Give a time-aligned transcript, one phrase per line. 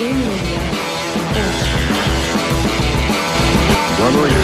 [0.00, 0.08] Boa
[4.12, 4.34] noite.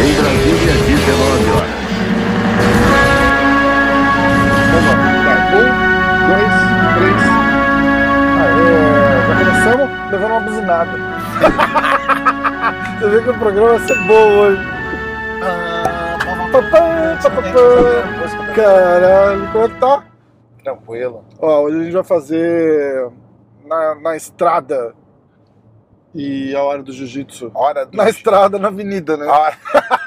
[0.00, 1.76] Em Brasília, 19 horas.
[4.72, 5.36] Vamos lá.
[5.52, 5.68] Um,
[6.28, 6.56] dois,
[6.96, 7.20] três.
[8.40, 8.72] Aê,
[9.26, 10.96] já começamos levando uma buzinada.
[12.98, 14.62] Você vê que o programa vai ser bom hoje.
[18.54, 20.02] Caralho, como é que tá?
[20.64, 21.24] Tranquilo.
[21.38, 23.10] Ó, hoje a gente vai fazer
[23.68, 24.94] na, na estrada
[26.14, 27.50] e a hora do jiu-jitsu.
[27.54, 29.26] Hora do, Na estrada, na avenida, né?
[29.26, 29.56] hora,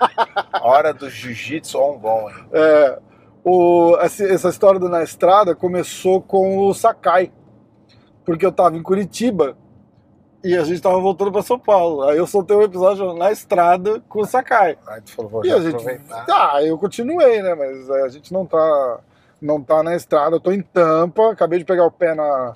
[0.61, 2.35] hora do jiu-jitsu on bom, hein?
[2.51, 2.99] É,
[3.43, 7.31] o, essa, essa história do Na Estrada começou com o Sakai.
[8.25, 9.57] Porque eu tava em Curitiba
[10.43, 12.03] e a gente tava voltando para São Paulo.
[12.03, 14.77] Aí eu soltei um episódio na estrada com o Sakai.
[14.87, 15.75] Aí tu falou, vou E a gente.
[15.75, 16.25] aproveitar.
[16.25, 17.55] Tá, eu continuei, né?
[17.55, 18.99] Mas a gente não tá,
[19.41, 20.35] não tá na estrada.
[20.35, 22.55] Eu tô em Tampa, acabei de pegar o pé na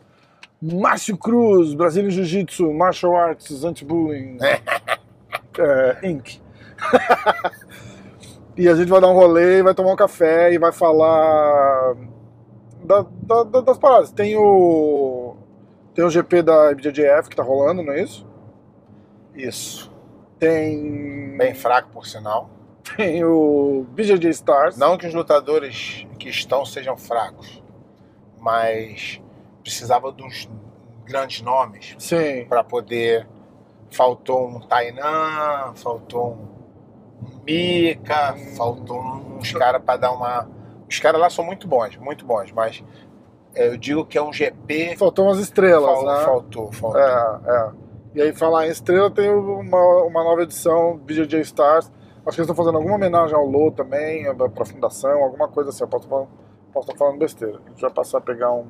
[0.61, 6.39] Márcio Cruz, Brasília Jiu-Jitsu, Martial Arts, Anti-Bullying, é, Inc.
[8.57, 11.95] e a gente vai dar um rolê, vai tomar um café e vai falar
[12.83, 14.11] da- da- da- das paradas.
[14.11, 15.35] Tem o.
[15.93, 18.27] Tem o GP da IBJJF que tá rolando, não é isso?
[19.33, 19.91] Isso.
[20.39, 21.37] Tem.
[21.37, 22.49] Bem fraco, por sinal.
[22.97, 24.77] Tem o BJJ Stars.
[24.77, 27.63] Não que os lutadores que estão sejam fracos,
[28.39, 29.21] mas
[29.65, 30.47] precisava uns
[31.05, 31.95] grandes nomes
[32.47, 33.27] para poder.
[33.91, 40.47] Faltou um Tainan, faltou um, Mika, faltou uns caras para dar uma.
[40.89, 42.83] Os caras lá são muito bons, muito bons, mas
[43.55, 44.95] eu digo que é um GP.
[44.97, 46.23] Faltou umas estrelas, Fal- né?
[46.25, 46.99] Faltou, faltou.
[47.01, 47.71] É, é.
[48.15, 51.91] E aí, falar em estrela, tem uma, uma nova edição, BJJ Stars.
[52.25, 55.83] Acho que eles estão fazendo alguma homenagem ao Lô também, pra fundação, alguma coisa assim.
[55.83, 56.27] Eu posso posso
[56.89, 57.59] estar falando besteira.
[57.65, 58.65] A gente vai passar a pegar um.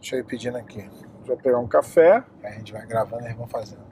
[0.00, 0.88] Deixa eu ir pedindo aqui.
[1.26, 2.22] vai pegar um café.
[2.42, 3.82] A gente vai gravando e vão fazendo.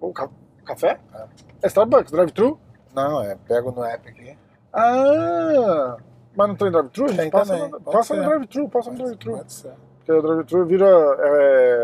[0.00, 0.30] Um ca-
[0.64, 0.98] café?
[1.14, 1.24] É.
[1.62, 2.58] É Starbucks, drive-thru?
[2.94, 4.36] Não, é, pego no app aqui.
[4.72, 5.96] Ah!
[6.36, 7.06] Mas não tem drive-thru?
[7.14, 9.36] Tem passa, também, no, passa no drive-thru, passa no drive-thru.
[9.38, 9.72] Pode ser.
[9.98, 10.86] Porque o drive-thru vira.
[10.86, 11.77] é,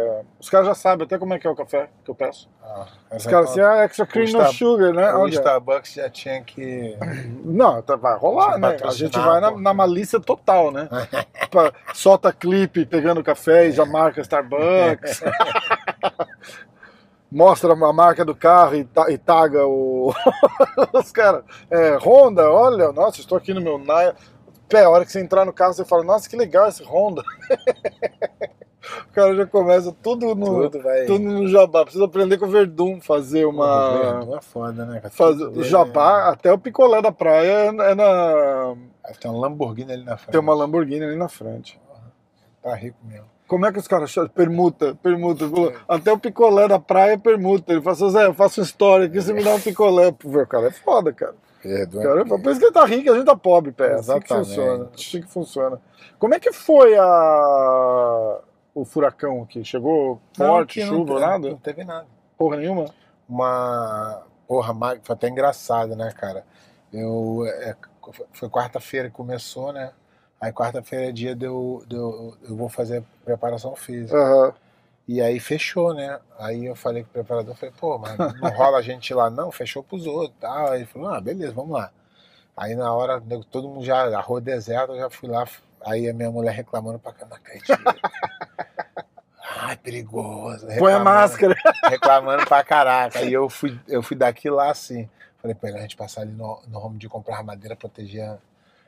[0.45, 2.51] Os caras já sabem até como é que é o café que eu peço.
[2.63, 2.85] Ah,
[3.17, 5.11] Os caras assim, ah, extra cream no sugar, né?
[5.15, 5.39] o Onde é?
[5.39, 6.99] Starbucks já tinha que.
[7.43, 8.77] Não, tá- vai rolar, né?
[8.83, 10.87] A gente vai na, na malícia total, né?
[11.51, 15.23] Pa- Solta clipe pegando café e já marca Starbucks.
[17.33, 20.13] Mostra a marca do carro e, ta- e taga o...
[20.93, 21.43] os caras.
[21.71, 24.15] É, Honda, olha, nossa, estou aqui no meu Naya.
[24.69, 27.23] Pé, a hora que você entrar no carro, você fala, nossa, que legal esse Honda.
[29.09, 31.05] O cara já começa tudo no, Tudo vai.
[31.07, 31.83] tudo no jabá.
[31.85, 34.25] Precisa aprender com o Verdun fazer uma...
[34.25, 35.01] Não é foda, né?
[35.11, 38.75] Fazer, o dele jabá, até o picolé da praia é é na.
[39.07, 40.31] é- Tem um Lamborghini ali na frente.
[40.33, 41.81] Tem uma Lamborghini ali na frente.
[42.63, 43.27] Tá rico mesmo.
[43.47, 44.31] Como é que os caras chamam?
[44.31, 45.47] Permuta, permuta.
[45.49, 47.73] Falou, Até o picolé da praia é permuta.
[47.73, 50.09] Ele falou assim, Zé, eu faço uma história aqui, você me dá um picolé.
[50.25, 51.35] O cara é foda, cara.
[51.63, 52.25] É foda.
[52.43, 53.93] Por isso que ele tá rico, a gente tá pobre, pé.
[53.95, 54.47] Assim que Exatamente.
[54.49, 54.89] funciona.
[54.95, 55.81] Assim que funciona.
[56.19, 58.39] Como é que foi a...
[58.75, 59.65] o furacão aqui?
[59.65, 61.49] Chegou Não, forte, não chuva, teve- nada?
[61.51, 62.07] Não teve nada.
[62.37, 62.87] Porra nenhuma?
[63.29, 64.23] Uma.
[64.47, 66.45] Porra, foi até engraçado, né, cara?
[66.93, 67.45] Eu.
[67.47, 67.75] é,
[68.33, 69.93] foi quarta-feira que começou, né?
[70.41, 72.37] Aí quarta-feira é dia de eu, de eu.
[72.43, 74.17] Eu vou fazer preparação física.
[74.19, 74.53] Aham.
[75.07, 76.19] E aí fechou, né?
[76.39, 79.51] Aí eu falei com o preparador, falei, pô, mas não rola a gente lá, não,
[79.53, 80.35] fechou pros outros.
[80.41, 80.69] Tal.
[80.69, 81.91] Aí ele falou, ah, beleza, vamos lá.
[82.57, 85.47] Aí na hora, todo mundo já, a rua deserta, eu já fui lá.
[85.85, 87.37] Aí a minha mulher reclamando pra cá, não
[89.65, 89.69] acredito.
[89.71, 90.67] Ai, perigoso.
[90.79, 91.55] Põe a máscara.
[91.89, 93.19] Reclamando pra caraca.
[93.19, 95.09] Aí eu fui, eu fui daqui lá assim.
[95.41, 98.25] Falei, pô, a gente passar ali no, no home de comprar madeira, proteger.
[98.29, 98.39] a-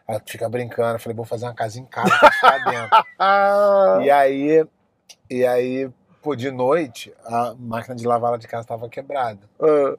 [0.09, 0.95] Ela fica brincando.
[0.97, 3.05] Eu falei, vou fazer uma casinha em casa pra ficar dentro.
[3.19, 4.67] Ah, E aí,
[5.31, 5.91] e aí,
[6.23, 9.41] pô, de noite, a máquina de lavar lá de casa tava quebrada.
[9.61, 9.97] ah,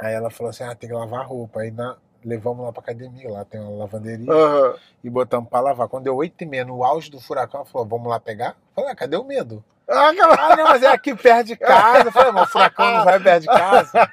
[0.00, 1.60] Aí ela falou assim: ah, tem que lavar a roupa.
[1.60, 4.74] Aí na- levamos lá pra academia, lá tem uma lavanderia, aham.
[5.02, 5.88] e botamos pra lavar.
[5.88, 8.50] Quando deu 8 e meia, no auge do furacão, ela falou: vamos lá pegar?
[8.50, 9.64] Eu falei: ah, cadê o medo?
[9.88, 10.10] Ah.
[10.38, 12.08] Ah, não, mas é aqui perto de casa.
[12.08, 14.10] Eu falei: mas o furacão não vai perto de casa.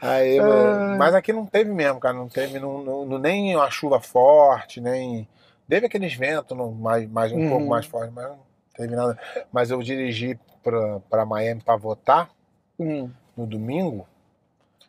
[0.00, 2.14] Aí, mano, mas aqui não teve mesmo, cara.
[2.14, 5.26] Não teve não, não- nem uma chuva forte, nem.
[5.68, 7.48] Teve aqueles ventos mais, mais, um Uhum.
[7.50, 8.38] pouco mais fortes, mas não
[8.74, 9.18] teve nada.
[9.52, 12.30] Mas eu dirigi pra, pra Miami pra votar
[12.78, 13.10] Hum.
[13.36, 14.06] no domingo.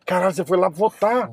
[0.06, 1.30] Caralho, você foi lá votar?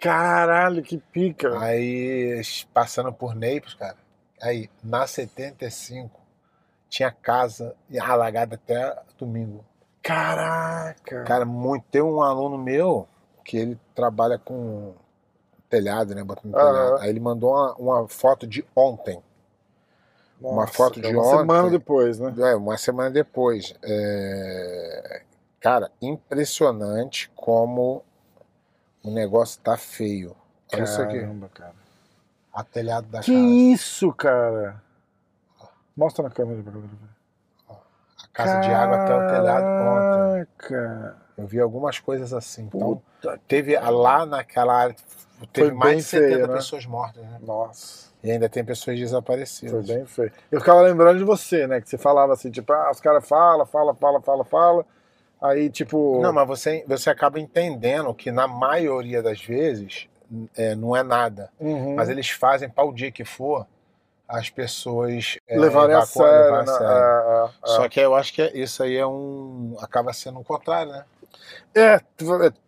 [0.00, 1.58] Caralho, que pica.
[1.60, 2.40] Aí,
[2.74, 3.96] passando por Naples, cara.
[4.40, 6.17] Aí, na 75,
[6.88, 9.64] tinha casa alagada até domingo.
[10.02, 11.24] Caraca.
[11.24, 11.84] Cara, muito.
[11.90, 13.06] Tem um aluno meu
[13.44, 14.94] que ele trabalha com
[15.68, 16.22] telhado, né?
[16.24, 16.66] Botando Aham.
[16.72, 17.02] telhado.
[17.02, 19.22] Aí ele mandou uma, uma foto de ontem.
[20.40, 21.38] Uma Nossa, foto cara, de uma ontem.
[21.38, 22.34] semana depois, né?
[22.38, 23.74] É, uma semana depois.
[23.82, 25.22] É,
[25.60, 28.04] Cara, impressionante como
[29.02, 30.36] o negócio tá feio.
[30.72, 31.20] Olha isso aqui.
[31.20, 31.74] Caramba, cara.
[32.52, 33.46] A telhado da Que casa.
[33.46, 34.82] isso, cara?
[35.98, 37.76] Mostra na câmera pra galera ver.
[38.24, 40.46] A casa de água até o telhado ontem.
[40.56, 41.16] Caraca.
[41.36, 42.62] Eu vi algumas coisas assim.
[42.72, 43.40] Então, Puta.
[43.48, 44.94] teve lá naquela área,
[45.52, 46.54] teve Foi mais de 70 feio, né?
[46.54, 47.38] pessoas mortas, né?
[47.42, 48.08] Nossa.
[48.22, 49.86] E ainda tem pessoas Foi desaparecidas.
[49.86, 50.30] bem feio.
[50.52, 51.80] Eu ficava lembrando de você, né?
[51.80, 54.86] Que você falava assim, tipo, ah, os caras falam, fala, fala, fala, fala.
[55.42, 56.20] Aí, tipo.
[56.22, 60.08] Não, mas você, você acaba entendendo que na maioria das vezes
[60.56, 61.50] é, não é nada.
[61.58, 61.96] Uhum.
[61.96, 63.66] Mas eles fazem para o dia que for
[64.28, 66.42] as pessoas é, levarem a sério.
[66.44, 66.72] levar a né?
[66.72, 66.86] sério.
[66.92, 67.76] É, é, é.
[67.76, 69.76] Só que eu acho que isso aí é um.
[69.80, 71.04] acaba sendo o contrário, né?
[71.74, 72.00] É,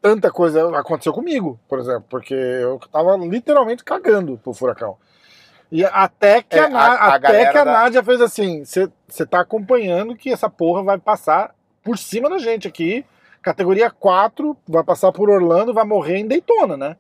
[0.00, 4.96] tanta coisa aconteceu comigo, por exemplo, porque eu tava literalmente cagando pro furacão.
[5.70, 9.26] E até que, É, a, a- a até que a da- Nádia fez assim: você
[9.26, 11.54] tá acompanhando que essa porra vai passar
[11.84, 13.04] por cima da gente aqui,
[13.42, 16.96] categoria 4, vai passar por Orlando, vai morrer em Daytona, né?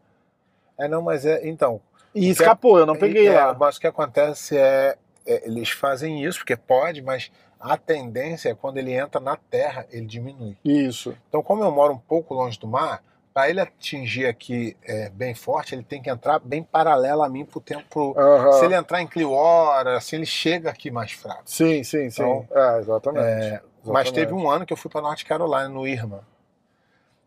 [0.78, 1.46] É, não, mas é.
[1.48, 1.80] Então.
[2.14, 3.54] E é- escapou, eu não peguei é, lá.
[3.58, 4.96] Mas o que acontece é,
[5.26, 9.86] é, Eles fazem isso porque pode, mas a tendência é quando ele entra na terra,
[9.90, 10.56] ele diminui.
[10.64, 11.16] Isso.
[11.28, 13.02] Então, como eu moro um pouco longe do mar,
[13.32, 17.44] para ele atingir aqui é, bem forte, ele tem que entrar bem paralelo a mim
[17.44, 18.16] pro tempo.
[18.58, 21.42] Se ele entrar em Clearwater, assim, ele chega aqui mais fraco.
[21.44, 22.22] Sim, sim, sim.
[22.22, 23.24] Então, é, exatamente.
[23.24, 24.14] É, Mas Exatamente.
[24.14, 26.26] teve um ano que eu fui para North Carolina, no Irma.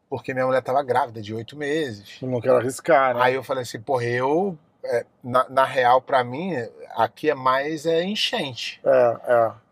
[0.09, 2.17] Porque minha mulher estava grávida de oito meses.
[2.21, 3.21] Não quero arriscar, né?
[3.23, 4.57] Aí eu falei assim, porra, eu.
[4.85, 6.53] É, na, na real, para mim,
[6.95, 8.81] aqui é mais é, enchente.
[8.85, 9.17] É,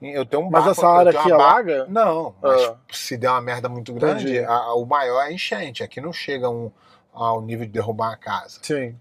[0.02, 0.18] é.
[0.18, 1.86] Eu tenho um Mas barco- essa eu área aqui barca- alaga?
[1.90, 2.76] Não, mas Ah.
[2.92, 4.46] se der uma merda muito grande, Entendi.
[4.46, 5.84] a- o maior é enchente.
[5.84, 6.72] Aqui não chega um,
[7.14, 8.60] ao nível de derrubar a casa.
[8.62, 8.96] Sim.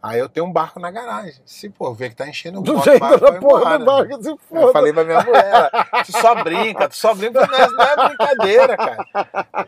[0.00, 1.34] Aí eu tenho um barco na garagem.
[1.44, 4.22] Se pô, ver que tá enchendo, eu Do boto o barco da porra do barco,
[4.22, 4.72] se Eu foda.
[4.72, 5.70] falei pra minha mulher,
[6.06, 9.06] tu só brinca, tu só brinca, não é, não é brincadeira, cara.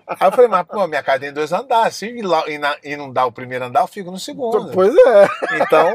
[0.06, 2.14] Aí eu falei, mas pô, minha casa tem dois andares, se
[2.84, 4.70] inundar o primeiro andar, eu fico no segundo.
[4.72, 5.28] Pois é.
[5.62, 5.92] Então.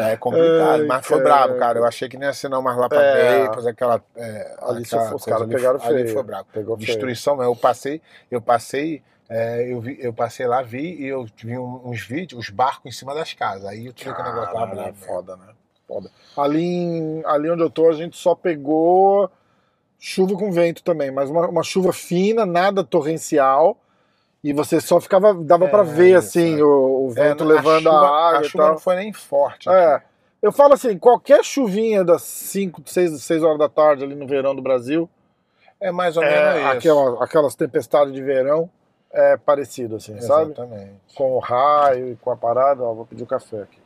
[0.00, 1.46] É complicado, mas foi cara.
[1.46, 1.78] brabo, cara.
[1.78, 3.44] Eu achei que nem ia ser não mais lá pra É.
[3.44, 4.02] Naples, aquela.
[4.16, 6.12] É, Ali aquela os caras ali, pegaram ali feio.
[6.12, 6.48] foi brabo.
[6.52, 6.86] Pegou feio.
[6.88, 11.58] Destruição, eu passei, eu passei, é, eu, vi, eu passei lá, vi e eu vi
[11.58, 13.64] uns vídeos, os barcos em cima das casas.
[13.66, 14.74] Aí eu tive que o negócio é brabo.
[14.76, 14.92] né?
[14.94, 15.46] foda, né?
[15.86, 16.10] Foda.
[16.36, 19.30] Ali, em- ali onde eu tô, a gente só pegou
[19.98, 23.76] chuva com vento também, mas uma, uma chuva fina, nada torrencial.
[24.44, 26.62] E você só ficava, dava É, pra ver isso, assim é.
[26.62, 29.68] o, o É, vento não, levando a, chuva, água a chuva não foi nem forte.
[29.68, 29.94] É.
[29.94, 30.06] aqui.
[30.42, 34.54] Eu falo assim, qualquer chuvinha das 5, 6, 6 horas da tarde ali no verão
[34.54, 35.08] do Brasil,
[35.80, 36.78] É mais ou é, menos isso.
[36.78, 38.70] aquela- aquelas tempestades de verão,
[39.16, 40.52] é parecido assim, sabe?
[40.52, 41.00] Exatamente.
[41.14, 43.80] Com o raio e com a parada, ó, vou pedir o café aqui.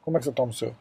[0.00, 0.74] Como é que você toma o seu?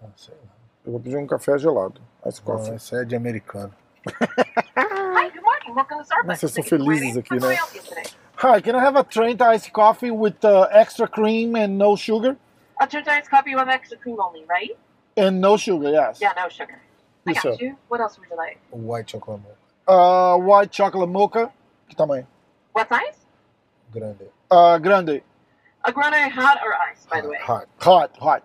[0.00, 0.50] Não sei lá.
[0.86, 2.00] Eu vou pedir um café gelado.
[2.26, 2.76] Ice Não, coffee.
[2.76, 3.74] Isso é de americano.
[4.06, 5.74] Hi, good morning.
[5.74, 6.40] Welcome to Starbucks.
[6.40, 7.56] Vocês são felizes aqui, né?
[7.56, 8.04] Today?
[8.42, 12.36] Hi, can I have a Trent iced coffee with uh, extra cream and no sugar?
[12.80, 14.76] A two times coffee with extra cream only, right?
[15.16, 16.20] And no sugar, yes.
[16.20, 16.78] Yeah, no sugar.
[17.26, 17.64] I Yes, got sir.
[17.64, 17.76] you.
[17.88, 18.58] What else would you like?
[18.70, 19.56] White chocolate milk.
[19.88, 21.50] Uh, white chocolate mocha.
[21.88, 22.26] Que tamanho?
[22.74, 23.18] What size?
[23.92, 24.26] Grande.
[24.50, 25.22] Uh, grande.
[25.84, 27.38] A grande hot or ice, by the way.
[27.40, 27.66] Hot.
[27.78, 28.42] Hot, hot.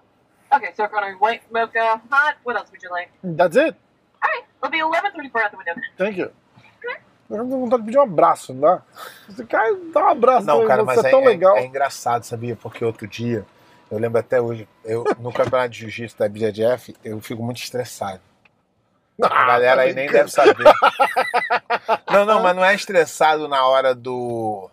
[0.54, 2.36] Okay, so a grande white mocha hot.
[2.44, 3.10] What else would you like?
[3.24, 3.76] That's it.
[4.22, 5.74] All right, it'll be 11:34 at the window.
[5.98, 6.32] Thank you.
[7.30, 8.82] Eu tenho vontade de pedir um abraço, não dá?
[9.28, 10.48] Você cai, dá um abraço.
[10.48, 11.58] Não, cara, mas é, é tão é- legal.
[11.58, 12.56] é engraçado, sabia?
[12.56, 13.46] Porque outro dia,
[13.92, 18.22] eu lembro até hoje, eu, no campeonato de jiu-jitsu da BJJF, eu fico muito estressado.
[19.22, 20.56] A galera aí nem deve saber.
[22.12, 24.70] Não, não, mas não é estressado na hora do.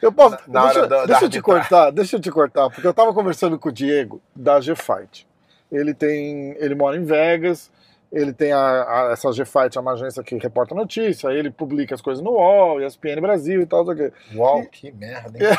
[0.00, 0.38] Eu posso.
[0.48, 2.94] Na deixa hora da- da deixa eu te cortar, deixa eu te cortar, porque eu
[2.94, 5.26] tava conversando com o Diego da G-Fight.
[5.70, 6.54] Ele tem.
[6.58, 7.70] Ele mora em Vegas,
[8.12, 12.00] ele tem a, a- essa G-Fight, é uma agência que reporta notícia, ele publica as
[12.02, 14.12] coisas no UOL, ESPN Brasil e tal, o quê.
[14.34, 15.56] Uau, que merda, hein?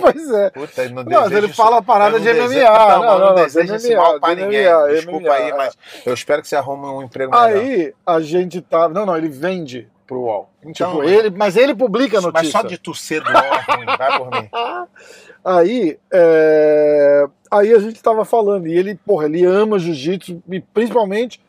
[0.00, 0.50] Pois é.
[0.50, 2.42] Puta, não Não, ele isso- fala a parada de MMA.
[2.48, 4.66] desejo- Não, Não, não, não desejo esse mal pra ninguém.
[4.66, 5.56] MMA, Desculpa aí, MMA.
[5.58, 7.46] mas eu espero que você arrume um emprego melhor.
[7.60, 8.88] Aí a gente tá.
[8.88, 10.48] Não, não, ele vende pro UOL.
[10.64, 12.60] Então, tipo, ele, mas ele publica a mas notícia.
[12.60, 14.48] só de tu ser do UOL é ruim, vai por mim.
[15.44, 21.42] Aí, é, aí a gente tava falando, e ele, porra, ele ama jiu-jitsu, e principalmente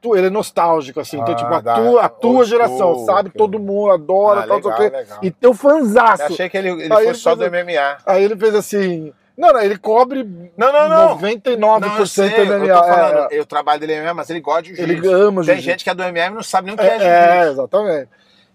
[0.00, 3.30] tua, ele é nostálgico, assim, então, Ah, tipo, a tua, a tua geração, school, sabe?
[3.30, 5.18] que- Todo mundo adora, Ah, tal, tal, legal, tal, legal.
[5.22, 6.22] e teu fanzaço.
[6.24, 7.96] Eu achei que ele, ele Aí fosse ele só fez do MMA.
[8.04, 10.22] Aí ele fez assim, não, não, ele cobre
[10.56, 11.18] Não, não, não.
[11.18, 12.66] 99% Não, eu sei, do MMA.
[12.66, 15.10] eu tô falando, é, eu trabalho dele MMA, mas ele gosta de ele jiu-jitsu.
[15.14, 15.62] ama Tem jiu-jitsu.
[15.70, 17.12] gente que é do MMA e não sabe nem o que é, É, jiu-jitsu.
[17.12, 18.08] é, exatamente.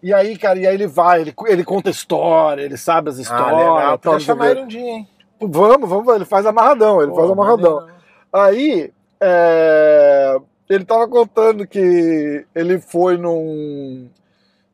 [0.03, 3.21] E aí, cara, e aí ele vai, ele, ele conta história, ele sabe as Ah,
[3.21, 3.57] histórias.
[3.57, 3.97] legal.
[3.97, 5.07] tal, Podia chamar ele um dia, hein?
[5.41, 7.75] Vamos, vamos, ele faz amarradão, ele Pô, faz amarradão.
[7.81, 7.95] maneiro.
[8.31, 10.35] Aí É,
[10.69, 14.07] ele tava contando que ele foi num,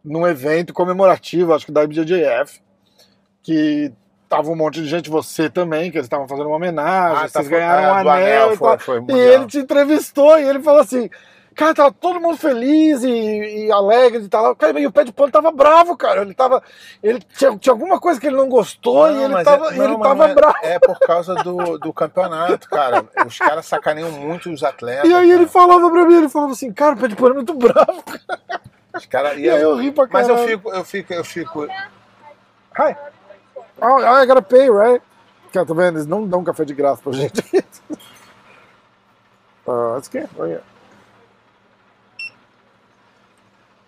[0.03, 2.59] num evento comemorativo, acho que da IBJJF,
[3.43, 3.91] que
[4.31, 7.33] tava um monte de gente, você também, que eles estavam fazendo uma homenagem, Ah, vocês
[7.33, 8.79] tá, ganharam é, um anel, anel, e foi- tal.
[8.79, 11.09] foi E ele te entrevistou e ele falou assim.
[11.53, 13.09] Cara, tava todo mundo feliz e,
[13.67, 14.55] e alegre e tal.
[14.55, 16.21] Cara, e o pé de pano tava bravo, cara.
[16.21, 16.63] Ele tava.
[17.03, 19.79] Ele tinha, tinha alguma coisa que ele não gostou e ele mas tava, é- e
[19.79, 20.55] ele não, mas tava não é, bravo.
[20.63, 23.03] É por causa do, do campeonato, cara.
[23.27, 25.03] Os caras sacaneiam muito os atletas.
[25.09, 25.39] E aí cara.
[25.41, 28.01] ele falava pra mim, ele falava assim, cara, o pé de pano é muito bravo.
[28.95, 30.43] Os cara, E aí eu ri pra Mas caralho.
[30.43, 31.63] eu fico, eu fico, eu fico.
[32.79, 32.95] Hi.
[33.79, 35.01] Oh, I gotta pay, right?
[35.53, 35.97] Cara, tá vendo?
[35.97, 37.39] Eles não dão café de graça pra gente.
[39.67, 40.25] uh, that's okay.
[40.37, 40.63] Oh, yeah.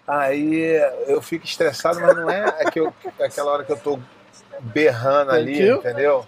[0.05, 0.63] Aí
[1.07, 3.99] eu fico estressado, mas não é, é eu- é aquela hora que eu tô
[4.59, 5.77] berrando Thank ali, you.
[5.77, 6.25] entendeu?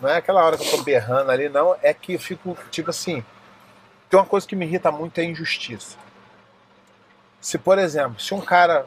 [0.00, 1.76] Não é aquela hora que eu tô berrando ali, não.
[1.82, 3.24] É que eu fico, tipo assim.
[4.10, 5.96] Tem uma coisa que me irrita muito é a injustiça.
[7.40, 8.86] Se, por exemplo, se um cara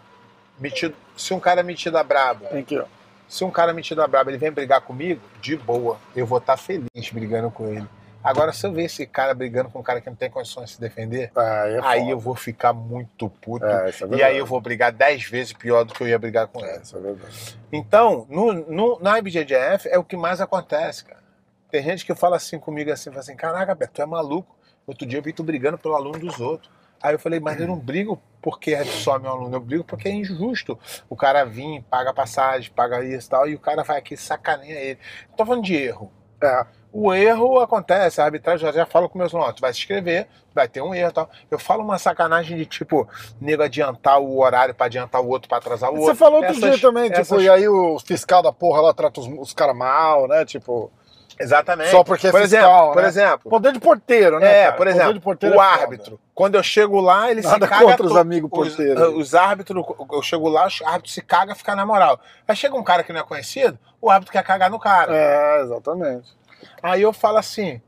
[0.59, 2.85] metido, se um cara metido a brabo, Thank you.
[3.27, 6.57] Se um cara metido a brabo, ele vem brigar comigo, de boa, eu vou estar
[6.57, 7.87] feliz brigando com ele.
[8.23, 10.75] Agora, se eu ver esse cara brigando com um cara que não tem condições de
[10.75, 13.63] se defender, Aí, é aí eu vou ficar muito puto.
[13.63, 16.47] É, é e aí eu vou brigar dez vezes pior do que eu ia brigar
[16.47, 16.81] com É, ele.
[16.81, 17.55] isso é.
[17.71, 21.23] Então, no, no, na IBJJF é o que mais acontece, cara.
[21.69, 24.55] Tem gente que fala assim comigo assim, fala assim, caraca, Beto, tu é maluco.
[24.87, 26.71] Outro dia eu vi tu brigando pelo aluno dos outros.
[27.01, 30.07] Aí eu falei, mas eu não brigo porque é só meu aluno, eu brigo porque
[30.07, 30.77] é injusto.
[31.09, 34.17] O cara vir, paga passagem, paga isso e tal, e o cara vai aqui e
[34.17, 34.99] sacaneia ele.
[35.29, 36.11] Não tô falando de erro.
[36.41, 36.65] É.
[36.97, 40.81] O erro acontece, a arbitragem já, fala com meus tu vai se inscrever, vai ter
[40.81, 41.29] um erro e tal.
[41.51, 43.05] Eu falo uma sacanagem de tipo,
[43.41, 46.07] nego adiantar o horário pra adiantar o outro pra atrasar o outro.
[46.07, 48.93] Você falou outro Essas- dia também, tipo, essas- e aí o fiscal da porra lá
[48.93, 50.45] trata os, os caras mal, né?
[50.45, 50.89] Tipo,
[51.39, 51.91] Exatamente.
[51.91, 53.07] Só porque é por fiscal, exemplo, por né?
[53.07, 54.61] exemplo, poder de porteiro, né?
[54.61, 54.75] é, cara?
[54.77, 56.19] por exemplo, o é árbitro.
[56.33, 57.85] Quando eu chego lá, ele Nada se caga.
[57.85, 59.01] contra os amigos porteiros.
[59.09, 62.19] Os, os árbitros, eu chego lá, o árbitro se caga, fica na moral.
[62.47, 65.15] Aí chega um cara que não é conhecido, o árbitro quer cagar no cara.
[65.15, 66.33] É, exatamente.
[66.81, 67.81] Aí eu falo assim,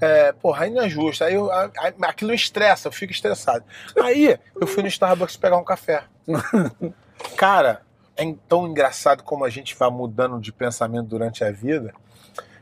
[0.00, 1.24] é, porra, aí não é justo.
[1.24, 3.64] Aí, eu, aí aquilo me estressa, eu fico estressado.
[4.00, 6.04] Aí eu fui no Starbucks pegar um café.
[7.36, 7.82] Cara,
[8.16, 11.92] é tão engraçado como a gente vai mudando de pensamento durante a vida.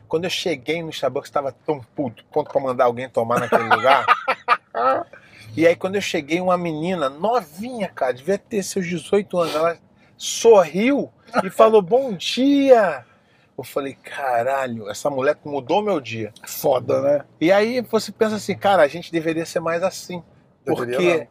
[0.07, 4.05] Quando eu cheguei no Starbucks, estava tão puto, ponto pra mandar alguém tomar naquele lugar.
[5.55, 9.77] E aí, quando eu cheguei, uma menina novinha, cara, devia ter seus 18 anos, ela
[10.15, 11.11] sorriu
[11.43, 13.05] e falou: Bom dia.
[13.57, 16.31] Eu falei: Caralho, essa mulher mudou meu dia.
[16.45, 17.25] Foda, né?
[17.41, 20.23] E aí você pensa assim, cara, a gente deveria ser mais assim.
[20.63, 21.27] Deveria Porque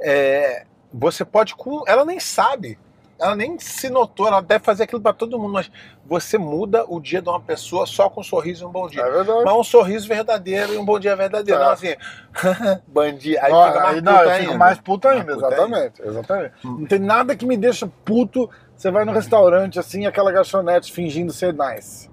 [0.00, 1.54] é, você pode.
[1.54, 2.76] com- Ela nem sabe.
[3.18, 5.70] Ela nem se notou, ela deve fazer aquilo pra todo mundo, mas
[6.04, 9.02] você muda o dia de uma pessoa só com um sorriso e um bom dia.
[9.02, 9.44] É verdade.
[9.44, 11.60] Mas um sorriso verdadeiro e um bom dia verdadeiro.
[11.60, 11.64] É.
[11.64, 11.94] Não assim,
[12.88, 13.38] bandido.
[13.40, 14.44] Aí Ó, fica mais aí não, eu ainda.
[14.46, 16.54] fico mais puto ainda, Mais exatamente, exatamente.
[16.64, 18.50] Não tem nada que me deixa puto.
[18.76, 22.12] Você vai no restaurante assim, aquela garçonete fingindo ser nice.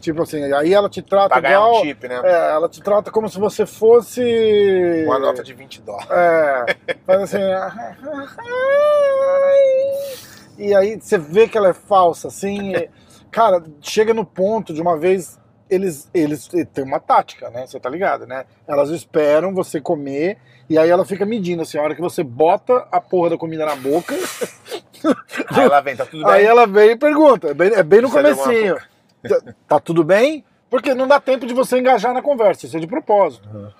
[0.00, 1.82] Tipo assim, aí ela te trata Pra ganhar igual.
[1.82, 2.20] um chip, né?
[2.24, 5.04] É, ela te trata como se você fosse.
[5.04, 6.08] Uma nota de 20 dólares.
[6.10, 7.38] É, faz assim.
[10.58, 12.74] e aí você vê que ela é falsa, assim.
[12.76, 12.90] e-
[13.30, 15.38] cara, chega no ponto de uma vez.
[15.70, 17.66] Eles, eles têm uma tática, né?
[17.66, 18.46] Você tá ligado, né?
[18.66, 20.38] Elas esperam você comer
[20.68, 23.66] e aí ela fica medindo, assim, a hora que você bota a porra da comida
[23.66, 24.14] na boca,
[25.50, 26.32] Aí ela vem, tá tudo bem?
[26.32, 27.48] aí ela vem e pergunta.
[27.48, 28.76] É bem, é bem no Precisa alguma comecinho.
[29.22, 30.44] Tá, tá tudo bem?
[30.68, 33.48] Porque não dá tempo de você engajar na conversa, isso é de propósito.
[33.48, 33.70] Uhum.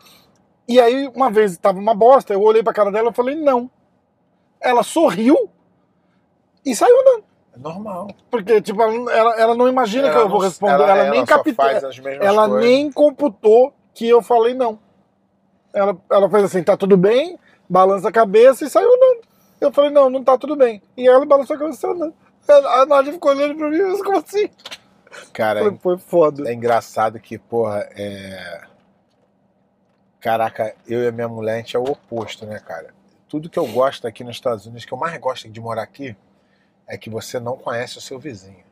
[0.68, 3.70] E aí, uma vez tava uma bosta, eu olhei pra cara dela e falei, não.
[4.60, 5.50] Ela sorriu
[6.70, 7.24] e saiu andando.
[7.54, 8.08] É normal.
[8.30, 10.74] Porque, tipo, ela, ela- ela não imagina que eu vou responder.
[10.84, 11.54] Ela, nem só captou.
[11.54, 12.64] faz as mesmas Ela coisas.
[12.68, 14.78] nem computou que eu falei não.
[15.72, 19.26] Ela, ela fez assim, tá tudo bem, balança a cabeça e saiu andando.
[19.60, 20.80] Eu falei, não, não tá tudo bem.
[20.96, 22.14] E ela balançou a cabeça e saiu andando.
[22.48, 24.48] A Nádia ficou olhando pra mim, mas como assim?
[25.32, 26.48] Cara, Foi, foi foda.
[26.48, 28.60] É engraçado que, porra, é.
[30.20, 32.92] Caraca, eu e a minha mulher, a gente é o oposto, né, cara?
[33.28, 36.16] Tudo que eu gosto aqui nos Estados Unidos, que eu mais gosto de morar aqui,
[36.88, 38.64] é que você não conhece o seu vizinho.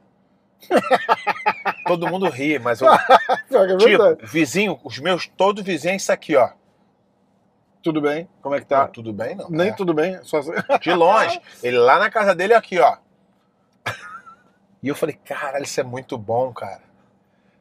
[1.87, 2.89] Todo mundo ri, mas eu.
[3.49, 3.77] É.
[3.77, 6.51] Tipo, vizinho, os meus, todos vizinhos, é isso aqui, ó.
[7.83, 8.29] Tudo bem?
[8.43, 8.81] Como é que Tá.
[8.83, 8.89] tá?
[8.89, 9.49] tudo bem, não?
[9.49, 9.73] Nem É.
[9.73, 10.41] tudo bem, só.
[10.83, 11.41] De longe.
[11.63, 12.97] Ele lá na casa dele, aqui, ó.
[14.83, 16.83] E eu falei, caralho, isso é muito bom, cara.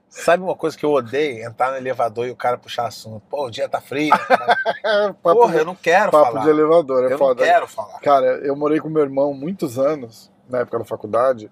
[0.09, 1.45] Sabe uma coisa que eu odeio?
[1.45, 3.21] Entrar no elevador e o cara puxar assunto.
[3.29, 4.09] Pô, o dia tá frio.
[4.17, 4.57] cara?
[5.13, 6.43] Papo, Porra, de, eu não quero papo falar.
[6.43, 7.43] de elevador, é eu não foda.
[7.43, 8.00] quero falar.
[8.00, 11.51] Cara, eu morei com meu irmão muitos anos, na época da faculdade,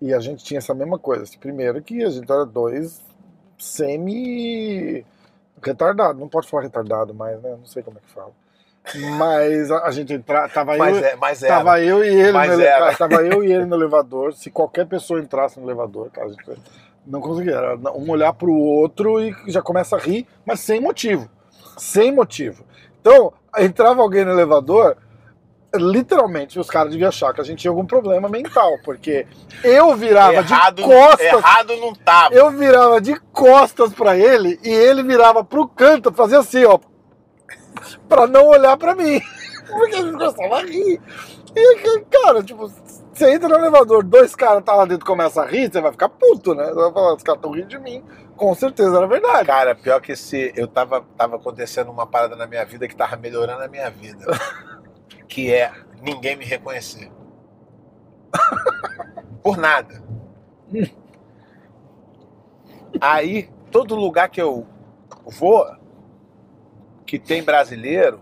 [0.00, 1.24] e a gente tinha essa mesma coisa.
[1.38, 3.00] Primeiro que a gente era dois
[3.58, 5.04] semi
[5.62, 7.50] Retardado, não pode falar retardado mais, né?
[7.50, 8.32] Não sei como é que fala.
[9.18, 12.56] Mas a, a gente entra, tava Mas, eu, é, mas tava eu e ele Mas
[12.56, 14.32] no ele- tava eu e ele no elevador.
[14.32, 16.58] Se qualquer pessoa entrasse no elevador, cara, a gente
[17.06, 17.56] não conseguia.
[17.56, 21.28] Era um olhar pro outro e já começa a rir, mas sem motivo.
[21.76, 22.64] Sem motivo.
[23.00, 24.96] Então, entrava alguém no elevador,
[25.74, 29.26] literalmente os caras deviam achar que a gente tinha algum problema mental, porque
[29.62, 32.34] eu virava errado, de costas errado não tava.
[32.34, 36.78] eu virava de costas pra ele e ele virava pro canto, fazia assim, ó,
[38.08, 39.20] pra não olhar pra mim.
[39.70, 41.00] Porque a gente começava a rir.
[41.54, 42.68] E, cara, tipo,
[43.12, 45.92] você entra no elevador, dois caras tá lá dentro e começam a rir, você vai
[45.92, 46.66] ficar puto, né?
[46.66, 48.02] Você vai falar, os caras estão rindo de mim.
[48.36, 49.46] Com certeza era verdade.
[49.46, 53.16] Cara, pior que se eu tava, tava acontecendo uma parada na minha vida que tava
[53.16, 54.24] melhorando a minha vida.
[55.30, 55.72] que é
[56.02, 57.10] ninguém me reconhecer.
[59.42, 60.02] Por nada.
[63.00, 64.66] Aí, todo lugar que eu
[65.24, 65.64] vou,
[67.06, 68.20] que tem brasileiro,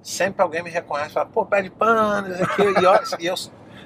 [0.00, 3.34] sempre alguém me reconhece, fala, pô, pé de pano, aqui, e, ó, e eu,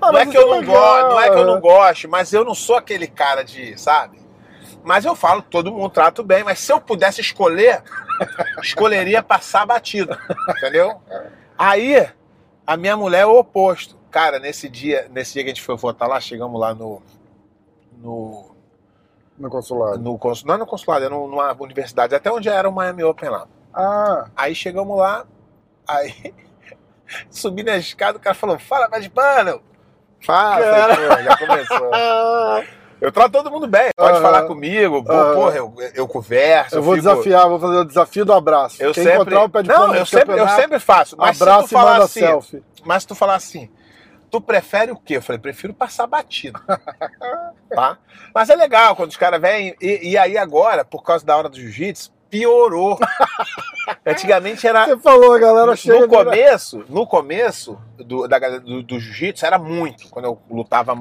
[0.00, 1.60] Ah, não é que eu é não legal, gosto, não é que eu não é.
[1.60, 4.20] gosto, mas eu não sou aquele cara de, sabe?
[4.84, 7.82] Mas eu falo, todo mundo trato bem, mas se eu pudesse escolher,
[8.62, 10.16] escolheria passar batido,
[10.50, 11.00] entendeu?
[11.56, 12.08] Aí,
[12.72, 13.96] a minha mulher é o oposto.
[14.10, 17.02] Cara, nesse dia, nesse dia que a gente foi votar lá, chegamos lá no
[17.98, 18.54] no
[19.38, 19.98] No consulado.
[19.98, 23.46] no não é no consulado, é numa universidade, até onde era o Miami Open lá.
[23.74, 25.24] Ah, Aí chegamos lá,
[25.88, 26.34] aí
[27.30, 29.62] subi na escada, o cara falou, fala mais de pano.
[30.24, 30.94] Fala, Cara.
[30.96, 31.90] falei, "Pô, já começou.
[33.02, 36.76] Eu trato todo mundo bem, pode falar comigo, pô, porra, eu, eu converso.
[36.76, 38.80] eu vou fico- desafiar, vou fazer o desafio do abraço.
[38.80, 41.16] Eu Quem sempre, encontrar o pé de não, eu sempre, eu sempre faço.
[41.18, 42.62] Mas se abraça tu e falar assim, selfie.
[42.84, 43.68] mas se tu falar assim,
[44.30, 45.16] tu prefere o quê?
[45.16, 46.60] Eu falei, prefiro passar batido.
[47.74, 47.98] tá?
[48.32, 49.74] Mas é legal quando os caras vêm.
[49.82, 53.00] E, e aí agora, por causa da hora do jiu-jitsu, piorou.
[54.06, 54.86] Antigamente era.
[54.86, 59.58] Você falou, a galera chega No começo, no começo do, da do, do jiu-jitsu era
[59.58, 60.08] muito.
[60.08, 60.96] Quando eu lutava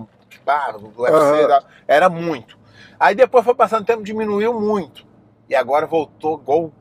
[0.74, 2.58] no UFC, e tal, era muito.
[3.00, 5.06] Aí depois foi passando tempo, diminuiu muito.
[5.50, 6.72] E agora voltou igual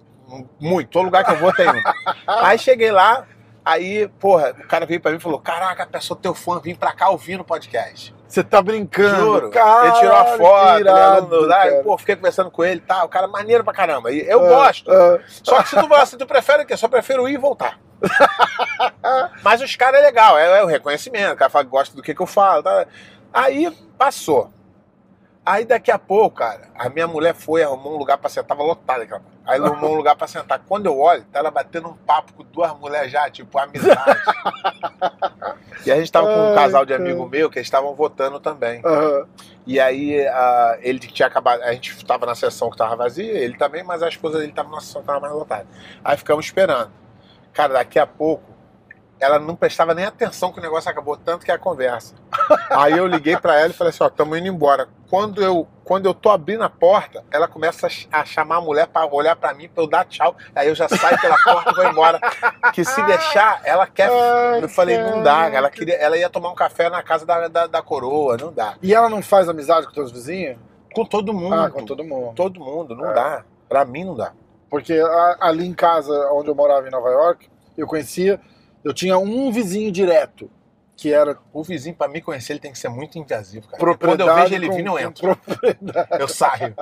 [0.61, 0.91] muito.
[0.91, 1.83] Todo lugar que eu vou tem um.
[2.27, 3.27] Aí cheguei lá,
[3.65, 6.75] aí, porra, o cara veio pra mim e falou: Caraca, a pessoa teu fã, vim
[6.75, 8.15] pra cá ouvindo o podcast.
[8.29, 9.17] Você tá brincando.
[9.17, 9.51] Juro.
[9.51, 13.07] Cara, ele tirou a foto, irado, aluno, aí, pô, fiquei conversando com ele e tal.
[13.07, 14.13] O cara maneiro pra caramba.
[14.13, 14.93] E eu Ah, gosto.
[14.93, 15.19] ah.
[15.27, 16.77] Só que se tu gosta, tu prefere o quê?
[16.77, 17.81] Só prefiro ir e voltar.
[19.43, 21.33] Mas os caras é legal, é, é o reconhecimento.
[21.33, 22.63] O cara fala que gosta do que, que eu falo.
[22.63, 22.87] tá?
[23.33, 24.51] Aí passou.
[25.45, 28.63] Aí daqui a pouco, cara, a minha mulher foi, arrumou um lugar pra sentar, tava
[28.63, 29.23] lotada aquela.
[29.47, 30.61] Aí arrumou um lugar pra sentar.
[30.69, 34.21] Quando eu olho, tá ela batendo um papo com duas mulheres já, tipo, amizade.
[35.87, 38.83] e a gente tava com um casal de amigo meu que eles estavam votando também.
[38.85, 39.27] Aham.
[39.67, 43.57] E aí a- ele tinha acabado, a gente estava na sessão que estava vazia, ele
[43.57, 45.67] também, mas a esposa dele estava na sessão que estava mais lotada.
[46.05, 46.91] Aí ficamos esperando.
[47.53, 48.45] Cara, daqui a pouco,
[49.21, 52.15] ela não prestava nem atenção que o negócio acabou, tanto que é a conversa.
[52.71, 54.89] Aí eu liguei para ela e falei assim, ó, estamos indo embora.
[55.11, 58.61] Quando eu, quando eu tô abrindo a porta, ela começa a ch- a chamar a
[58.61, 60.37] mulher para olhar para mim, para eu dar tchau.
[60.55, 62.21] Aí eu já saio pela porta e vou embora.
[62.73, 64.09] Que se deixar, ela quer...
[64.11, 65.49] Ai, Eu falei, não dá.
[65.53, 68.75] Ela, queria, ela ia tomar um café na casa da, da, da coroa, não dá.
[68.83, 70.57] E ela não faz amizade com teus vizinhos?
[70.95, 71.55] Com todo mundo.
[71.55, 72.35] Ah, com todo mundo.
[72.35, 73.15] todo mundo, não É.
[73.15, 73.45] dá.
[73.69, 74.33] Pra mim não dá.
[74.71, 75.01] Porque
[75.41, 78.41] ali em casa, onde eu morava em Nova York, eu conhecia,
[78.85, 80.51] eu tinha um vizinho direto,
[80.97, 83.97] que era O vizinho, pra me conhecer, ele tem que ser muito invasivo, cara.
[83.97, 85.39] Quando eu vejo ele vindo, eu entro.
[86.19, 86.75] Eu saio.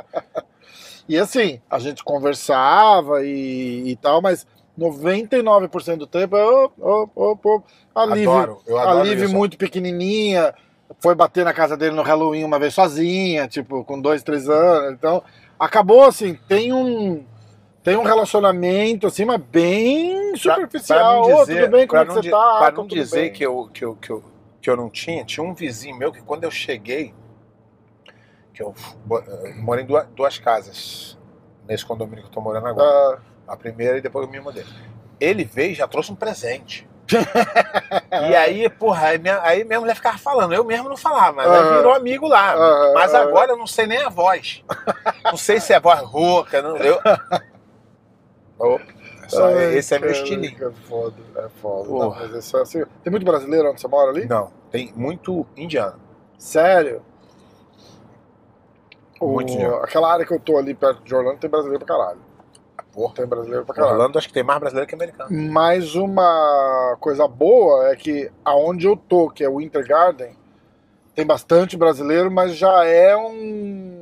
[1.08, 4.46] E assim, a gente conversava e, e tal, mas
[4.78, 7.64] 99% do tempo é op, op.
[7.94, 9.34] a Liv, Adoro, eu a adoro Liv isso.
[9.34, 10.54] muito pequenininha,
[11.00, 14.92] foi bater na casa dele no Halloween uma vez sozinha, tipo, com dois, três anos.
[14.92, 15.22] Então,
[15.58, 17.24] acabou assim, tem um
[17.88, 21.22] tem um relacionamento assim, mas bem superficial.
[21.22, 22.58] Ô, tudo bem, como pra é que você tá?
[22.58, 23.32] Pra Ah, não dizer bem.
[23.32, 24.24] que eu, que, eu, que, eu,
[24.60, 27.14] que eu não tinha, tinha um vizinho meu que quando eu cheguei,
[28.52, 28.74] que eu
[29.10, 31.16] eu moro em duas, duas casas,
[31.66, 32.86] nesse condomínio que eu tô morando agora.
[33.46, 34.66] Ah, A primeira e depois eu me mudei.
[35.18, 36.86] Ele veio e já trouxe um presente.
[38.28, 41.46] e aí, porra, aí minha, aí minha mulher ficava falando, eu mesmo não falava, mas
[41.50, 41.76] aí Aham.
[41.78, 42.52] virou amigo lá.
[42.54, 43.22] Aham, mas aham.
[43.22, 44.62] agora eu não sei nem a voz.
[45.24, 47.00] Não sei se é voz rouca, não, eu...
[48.58, 48.84] Opa,
[49.28, 50.68] só, ai, esse é meu estilinho.
[50.68, 51.88] É foda, é foda.
[51.88, 54.26] Não, mas é assim, tem muito brasileiro onde você mora ali?
[54.26, 55.94] Não, tem muito indiano.
[56.38, 57.02] Sério?
[59.20, 59.76] Muito O- dinheiro.
[59.76, 62.20] aquela área que eu tô ali perto de Orlando tem brasileiro pra caralho.
[62.92, 63.92] Porra, Tem brasileiro pra caralho.
[63.94, 65.30] Orlando acho que tem mais brasileiro que americano.
[65.52, 70.34] Mas uma coisa boa é que aonde eu tô, que é o Winter Garden,
[71.14, 73.97] tem bastante brasileiro, mas já é um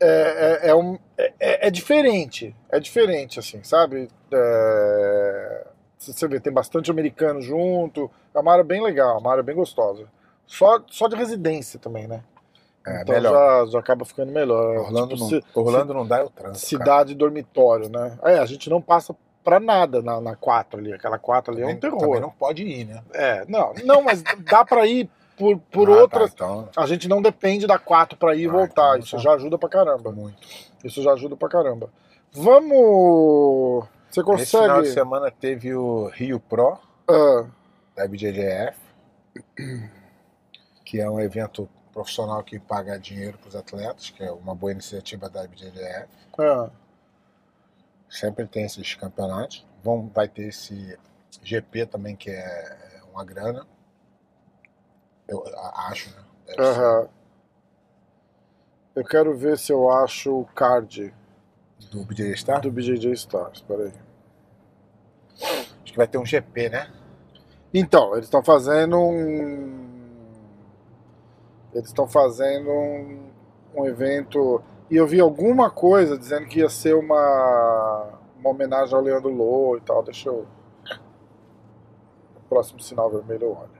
[0.00, 2.54] é, é, é um, é, é diferente.
[2.70, 4.08] É diferente, assim, sabe?
[4.32, 5.66] É,
[5.98, 8.10] você vê, tem bastante americano junto.
[8.34, 10.04] É uma área bem legal, uma área bem gostosa.
[10.46, 12.22] Só, só de residência também, né?
[12.86, 13.66] É, então melhor.
[13.66, 14.76] já, já acaba ficando melhor.
[14.78, 16.78] Orlando, Tipo, não, ci- Orlando não dá é o trânsito.
[16.78, 16.84] cara.
[16.94, 18.18] cidade dormitório, né?
[18.24, 20.92] É, a gente não passa pra nada na, na 4 ali.
[20.92, 22.00] Aquela 4 ali é um Também- terror.
[22.00, 23.02] Também não pode ir, né?
[23.12, 25.08] É, não, não, mas dá pra ir
[25.40, 26.32] por, por Ah, tá, outras.
[26.32, 28.88] então, A gente não depende da 4 pra ir e Ah, voltar.
[28.90, 29.22] então Isso tá.
[29.22, 30.12] já ajuda pra caramba.
[30.12, 30.38] muito.
[30.84, 31.90] Isso já ajuda pra caramba.
[32.32, 33.86] Vamos.
[34.10, 34.88] Você Esse final de consegue.
[34.94, 37.46] semana teve o Rio Pro, Ah,
[37.96, 38.76] da BJJF,
[40.84, 44.72] que é um evento profissional que paga dinheiro para os atletas, que é uma boa
[44.72, 46.08] iniciativa da BJJF.
[46.38, 46.70] ah,
[48.08, 49.64] Sempre tem esses campeonatos.
[49.84, 50.98] Vão, vai ter esse
[51.42, 53.64] GP também, que é uma grana.
[55.30, 55.44] Eu
[55.86, 56.24] acho, né?
[56.58, 57.08] Aham.
[58.96, 61.14] Eu quero ver se eu acho o card
[61.92, 62.60] Do BJJ Star?
[62.60, 63.62] do BJJ Stars.
[63.62, 63.92] Peraí.
[65.40, 66.92] Acho que vai ter um GP, né?
[67.72, 69.88] Então, eles estão fazendo um.
[71.72, 73.30] Eles estão fazendo um,
[73.76, 74.60] um evento.
[74.90, 79.76] E eu vi alguma coisa dizendo que ia ser uma, uma homenagem ao Leandro Lô
[79.76, 80.02] e tal.
[80.02, 80.48] Deixa eu.
[82.36, 83.79] O próximo sinal vermelho eu olho.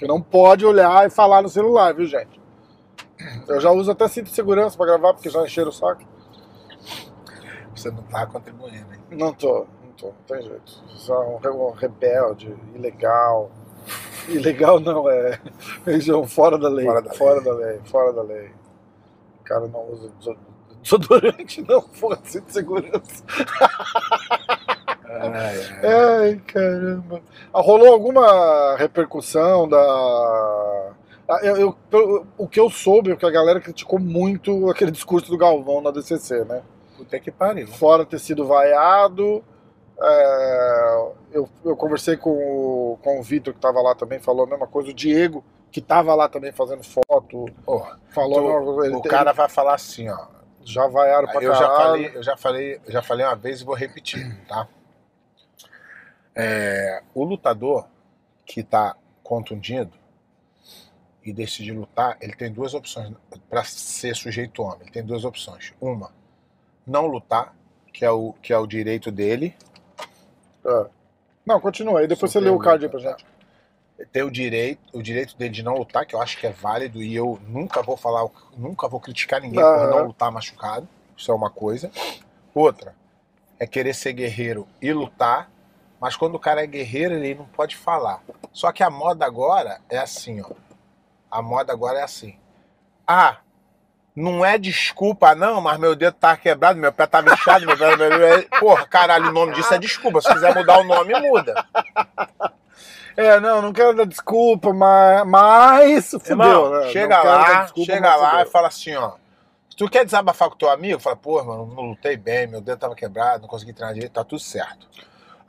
[0.00, 2.40] Que não pode olhar e falar no celular, viu, gente?
[3.46, 6.02] Eu já uso até cinto de segurança pra gravar, porque já encheram o saco.
[7.76, 9.00] Você não tá contribuindo, hein?
[9.10, 10.82] Não tô, não tô, não tem jeito.
[10.88, 13.50] Você é um, re- rebelde, ilegal.
[14.26, 15.38] Ilegal não, é
[15.84, 16.86] região fora da lei.
[16.86, 18.50] Fora da fora da lei, fora da lei.
[19.40, 20.38] O cara não usa deso-
[20.82, 23.22] desodorante, não, porra, cinto de segurança.
[25.32, 26.40] Ai, ai.
[26.46, 27.20] Caramba.
[27.52, 29.78] Ah, Rolou alguma repercussão da.
[31.28, 35.30] Ah, eu- eu- o que eu soube é que a galera criticou muito aquele discurso
[35.30, 36.62] do Galvão na DCC, né?
[36.96, 37.66] Puta que pariu.
[37.68, 39.42] fora ter sido vaiado.
[40.02, 44.48] É, eu, eu conversei com o, com o Vitor, que estava lá também, falou a
[44.48, 44.90] mesma coisa.
[44.90, 48.84] O Diego, que estava lá também fazendo foto, Porra, falou tu-.
[48.84, 50.16] Ele- o cara vai falar assim, ó.
[50.58, 51.76] ele já vaiaram pra Eu já, caralho.
[51.84, 54.66] falei, eu já falei, já falei uma vez e vou repetir, tá?
[56.42, 57.86] É, o lutador
[58.46, 59.92] que tá contundido
[61.22, 63.12] e decide lutar, ele tem duas opções
[63.50, 64.82] para ser sujeito homem.
[64.82, 65.74] Ele tem duas opções.
[65.78, 66.10] Uma,
[66.86, 67.54] não lutar,
[67.92, 69.54] que é o que é o direito dele.
[70.64, 70.86] É.
[71.44, 73.10] Não, continua aí, depois Só você lê o card aí pra tá?
[73.10, 73.26] gente.
[74.10, 77.02] Tem o direito, o direito dele de não lutar, que eu acho que é válido
[77.02, 78.26] e eu nunca vou falar,
[78.56, 79.90] nunca vou criticar ninguém por Aham.
[79.90, 80.88] não lutar machucado.
[81.14, 81.90] Isso é uma coisa.
[82.54, 82.94] Outra
[83.58, 85.50] é querer ser guerreiro e lutar,
[86.00, 88.20] mas quando o cara é guerreiro, ele não pode falar.
[88.52, 90.50] Só que a moda agora é assim, ó.
[91.30, 92.36] A moda agora é assim.
[93.06, 93.36] Ah,
[94.16, 97.96] não é desculpa, não, mas meu dedo tá quebrado, meu pé tá inchado, meu pé.
[97.96, 98.18] Meu...
[98.18, 100.20] meu- Porra, caralho, o nome disso é desculpa.
[100.20, 101.64] Se quiser mudar o nome, muda.
[103.16, 106.88] É, não, não quero dar desculpa, mas, mas fudeu, Irmão, né?
[106.90, 108.46] chega Não lá, desculpa, chega lá fudeu.
[108.46, 109.12] e fala assim, ó.
[109.68, 112.78] Se tu quer desabafar com teu amigo, fala, pô, mano, não lutei bem, meu dedo
[112.78, 114.86] tava quebrado, não consegui treinar direito, tá tudo certo.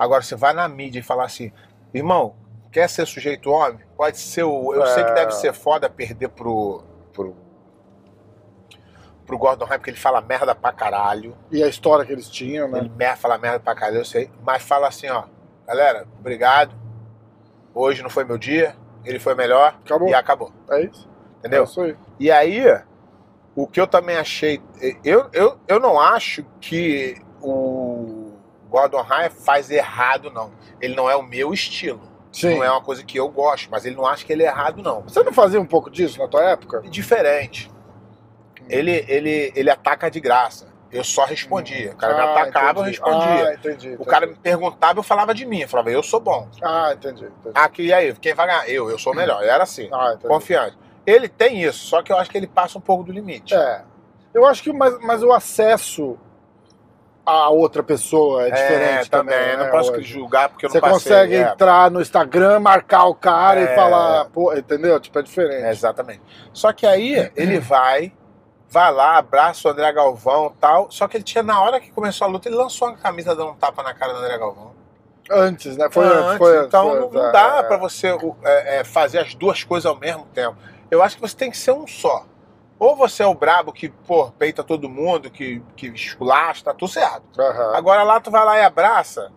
[0.02, 1.52] Agora, você vai na mídia e fala assim,
[1.94, 2.34] irmão,
[2.72, 3.80] quer ser sujeito homem?
[3.96, 4.74] Pode ser o.
[4.74, 5.14] Eu sei que É.
[5.14, 6.82] deve ser foda perder pro.
[7.14, 7.36] pro.
[9.28, 11.38] pro Gordon Ryan, porque ele fala merda pra caralho.
[11.52, 12.80] E a história que eles tinham, né?
[12.80, 14.30] Ele mer- fala merda pra caralho, eu sei.
[14.44, 15.26] Mas fala assim, ó,
[15.68, 16.74] galera, obrigado.
[17.74, 20.10] Hoje não foi meu dia, ele foi melhor Acabou.
[20.10, 20.52] e acabou.
[20.72, 21.08] É isso.
[21.40, 21.62] Entendeu?
[21.62, 21.96] É isso aí.
[22.20, 22.66] E aí,
[23.56, 24.62] o que eu também achei.
[25.04, 27.91] Eu, eu, eu não acho que o
[28.72, 30.50] Gordon Ryan faz errado, não.
[30.80, 32.02] Ele não é o meu estilo.
[32.32, 32.56] Sim.
[32.56, 34.82] Não é uma coisa que eu gosto, mas ele não acha que ele é errado,
[34.82, 35.02] não.
[35.02, 36.82] Você não fazia um pouco disso na tua época?
[36.90, 37.70] Diferente.
[38.70, 40.72] Ele, ele, ele ataca de graça.
[40.90, 41.92] Eu só respondia.
[41.92, 42.90] O cara me Ah, atacava, eu entendi.
[42.90, 43.48] respondia.
[43.50, 43.88] Ah, entendi.
[43.90, 44.10] o entendi.
[44.10, 45.60] cara me perguntava, eu falava de mim.
[45.62, 46.48] Eu falava, eu sou bom.
[46.62, 47.26] Ah, entendi.
[47.26, 47.52] entendi.
[47.54, 48.14] Aqui, e aí?
[48.16, 48.70] Quem vai ganhar?
[48.70, 49.44] Eu, eu sou melhor.
[49.44, 49.90] Era assim.
[49.92, 50.16] Ah.
[50.22, 50.78] Confiante.
[51.06, 53.54] Ele tem isso, só que eu acho que ele passa um pouco do limite.
[53.56, 53.84] É.
[54.34, 56.18] Eu acho que mas, mas o acesso
[57.26, 59.38] a outra pessoa é diferente também.
[59.38, 59.58] também.
[59.58, 60.04] não né, posso hoje.
[60.04, 60.94] julgar porque eu não Você passei.
[61.12, 63.64] consegue é, entrar no Instagram, marcar o cara É.
[63.64, 65.00] e falar, pô, entendeu?
[65.00, 65.64] Tipo, é diferente.
[65.64, 66.22] é, exatamente.
[66.52, 68.12] Só que aí ele vai,
[68.70, 70.90] vai lá, abraça o André Galvão e tal.
[70.92, 73.52] Só que ele tinha, na hora que começou a luta, ele lançou uma camisa dando
[73.52, 74.72] um tapa na cara do André Galvão.
[75.30, 75.88] Antes, né?
[75.92, 76.68] Foi antes, foi antes.
[76.68, 77.64] então não, antes, não é, dá é.
[77.64, 78.08] pra você
[78.44, 80.58] é, é, fazer as duas coisas ao mesmo tempo.
[80.90, 82.26] Eu acho que você tem que ser um só.
[82.82, 86.90] Ou você é o brabo que, pô, peita todo mundo, que, que esculacha, tá tudo
[86.92, 87.40] certo.
[87.40, 87.76] Aham.
[87.76, 89.32] Agora lá tu vai lá e abraça.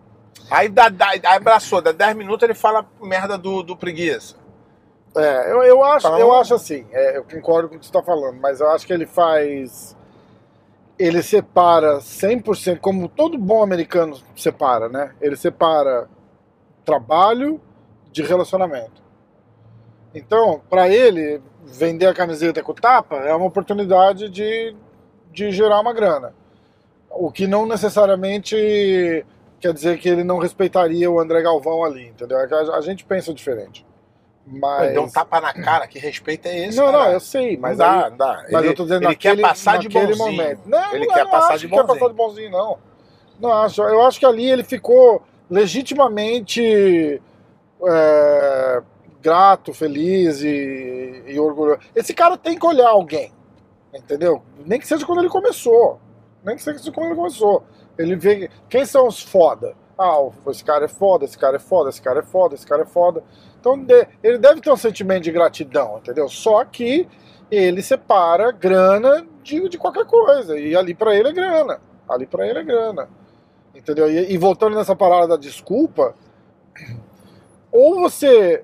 [0.49, 4.35] Aí, dá, dá, aí abraçou, dá 10 minutos ele fala merda do, do preguiça.
[5.15, 7.89] É, eu, eu, acho, Então- eu acho assim, é, eu concordo com o que você
[7.89, 9.95] está falando, mas eu acho que ele faz.
[10.97, 15.13] ele separa 100%, como todo bom americano separa, né?
[15.21, 16.09] Ele separa
[16.83, 17.61] trabalho
[18.11, 19.04] de relacionamento.
[20.15, 24.73] Então, para ele, vender a camiseta com tapa é uma oportunidade de,
[25.31, 26.33] de gerar uma grana.
[27.09, 29.25] O que não necessariamente
[29.59, 32.37] quer dizer que ele não respeitaria o André Galvão ali, entendeu?
[32.39, 33.85] É A, gente pensa diferente.
[34.47, 34.93] Mas.
[34.93, 36.77] Deu um tapa na cara, que respeito é esse?
[36.77, 37.13] não, não, cara?
[37.13, 38.45] eu sei, mas não dá, aí- não dá.
[38.51, 40.17] Mas ele, eu tô dizendo ele naquele, quer passar de bonzinho.
[40.17, 40.59] momento.
[40.65, 41.99] Não, ele eu quer não passar acho de que quer bonzinho.
[41.99, 42.77] passar de bonzinho, não.
[43.39, 43.81] Não acho.
[43.81, 47.21] Eu acho que ali ele ficou legitimamente
[47.87, 48.81] é,
[49.25, 51.79] grato, feliz e, e orgulhoso.
[51.95, 53.33] Esse cara tem que olhar alguém,
[53.91, 54.43] entendeu?
[54.63, 55.99] Nem que seja quando ele começou.
[56.43, 57.63] Nem que seja quando ele começou.
[57.97, 59.75] Ele vê quem são os foda.
[59.97, 62.83] Ah, esse cara é foda, esse cara é foda, esse cara é foda, esse cara
[62.83, 63.23] é foda.
[63.59, 63.83] Então
[64.21, 66.29] ele deve ter um sentimento de gratidão, entendeu?
[66.29, 67.07] Só que
[67.49, 70.59] ele separa grana de, de qualquer coisa.
[70.59, 71.81] E ali pra ele é grana.
[72.07, 73.09] Ali pra ele é grana.
[73.73, 74.07] Entendeu?
[74.11, 76.13] E, e voltando nessa parada da desculpa,
[77.71, 78.63] ou você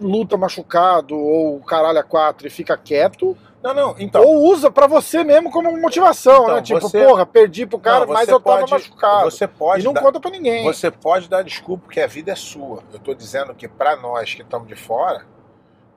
[0.00, 4.22] luta machucado ou caralho a quatro e fica quieto, Não, não, então.
[4.24, 6.62] ou usa pra você mesmo como motivação, Então, né?
[6.62, 9.30] Tipo, você- porra, perdi pro cara, não, mas eu tava pode- machucado.
[9.30, 10.64] Você pode, e não dar, conta pra ninguém.
[10.64, 12.82] você pode dar desculpa porque a vida é sua.
[12.92, 15.24] Eu tô dizendo que pra nós que estamos de fora,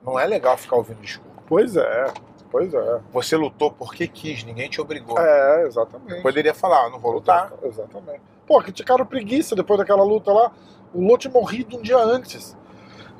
[0.02, 1.42] não é legal ficar ouvindo desculpa.
[1.46, 2.06] Pois é,
[2.50, 3.00] pois é.
[3.12, 5.18] Você lutou porque quis, ninguém te obrigou.
[5.18, 6.22] É, exatamente.
[6.22, 7.52] Poderia falar, ah, não vou lutar.
[7.62, 8.20] Exatamente.
[8.46, 10.52] Pô, que ticaram preguiça depois daquela luta lá.
[10.94, 12.56] O Lô tinha morrido um dia antes.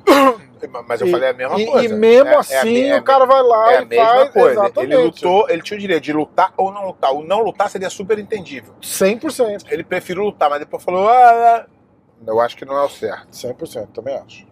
[0.87, 1.85] Mas eu E- falei a mesma e, coisa.
[1.85, 4.05] e mesmo É- é a assim é o cara vai lá É a e mesma
[4.05, 4.29] faz.
[4.33, 4.51] coisa.
[4.59, 4.93] Exatamente.
[4.93, 7.13] Ele lutou, ele tinha o direito de lutar ou não lutar.
[7.13, 8.73] O não lutar seria super entendível.
[8.81, 9.71] 100%.
[9.71, 11.65] Ele preferiu lutar, mas depois falou, ah, ah.
[12.27, 13.27] eu acho que não é o certo.
[13.31, 14.45] 100%, também acho.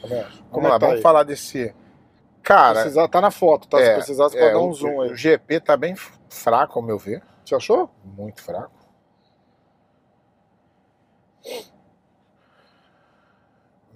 [0.00, 0.42] Também acho.
[0.50, 1.02] Vamos é lá, tá vamos aí?
[1.02, 1.74] falar desse.
[2.42, 3.76] Cara, Precisar, tá na foto, tá?
[3.76, 5.10] Se é, precisar, você pode é, dar um o- zoom aí.
[5.12, 5.94] O GP tá bem
[6.30, 7.22] fraco, ao meu ver.
[7.44, 7.90] Você achou?
[8.02, 8.72] Muito fraco.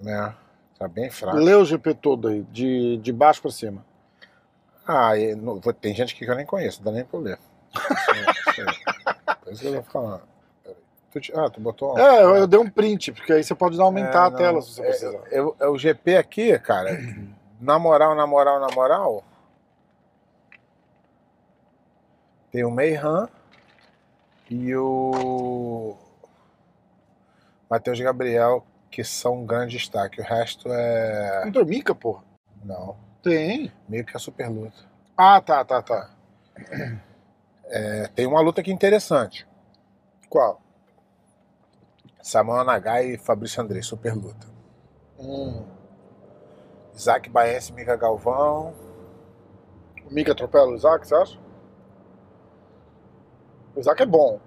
[0.05, 0.33] É,
[0.77, 1.37] tá bem fraco.
[1.37, 3.85] Lê o GP todo aí, de, de baixo pra cima.
[4.87, 7.39] Ah, não- tem gente aqui que eu nem conheço, não dá nem pra ler.
[9.43, 10.21] Por isso que eu vou falar.
[11.33, 11.97] Ah, tu botou.
[11.97, 14.73] É, eu, eu dei um print, porque aí você pode aumentar É, a tela se
[14.73, 15.19] você é- precisar.
[15.31, 16.89] é o- é o GP aqui, cara,
[17.59, 19.23] na moral, na moral, na moral,
[22.51, 23.29] tem o Meihan
[24.49, 25.95] e o
[27.69, 30.21] Matheus Gabriel, que são um grande destaque.
[30.21, 31.43] O resto é.
[31.43, 32.23] Não tem mica, porra?
[32.63, 33.69] Não, Tem.
[33.89, 34.77] meio que é super luta.
[35.17, 36.15] Ah, tá, tá, tá.
[37.65, 39.45] É, tem uma luta aqui interessante.
[40.29, 40.61] Qual?
[42.21, 44.47] Samuel Nagai e Fabrício Andrei, super luta.
[45.19, 45.65] Hum.
[46.93, 48.73] Isaac Baense e Mica Galvão.
[50.09, 51.39] O Mica atropela o Isaac, você acha?
[53.75, 54.39] O Isaac é bom.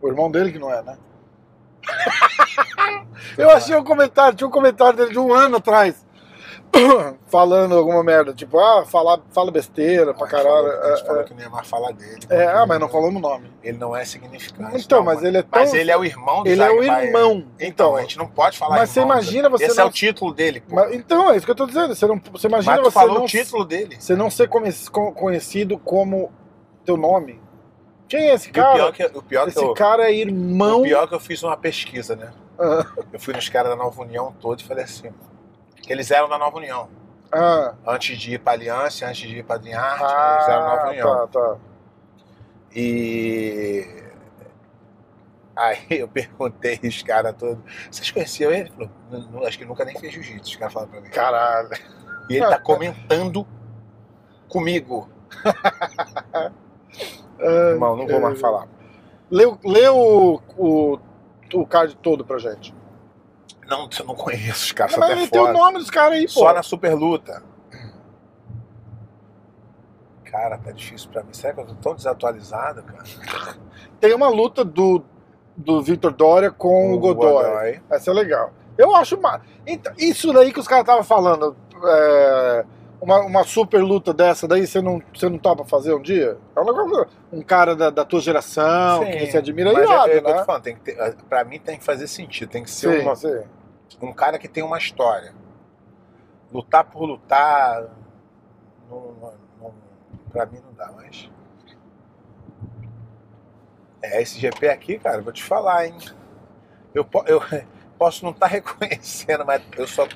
[0.00, 0.98] O irmão dele que não é, né?
[3.38, 6.04] Eu achei um comentário, tinha um comentário dele de um ano atrás.
[7.26, 10.82] Falando alguma merda, tipo, ah, fala, fala besteira pra A gente falou- caralho.
[10.82, 12.20] A gente É, falou que não ia mais falar dele.
[12.30, 13.50] é, é, ah, mas não falamos o nome.
[13.62, 14.82] Ele não é significante.
[14.82, 15.60] Então, não, mas ele é tão.
[15.60, 17.30] Mas ele é o irmão do ele é Isaac o irmão.
[17.32, 19.16] Então, Então, a gente não pode falar mas você irmão.
[19.16, 19.84] imagina você Esse não.
[19.84, 20.76] é o título dele, pô.
[20.76, 21.94] Mas- então, é isso que eu tô dizendo.
[21.94, 23.96] Você, não, você imagina Mas você falou não, o título dele.
[24.00, 24.48] você não ser
[25.14, 26.32] conhecido como
[26.84, 27.40] teu nome.
[28.08, 28.74] Quem é esse E o cara?
[28.74, 30.80] pior que, o pior que esse eu, cara é irmão.
[30.80, 32.30] o pior que eu fiz uma pesquisa, né?
[32.64, 35.10] Ah, Eu fui nos caras da Nova União todos e falei assim.
[35.82, 36.88] Que eles eram da Nova União.
[37.32, 40.68] ah, Antes de ir pra Aliança, antes de ir pra Dream Art, eles eram da
[40.68, 41.08] Nova ah, União.
[41.08, 41.56] tá, tá.
[42.74, 44.02] E
[45.56, 47.58] aí eu perguntei os caras todos,
[47.90, 48.70] vocês conheciam ele?
[48.78, 51.10] Ele Falou, "Não, não, acho que nunca nem fez jiu-jitsu, os caras falaram pra mim.
[51.10, 51.68] Caralho.
[52.30, 53.46] E ele tá comentando
[54.48, 55.08] comigo.
[57.44, 58.68] Ah, Irmão, não vou mais falar.
[59.30, 60.98] O- lê o, o,
[61.60, 62.74] o card todo pra gente.
[63.66, 66.40] Não, eu não conheço os caras, Não, mas tem o nome dos caras aí, pô.
[66.40, 67.42] Só na super luta.
[70.24, 71.32] Cara, tá difícil pra mim.
[71.32, 73.04] Será que eu tô tão desatualizado, cara?
[74.00, 75.04] Tem uma luta do,
[75.56, 77.80] do Victor Dória com o Godoy.
[77.90, 78.52] Essa é legal.
[78.78, 79.42] Eu acho uma.
[79.66, 81.54] Então, isso daí que os caras estavam falando.
[81.84, 82.64] é,
[83.02, 86.38] uma, uma super luta dessa daí, você não, você não topa fazer um dia?
[86.54, 90.08] É um, negócio- um cara da, da tua geração, Sim, que você admira, Mas irado,
[90.08, 90.38] é, é, que eu né?
[90.38, 92.48] tô falando, tem que ter, pra mim tem que fazer sentido.
[92.50, 93.42] Tem que ser Sim, uma, sim.
[94.00, 95.34] um cara que tem uma história.
[96.52, 97.88] Lutar por lutar,
[98.88, 99.74] não, não,
[100.30, 101.28] pra mim não dá mais.
[104.00, 105.96] É, esse GP aqui, cara, vou te falar, hein?
[106.94, 107.40] Eu, eu
[107.98, 110.06] posso não estar reconhecendo, mas eu só.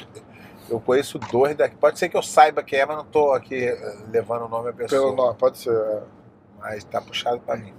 [0.68, 1.76] Eu conheço dois daqui.
[1.76, 4.66] Pode ser que eu saiba quem é, mas não tô aqui eh, levando o nome
[4.66, 5.00] da pessoa.
[5.00, 5.70] Pelo nome, pode ser.
[5.70, 6.02] é.
[6.58, 7.72] Mas tá puxado pra mim.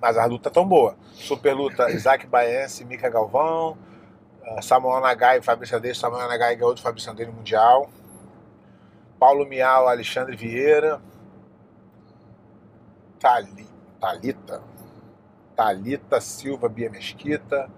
[0.00, 0.96] Mas a luta tão boa.
[1.12, 3.76] Super luta, Isaac Baense, Mika Galvão,
[4.42, 5.98] ah, Samuel Nagai Fabrício Andrade.
[5.98, 7.90] Samuel Nagai ganhou do Fabrício no Mundial.
[9.18, 11.00] Paulo Miau, Alexandre Vieira.
[13.18, 13.68] Tali,
[14.00, 14.62] Talita.
[15.54, 17.70] Talita Silva, Bia Mesquita.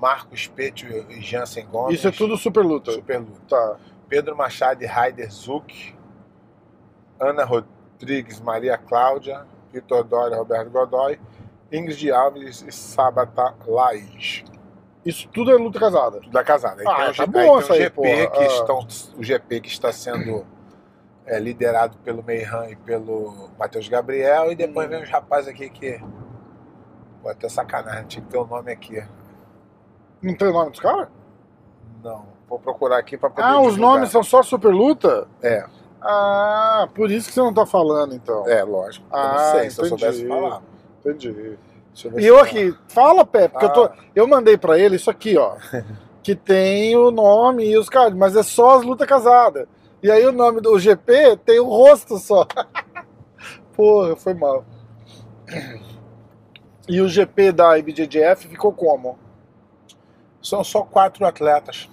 [0.00, 1.94] Marcos Petio e Jansen Gomes.
[1.98, 2.92] Isso é tudo super luta.
[2.92, 3.40] Super luta.
[3.48, 3.76] Tá.
[4.08, 5.94] Pedro Machado e Raider Zuc,
[7.20, 11.18] Ana Rodrigues, Maria Cláudia, Vitor Dória, Roberto Godoy,
[11.70, 14.44] Ingrid Alves e Sabata Laís.
[15.04, 16.20] Isso tudo é luta casada.
[16.20, 16.80] Tudo da casada.
[16.80, 18.26] Aí Ah, o, tá bom isso aí, GP porra.
[18.30, 18.46] que Ah.
[18.46, 18.86] estão,
[19.18, 20.46] o GP que está sendo
[21.26, 24.90] é, liderado pelo Meiran e pelo Matheus Gabriel, e depois Hum.
[24.90, 26.00] vem os rapazes aqui que.
[27.22, 29.02] Pô, até sacanagem, tinha que ter o nome aqui.
[30.22, 31.08] Não tem o nome dos caras?
[32.02, 33.42] Não, vou procurar aqui para poder.
[33.42, 33.94] Ah, os divulgar.
[33.94, 35.26] nomes são só super luta?
[35.42, 35.64] É,
[36.00, 38.48] Ah, por isso que você não tá falando, então.
[38.48, 39.06] é, lógico.
[39.10, 40.62] eu Ah, não sei, se eu soubesse falar.
[41.04, 41.30] Entendi.
[41.32, 41.58] Ver
[42.20, 43.84] E eu aqui, fala, Pé, porque eu tô.
[43.84, 43.94] Ah.
[44.14, 45.56] Eu mandei pra ele isso aqui, ó.
[46.22, 49.66] que tem o nome e os caras, mas é só as lutas casadas.
[50.02, 52.46] E aí o nome do GP tem o rosto só.
[53.74, 54.64] Porra, foi mal.
[56.88, 59.18] E o GP da IBJJF ficou como?
[60.48, 61.90] São só quatro atletas.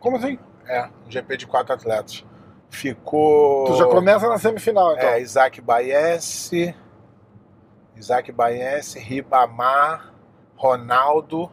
[0.00, 0.36] Como assim?
[0.66, 2.24] É, um GP de quatro atletas.
[2.68, 3.64] Ficou.
[3.66, 5.08] Tu já começa na semifinal, então.
[5.08, 6.74] É, Isaac Baense,
[7.94, 10.12] Isaac Baense, Ribamar,
[10.56, 11.48] Ronaldo,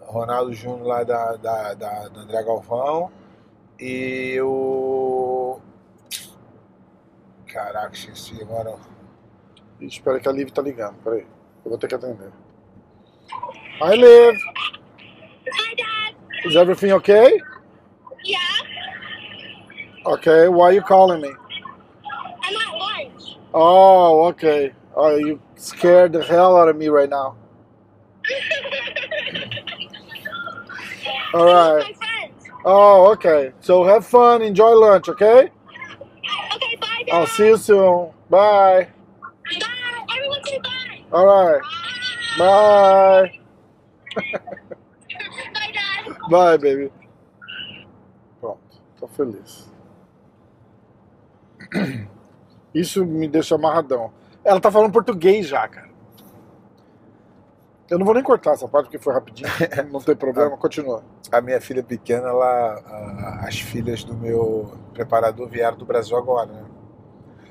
[0.00, 3.12] Ronaldo Júnior lá da, da, da, da André Galvão
[3.78, 5.60] e o.
[7.46, 8.74] Caraca, esqueci agora.
[9.80, 11.24] Espera que a Liv tá ligando, peraí.
[11.64, 12.32] Eu vou ter que atender.
[13.80, 14.83] Hi, Liv.
[16.44, 17.40] Is everything okay?
[18.22, 18.38] Yeah,
[20.06, 21.32] Okay, why are you calling me?
[22.42, 23.36] I'm at lunch.
[23.54, 24.72] Oh, okay.
[24.94, 27.36] Oh, you scared the hell out of me right now.
[31.34, 31.94] All right.
[32.66, 33.52] Oh, okay.
[33.60, 35.50] So have fun, enjoy lunch, okay?
[36.54, 37.12] Okay, bye, Dad.
[37.12, 38.10] I'll see you soon.
[38.28, 38.88] Bye.
[39.60, 40.06] Bye.
[40.16, 41.00] Everyone say bye.
[41.12, 41.60] All right.
[42.38, 43.38] Bye.
[44.14, 44.40] Bye,
[46.30, 46.90] Bye, baby.
[48.40, 49.68] Pronto, tô feliz.
[52.74, 54.12] Isso me deixa amarradão.
[54.44, 55.88] Ela tá falando português já, cara.
[57.88, 59.48] Eu não vou nem cortar essa parte porque foi rapidinho.
[59.92, 61.02] Não tem problema, continua.
[61.30, 66.50] A minha filha pequena, ela, a- as filhas do meu preparador vieram do Brasil agora,
[66.50, 66.64] né?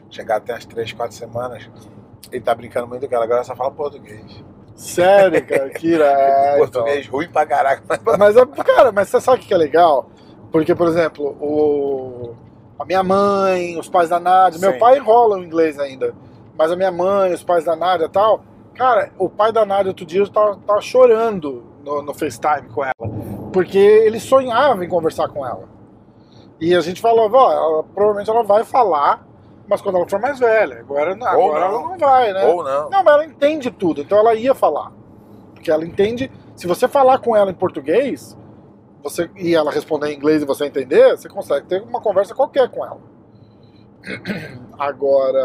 [0.10, 1.70] Chegaram até umas três, quatro semanas.
[2.32, 4.44] Ele tá brincando muito com ela, agora ela só fala português.
[4.76, 6.58] Sério, cara, que irado.
[6.72, 7.84] português ruim pra caraca.
[8.18, 10.10] Mas, é- cara, mas você sabe o que é legal?
[10.52, 12.36] Porque, por exemplo, o,
[12.78, 16.14] a minha mãe, os pais da Nádia, meu pai enrola o inglês ainda,
[16.58, 18.44] mas a minha mãe, os pais da Nádia e tal,
[18.76, 22.94] cara, o pai da Nádia outro dia tava, tava chorando no, no FaceTime com ela,
[23.52, 25.64] porque ele sonhava em conversar com ela.
[26.60, 29.26] E a gente falava, ó, provavelmente ela vai falar,
[29.68, 31.68] mas quando ela for mais velha, agora, não- agora não.
[31.68, 32.46] ela não vai, né?
[32.46, 32.90] Ou não.
[32.90, 34.92] Não, mas ela entende tudo, então ela ia falar.
[35.54, 36.32] Porque ela entende.
[36.56, 38.38] Se você falar com ela em português,
[39.02, 42.70] você e ela responder em inglês e você entender, você consegue ter uma conversa qualquer
[42.70, 43.00] com ela.
[44.78, 45.42] Agora.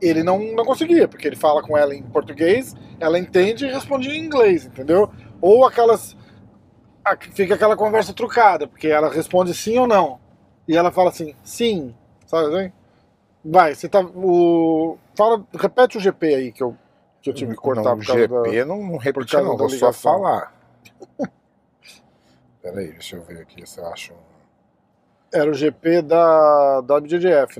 [0.00, 4.08] Ele não, não conseguia, porque ele fala com ela em português, ela entende e responde
[4.08, 5.10] em inglês, entendeu?
[5.40, 6.16] Ou aquelas.
[7.32, 10.18] Fica aquela conversa trucada, porque ela responde sim ou não.
[10.68, 11.94] E ela fala assim, sim,
[12.26, 12.72] sabe assim?
[13.44, 14.00] Vai, você tá.
[14.00, 14.98] O...
[15.14, 16.76] Fala, repete o GP aí que eu,
[17.22, 18.48] que eu tive que cortar não, por causa GP da.
[18.64, 20.54] não, não causa não, vou só falar.
[22.62, 24.12] Peraí, deixa eu ver aqui se eu acho.
[25.32, 26.96] Era o GP da, da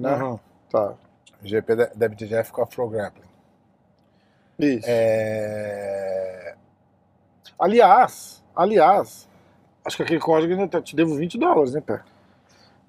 [0.01, 0.17] né?
[0.17, 0.39] Uhum.
[0.71, 0.95] Tá.
[1.43, 2.09] GP da, da
[2.53, 3.31] com a Pro Grappling.
[4.59, 4.87] Isso.
[4.87, 6.55] É...
[7.59, 9.29] Aliás, aliás,
[9.85, 12.03] acho que aquele código ainda tá- te devo 20 dólares, hein, Pé?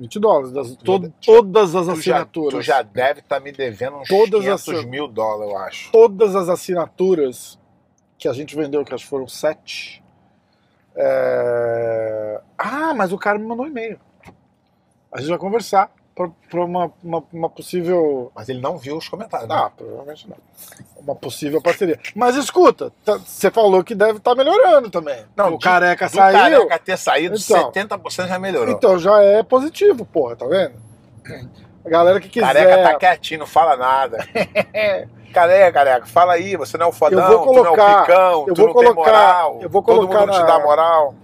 [0.01, 0.51] 20 dólares.
[0.51, 2.53] Das, to- todas as Tu já, assinaturas.
[2.53, 5.91] tu já deve estar me devendo uns Todas 500 as- mil dólares, eu acho.
[5.91, 7.59] Todas as assinaturas
[8.17, 10.03] que a gente vendeu, que acho que foram sete.
[10.95, 13.99] é, Ah, mas o cara me mandou um e-mail.
[15.11, 15.91] A gente vai conversar
[16.49, 18.31] para uma, uma, uma possível.
[18.35, 19.47] Mas ele não viu os comentários.
[19.49, 19.55] né?
[19.55, 20.37] Ah, provavelmente não.
[20.97, 21.99] Uma possível parceria.
[22.15, 25.23] Mas escuta, tá- você falou que deve estar melhorando também.
[25.35, 26.37] Não, o de- careca Do saiu.
[26.67, 27.71] careca ter saído, Então.
[27.71, 28.73] 70% já melhorou.
[28.75, 30.73] Então já é positivo, porra, tá vendo?
[31.83, 32.45] A galera que quiser.
[32.45, 34.17] careca tá quietinho, não fala nada.
[35.33, 37.97] careca, careca, fala aí, você não é o fodão, Eu vou tu não é colocar-
[37.97, 40.39] o picão, eu tu vou não tem colocar- moral, eu vou todo colocar mundo te
[40.39, 41.15] na- dá moral.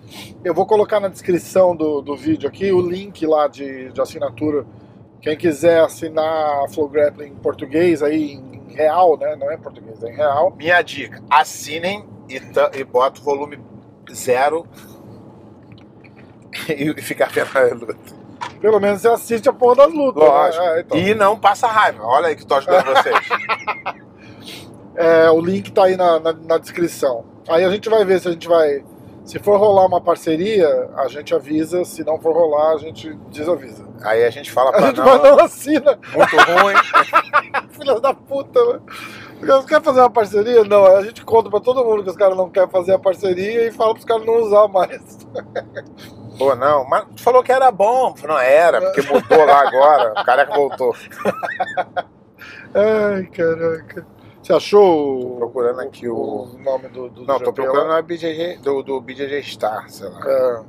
[0.44, 4.66] Eu vou colocar na descrição do, do vídeo aqui o link lá de, de assinatura
[5.22, 9.36] Quem quiser assinar a Flow Grappling em português, aí em real, né?
[9.36, 10.54] Não é em português, é em real.
[10.56, 12.40] Minha dica, assinem e,
[12.80, 13.60] e bota o volume
[14.14, 14.66] zero
[16.70, 17.98] e, e fica vendo a luta.
[18.62, 20.24] Pelo menos você assiste a porra das lutas.
[20.24, 20.64] Lógico.
[20.64, 20.78] né?
[20.78, 20.98] É, então.
[20.98, 22.04] E não passa raiva.
[22.04, 23.16] Olha aí que tô ajudando vocês.
[24.96, 27.26] É, o link tá aí na, na- na descrição.
[27.48, 28.84] Aí a gente vai ver se a gente vai.
[29.28, 31.84] Se for rolar uma parceria, a gente avisa.
[31.84, 33.86] Se não for rolar, a gente desavisa.
[34.02, 36.76] Aí a gente fala A pra gente não, vai não assina, muito ruim.
[37.78, 38.80] filha da puta, né?
[39.58, 40.64] Os caras fazer uma parceria?
[40.64, 43.68] Não, a gente conta pra todo mundo que os caras não querem fazer a parceria
[43.68, 45.28] e fala pros caras não usar mais.
[46.40, 48.16] Pô, não, mas tu falou que era bom.
[48.26, 50.22] Não era, porque mudou lá agora.
[50.22, 50.96] O careca voltou.
[52.74, 54.17] Ai, caraca.
[54.48, 57.54] Você achou Tô procurando aqui o- nome do, do Não, tô GP lá?
[57.54, 60.22] procurando a BJJ, do, do BJJ Star, sei lá.
[60.26, 60.64] É.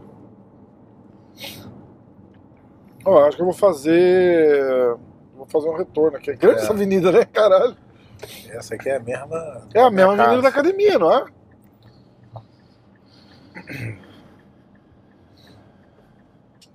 [3.05, 4.97] Ó, acho que eu vou fazer.
[5.37, 6.33] Vou fazer um retorno aqui.
[6.33, 6.62] É grande É.
[6.64, 7.24] essa avenida, né?
[7.26, 7.76] Caralho.
[8.49, 9.68] Essa aqui é a mesma.
[9.72, 11.24] É a mesma avenida da academia, não é?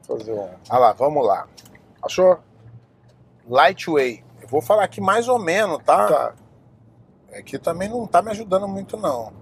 [0.07, 0.49] Vou fazer um.
[0.69, 1.47] Ah lá, vamos lá.
[2.01, 2.39] Achou?
[3.47, 4.23] Lightweight.
[4.41, 6.07] Eu vou falar aqui mais ou menos, tá?
[6.07, 6.33] Tá.
[7.37, 9.33] Aqui também não tá me ajudando muito, não.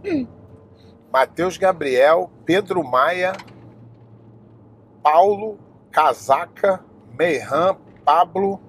[1.11, 3.33] Matheus Gabriel, Pedro Maia,
[5.03, 5.59] Paulo,
[5.91, 6.83] Casaca,
[7.17, 7.75] Meiran,
[8.05, 8.61] Pablo,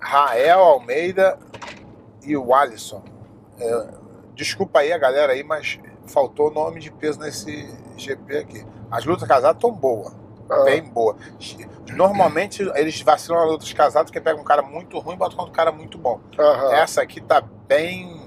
[0.00, 1.38] Rael Almeida
[2.24, 3.02] e o Alisson.
[3.60, 3.88] É,
[4.34, 8.66] desculpa aí a galera aí, mas faltou nome de peso nesse GP aqui.
[8.90, 10.17] As lutas casadas estão boas.
[10.50, 10.62] Ah.
[10.64, 11.16] Bem boa.
[11.94, 15.50] Normalmente eles vacilam nas lutas casadas porque pega um cara muito ruim e bota contra
[15.50, 16.20] um cara muito bom.
[16.38, 16.72] Aham.
[16.74, 18.18] Essa aqui tá bem.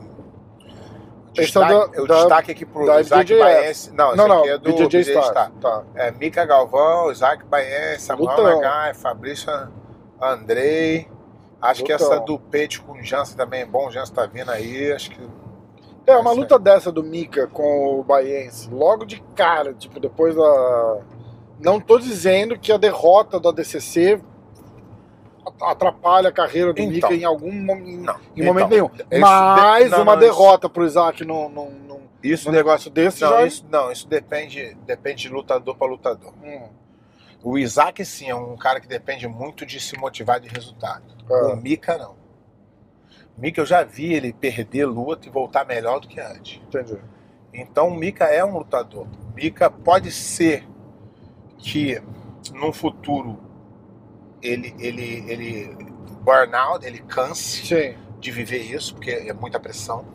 [1.33, 3.37] Destaque, da- o da- destaque aqui pro da Isaac.
[3.39, 3.91] Baense.
[3.93, 5.23] Não, esse não, não, aqui é do BJJ BJJ Star.
[5.31, 5.51] Star.
[5.61, 5.83] Tá.
[5.95, 8.43] É Mica Galvão, Isaac Baense, Samuel.
[8.43, 9.49] Nagai, Fabrício
[10.21, 11.07] Andrei.
[11.61, 12.07] Acho que Lutão.
[12.11, 13.87] essa do Peixe com o Jansen também é bom.
[13.87, 14.91] O Jansen tá vindo aí.
[14.91, 15.21] Acho que.
[16.05, 20.97] É, uma luta dessa do Mika com o Baiense, logo de cara, tipo, depois da.
[21.61, 24.19] Não tô dizendo que a derrota da DCC
[25.61, 26.91] atrapalha a carreira do Então.
[27.09, 28.01] Mika em algum momento.
[28.03, 28.15] Não.
[28.35, 28.89] Em momento nenhum.
[28.89, 33.21] de- Mas não, uma não, derrota pro Isaac num, num, num, Isso, num negócio desse
[33.21, 33.45] não, já.
[33.45, 36.33] isso, não, isso depende, depende de lutador para lutador.
[36.43, 36.67] Hum,
[37.43, 41.03] O Isaac, sim, é um cara que depende muito de se motivar de resultado.
[41.29, 41.53] Ah.
[41.53, 42.11] O Mika, não.
[43.37, 46.61] O Mika, eu já vi ele perder luta e voltar melhor do que antes.
[46.67, 46.97] entendi.
[47.53, 49.05] Então, o Mika é um lutador.
[49.05, 50.65] O Mika pode ser
[51.61, 52.01] que,
[52.53, 53.39] no futuro,
[54.41, 55.77] ele, ele, ele
[56.21, 57.95] burnout, ele canse Sim.
[58.19, 60.05] de viver isso, porque é muita pressão.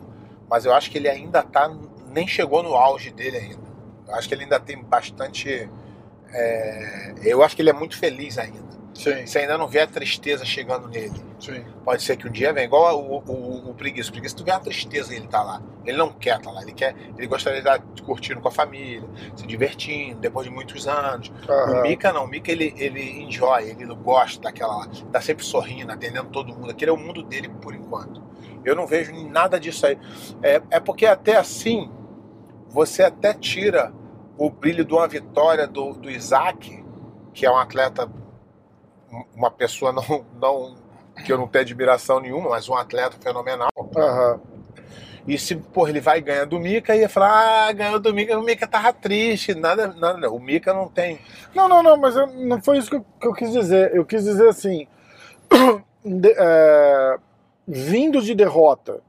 [0.49, 1.73] Mas eu acho que ele ainda tá,
[2.09, 3.67] nem chegou no auge dele ainda.
[4.07, 5.69] Eu acho que ele ainda tem bastante.
[6.31, 8.76] é, eu acho que ele é muito feliz ainda.
[8.97, 9.27] Sim.
[9.27, 11.21] Você ainda não vê a tristeza chegando nele.
[11.39, 11.63] Sim.
[11.85, 14.09] Pode ser que um dia venha, igual o, o, o preguiça.
[14.09, 15.61] O preguiça, tu vê a tristeza ele tá lá.
[15.85, 16.63] Ele não quer estar lá.
[16.63, 20.87] Ele quer, ele gostaria de estar curtindo com a família, se divertindo, depois de muitos
[20.87, 21.31] anos.
[21.47, 21.81] O.
[21.83, 26.29] Mika não, o Mika ele, ele enjoy, ele gosta daquela lá, tá sempre sorrindo, atendendo
[26.29, 26.71] todo mundo.
[26.71, 28.23] Aquele é o mundo dele por enquanto.
[28.65, 29.99] Eu não vejo nada disso aí.
[30.41, 31.91] É, é porque até assim,
[32.67, 33.93] você até tira
[34.37, 36.83] o brilho de uma vitória do, do Isaac,
[37.31, 38.09] que é um atleta,
[39.35, 40.75] uma pessoa não, não
[41.25, 43.69] que eu não tenho admiração nenhuma, mas um atleta fenomenal.
[43.95, 44.39] Aham.
[45.27, 48.43] E se, porra, ele vai ganhar do Mika, ia falar, ah, ganhou do Mika, o
[48.43, 51.19] Mika tava triste, nada, nada, o Mika não tem.
[51.53, 53.93] Não, não, não, mas eu- não foi isso que eu, que eu quis dizer.
[53.93, 54.87] Eu quis dizer assim.
[56.05, 57.17] de- é,
[57.67, 59.01] vindo de derrota.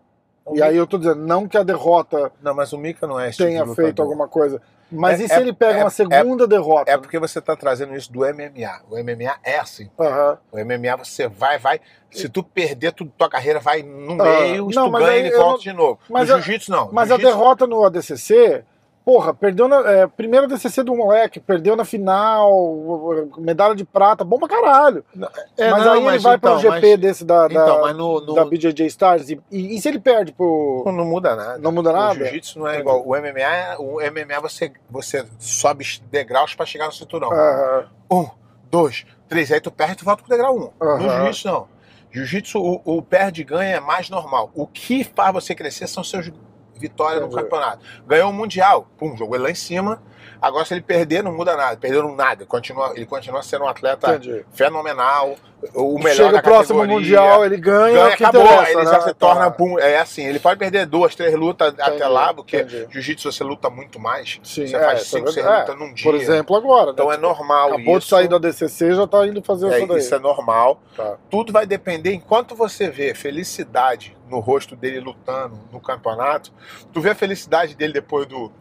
[0.53, 3.31] E aí eu tô dizendo, não que a derrota Não, mas o Mika não é
[3.31, 4.61] tipo tenha de feito alguma coisa.
[4.91, 6.91] Mas É- e se é- ele pega é- uma segunda derrota?
[6.91, 8.81] É porque você tá trazendo isso do MMA.
[8.91, 9.91] O MMA é assim.
[10.01, 10.39] Aham.
[10.51, 11.81] O MMA você vai, vai.
[12.11, 15.13] Se tu perder, tu, tua carreira vai no Ah, meio, se não, tu mas ganha,
[15.15, 15.99] aí ele volta não- de novo.
[16.09, 16.89] mas no a- jiu-jitsu não.
[16.91, 18.65] Mas a Jiu-jitsu- derrota no ADCC,
[19.09, 19.79] porra, perdeu na.
[19.91, 22.53] É, primeira DCC do moleque, perdeu na final,
[23.39, 25.03] medalha de prata, bom pra caralho.
[25.57, 27.95] É, mas não, aí ele mas vai então, pro GP mas- desse da, da, Então,
[27.95, 29.31] no, no- da BJJ Stars.
[29.31, 30.85] E, e- e se ele perde pro.
[30.87, 31.57] não muda nada.
[31.59, 32.15] Não muda O nada?
[32.23, 32.83] jiu-jitsu não é Entendi.
[32.83, 33.03] igual.
[33.07, 37.31] O MMA, é- o MMA você, você sobe degraus pra chegar no cinturão.
[38.13, 38.29] Um,
[38.71, 39.51] dois, três.
[39.51, 40.71] Aí tu perde e tu volta pro degrau um.
[40.85, 41.01] No Aham.
[41.25, 41.67] jiu-jitsu, não.
[42.11, 44.51] Jiu-jitsu, o, o perde e ganha é mais normal.
[44.55, 46.31] O que faz você crescer são seus
[46.79, 47.85] vitórias no campeonato.
[48.07, 50.01] Ganhou o Mundial, pum, jogou ele lá em cima.
[50.41, 51.77] Agora, se ele perder, não muda nada.
[51.77, 52.47] Perderam nada.
[52.47, 54.45] Continua, ele continua sendo um atleta Entendi.
[54.53, 55.37] fenomenal.
[55.75, 57.19] O melhor Chega da o próximo categoria.
[57.21, 58.63] Mundial, ele ganha, ganha, acabou.
[58.63, 58.85] ele né?
[58.85, 59.65] já se torna Tá.
[59.81, 63.69] É assim, ele pode perder duas, três lutas até Entendi, lá, porque jiu-jitsu você luta
[63.69, 64.39] muito mais.
[64.45, 65.71] Sim, você é, faz é cinco, seis verdade.
[65.73, 66.05] lutas num dia.
[66.05, 66.93] Por exemplo, agora.
[66.93, 67.17] Então né?
[67.17, 68.07] é normal Acabou isso.
[68.07, 69.99] de sair do ADCC já tá indo fazer É, isso daí.
[69.99, 70.81] isso é normal.
[70.97, 71.17] Tá.
[71.29, 76.53] Tudo vai depender enquanto você vê felicidade no rosto dele lutando no campeonato.
[76.93, 78.53] Tu vê a felicidade dele depois do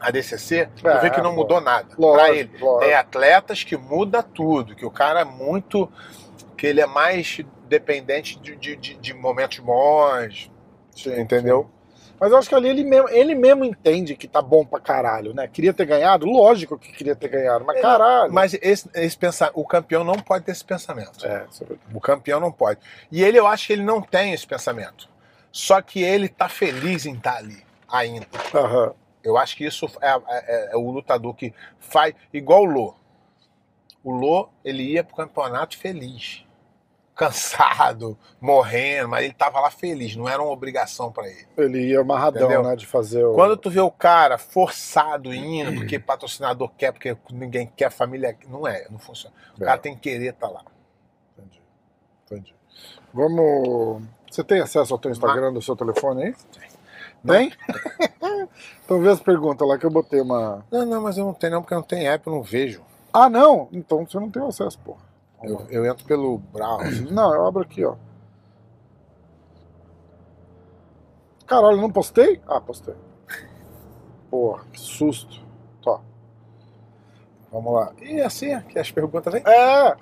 [0.00, 1.94] ADCC, tu É, vê que não mudou nada.
[1.96, 2.50] Pra ele.
[2.58, 2.78] lógico.
[2.80, 5.90] Tem atletas que muda tudo, que o cara é muito.
[6.56, 10.50] que ele é mais dependente de, de, de- de momentos bons.
[10.94, 11.70] Sim, entendeu?
[11.70, 11.78] sim.
[12.20, 15.32] Mas eu acho que ali ele mesmo, ele mesmo entende que tá bom pra caralho,
[15.32, 15.46] né?
[15.46, 16.26] Queria ter ganhado?
[16.26, 18.32] Lógico que queria ter ganhado, mas caralho.
[18.32, 21.24] Mas esse, esse pensar, o campeão não pode ter esse pensamento.
[21.24, 21.74] É, é.
[21.94, 22.80] O campeão não pode.
[23.12, 25.08] E ele, eu acho que ele não tem esse pensamento.
[25.52, 28.26] Só que ele tá feliz em estar ali ainda.
[28.52, 28.92] Aham.
[29.28, 32.14] Eu acho que isso é, é- é o lutador que faz.
[32.32, 32.94] Igual o Lô.
[34.02, 36.44] O Lô, ele ia pro campeonato feliz.
[37.14, 41.48] Cansado, morrendo, mas ele tava lá feliz, não era uma obrigação pra ele.
[41.56, 42.62] Ele ia amarradão, Entendeu?
[42.62, 42.76] né?
[42.76, 43.34] De fazer o.
[43.34, 48.38] Quando tu vê o cara forçado indo, porque patrocinador quer, porque ninguém quer, família.
[48.48, 49.34] Não é, não funciona.
[49.58, 49.66] O É.
[49.66, 50.62] cara tem que querer estar lá.
[51.36, 51.60] Entendi.
[52.26, 52.54] Entendi.
[53.12, 54.00] Vamos.
[54.30, 56.34] Você tem acesso ao teu Instagram do seu telefone aí?
[56.56, 56.68] Tem?
[58.84, 60.64] então vê as perguntas lá que eu botei uma.
[60.70, 62.82] Não, não, mas eu não tenho, não, porque não tem app, eu não vejo.
[63.12, 63.68] Ah, não?
[63.72, 65.08] Então você não tem acesso, porra.
[65.42, 67.06] Eu, eu entro pelo browser.
[67.12, 67.94] Não, eu abro aqui, ó.
[71.46, 72.42] Caralho, eu não postei?
[72.46, 72.94] Ah, postei.
[74.30, 75.40] Porra, que susto.
[75.82, 76.00] Tá.
[77.50, 77.92] Vamos lá.
[78.02, 79.42] E assim, que as perguntas vêm.
[79.46, 79.96] É!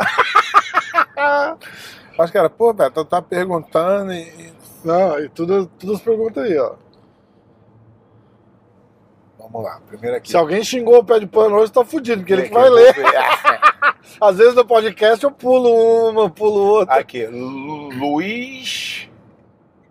[2.19, 4.53] Mas, cara, pô, Beto, tá perguntando e.
[4.85, 6.75] Não, e tudo, tudo as perguntas aí, ó.
[9.51, 10.31] Vamos lá, primeiro aqui.
[10.31, 12.95] Se alguém xingou o pé de pano hoje, tá fudido, porque ele que vai ler.
[14.21, 16.95] Às vezes no podcast eu pulo uma, eu pulo outra.
[16.97, 19.09] Aqui, Lu- Luiz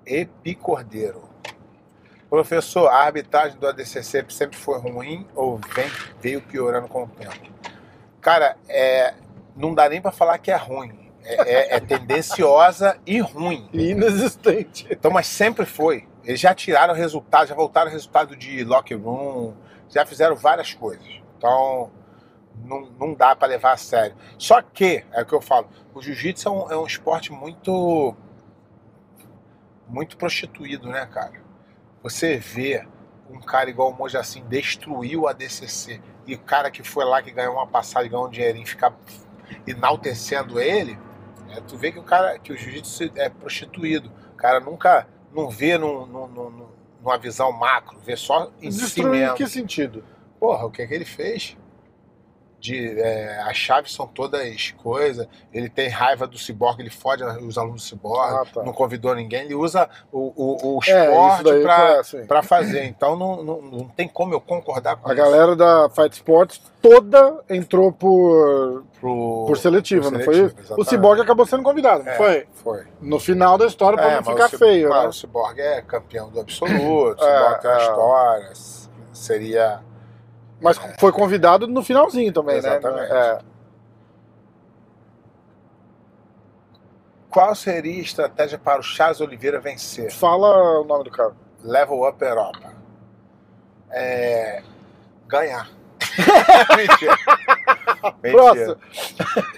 [0.06, 1.24] Epi Cordeiro.
[2.30, 5.90] Professor, a arbitragem do ADCC sempre foi ruim ou vem,
[6.20, 7.34] veio piorando com o tempo?
[8.20, 9.14] Cara, é,
[9.56, 11.12] não dá nem pra falar que é ruim.
[11.24, 13.70] É, é- é tendenciosa e ruim.
[13.72, 14.88] E inexistente.
[14.90, 16.08] Então, mas sempre foi.
[16.26, 19.54] Eles já tiraram resultado, já voltaram resultado de locker room,
[19.90, 21.08] já fizeram várias coisas.
[21.38, 21.92] Então,
[22.64, 24.16] não, não dá para levar a sério.
[24.38, 28.16] Só que, é o que eu falo, o jiu-jitsu é um, é um esporte muito.
[29.88, 31.44] muito prostituído, né, cara?
[32.02, 32.88] Você vê
[33.30, 37.32] um cara igual o Mojacin destruiu o ADCC e o cara que foi lá que
[37.32, 38.94] ganhou uma passagem, ganhou um dinheirinho, ficar
[39.68, 40.98] enaltecendo ele,
[41.50, 44.12] é, tu vê que o cara, que o jiu-jitsu é prostituído.
[44.34, 46.68] O cara nunca não vê num, num- num-
[47.02, 49.36] numa visão macro, vê só em si Destruir em mesmo.
[49.36, 50.04] que sentido?
[50.40, 51.56] Porra, o que é que ele fez?
[52.66, 55.28] De, é, as chaves são todas coisas.
[55.54, 58.64] Ele tem raiva do ciborgue, ele fode os alunos do ciborgue, Ah, tá.
[58.64, 59.42] não convidou ninguém.
[59.46, 62.48] Ele usa o, o, o É, esporte daí pra, foi assim.
[62.48, 62.86] fazer.
[62.86, 65.22] Então não, não, não tem como eu concordar com A isso.
[65.24, 70.56] galera da Fight Sports toda entrou por, Pro- por seletiva, não foi isso?
[70.78, 70.84] O.
[70.84, 72.48] Cyborg acabou sendo convidado, não É, foi?
[72.54, 72.84] Foi.
[73.00, 75.08] No final da história, pra É, não ficar feio, né?
[75.08, 77.84] O Cyborg é campeão do absoluto, o É, Cyborg tem uma é.
[77.84, 78.52] história.
[79.14, 79.80] Seria.
[80.66, 83.08] Mas foi convidado no finalzinho também, Exatamente.
[83.08, 83.20] né?
[83.20, 83.40] É.
[87.30, 90.12] Qual seria a estratégia para o Charles Oliveira vencer?
[90.12, 91.36] Fala o nome do cara.
[91.64, 92.74] Level Up Europa.
[93.92, 94.64] É.
[95.28, 95.70] Ganhar.
[96.76, 97.16] Mentira.
[98.32, 98.78] Próximo.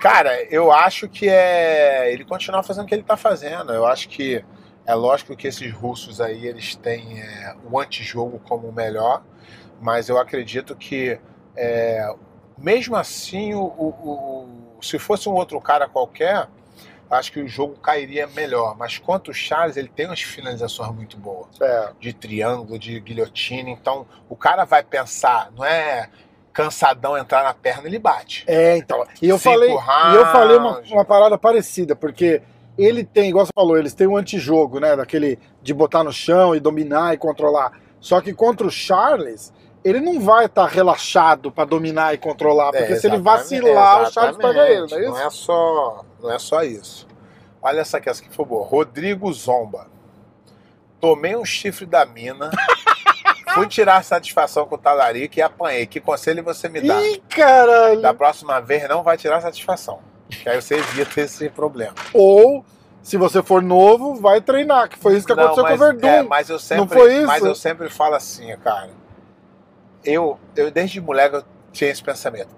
[0.01, 3.71] Cara, eu acho que é ele continuar fazendo o que ele tá fazendo.
[3.71, 4.43] Eu acho que
[4.85, 9.23] é lógico que esses russos aí eles têm é, o antijogo como o melhor,
[9.81, 11.19] mas eu acredito que
[11.55, 12.13] é,
[12.57, 14.47] mesmo assim, o, o-
[14.77, 16.47] o- se fosse um outro cara qualquer,
[17.09, 18.75] acho que o jogo cairia melhor.
[18.77, 21.89] Mas quanto o Charles, ele tem umas finalizações muito boas É.
[21.99, 23.69] de triângulo, de guilhotina.
[23.69, 26.09] Então, o cara vai pensar, não é
[26.53, 28.43] cansadão entrar na perna, ele bate.
[28.47, 29.05] É, então.
[29.21, 30.91] E eu Cinco falei, e eu falei uma, rounds.
[30.91, 32.41] uma parada parecida, porque
[32.77, 34.95] ele tem, igual você falou, eles têm um antijogo, né?
[34.95, 37.79] Daquele de botar no chão e dominar e controlar.
[37.99, 39.53] Só que contra o Charles,
[39.89, 44.11] ele não vai estar relaxado pra dominar e controlar, porque É, se ele vacilar, o
[44.11, 45.21] Charles pega ele, não é Não isso?
[45.21, 47.07] é só, não é só isso.
[47.61, 48.65] Olha essa aqui, essa aqui foi boa.
[48.65, 49.87] Rodrigo Zomba.
[50.99, 52.49] Tomei um chifre da mina.
[53.53, 55.85] fui tirar satisfação com o talarico e apanhei.
[55.85, 57.01] Que conselho você me dá?
[57.01, 58.01] Ih, caralho!
[58.01, 59.99] Da próxima vez não vai tirar satisfação.
[60.29, 61.93] Que aí você evita esse problema.
[62.13, 62.65] Ou,
[63.01, 65.87] se você for novo, vai treinar, que foi isso que Não, aconteceu mas, com o
[65.87, 66.07] Verdun.
[66.07, 67.27] é, mas eu sempre, foi isso?
[67.27, 68.89] Mas eu sempre falo assim, cara.
[70.03, 72.55] Eu, eu desde moleque eu tinha esse pensamento.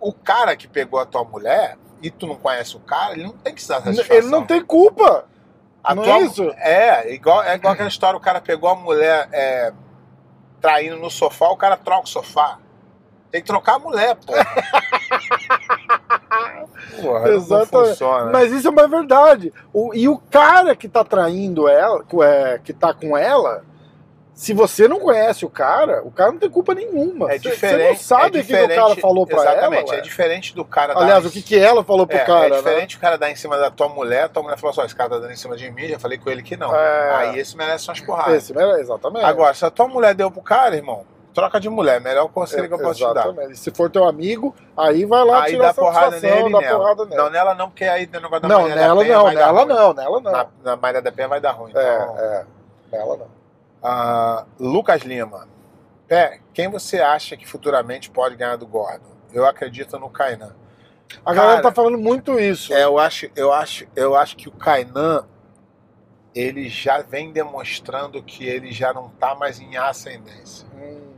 [0.00, 3.32] O cara que pegou a tua mulher e tu não conhece o cara, ele não
[3.32, 4.16] tem que se dar satisfação.
[4.16, 5.24] Ele não tem culpa.
[5.82, 6.42] A não tua- é isso?
[6.56, 9.72] É, igual, é igual aquela história, o cara pegou a mulher é,
[10.60, 12.58] traindo no sofá, o cara troca o sofá.
[13.30, 14.46] Tem que trocar a mulher, porra.
[17.02, 17.88] porra Exatamente.
[17.90, 18.30] funciona.
[18.32, 19.52] Mas isso é uma verdade.
[19.72, 23.64] O- e o cara que tá traindo ela, que é, que tá com ela,
[24.34, 27.30] se você não conhece o cara, o cara não tem culpa nenhuma.
[27.32, 27.82] É diferente.
[27.82, 29.94] Você não sabe é o que, o cara falou pra Exatamente, ela.
[29.94, 30.00] é ué.
[30.00, 32.56] diferente do cara Aliás, dar o que, que ela falou pro é, cara, é né?
[32.56, 35.10] diferente o cara dar em cima da tua mulher, tua mulher falou assim: esse cara
[35.10, 36.74] tá dando em cima de mim, já falei com ele que não.
[36.74, 37.14] É.
[37.14, 38.34] Aí esse merece umas porradas.
[38.34, 38.80] Esse, né?
[38.80, 39.24] exatamente.
[39.24, 42.00] Agora, se a tua mulher deu pro cara, irmão, troca de mulher.
[42.00, 43.26] Melhor conselho que eu posso te dar.
[43.26, 43.58] Exatamente.
[43.58, 46.78] Se for teu amigo, aí vai lá Aí tirar dá porrada nele dá nela.
[46.78, 47.22] porrada nela.
[47.22, 50.32] Não, nela não, porque aí tem negócio da Não, nela não, nela não, nela não.
[50.32, 51.72] Na, na Maria da Penha vai dar ruim.
[51.74, 52.44] É, Então, é.
[52.90, 53.43] Nela não.
[54.58, 55.48] Lucas Lima.
[56.08, 59.14] Pé, quem você acha que futuramente pode ganhar do Gordon?
[59.32, 60.54] Eu acredito no Kainan.
[61.24, 62.72] A galera Cara, tá falando muito isso.
[62.72, 65.26] É, eu acho, eu acho, eu acho que o Kainan
[66.34, 70.66] ele já vem demonstrando que ele já não tá mais em ascendência.
[70.74, 71.12] Hum,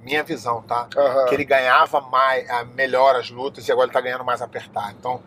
[0.00, 0.88] Minha visão, tá?
[0.96, 1.26] aham.
[1.26, 4.94] Que ele ganhava mais, melhor as lutas e agora ele tá ganhando mais apertado.
[4.98, 5.20] Então,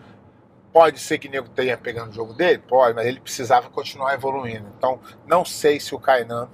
[0.72, 2.60] pode ser que o nego tenha pegando o jogo dele?
[2.60, 4.68] Pode, mas ele precisava continuar evoluindo.
[4.78, 6.48] Então, não sei se o Kainan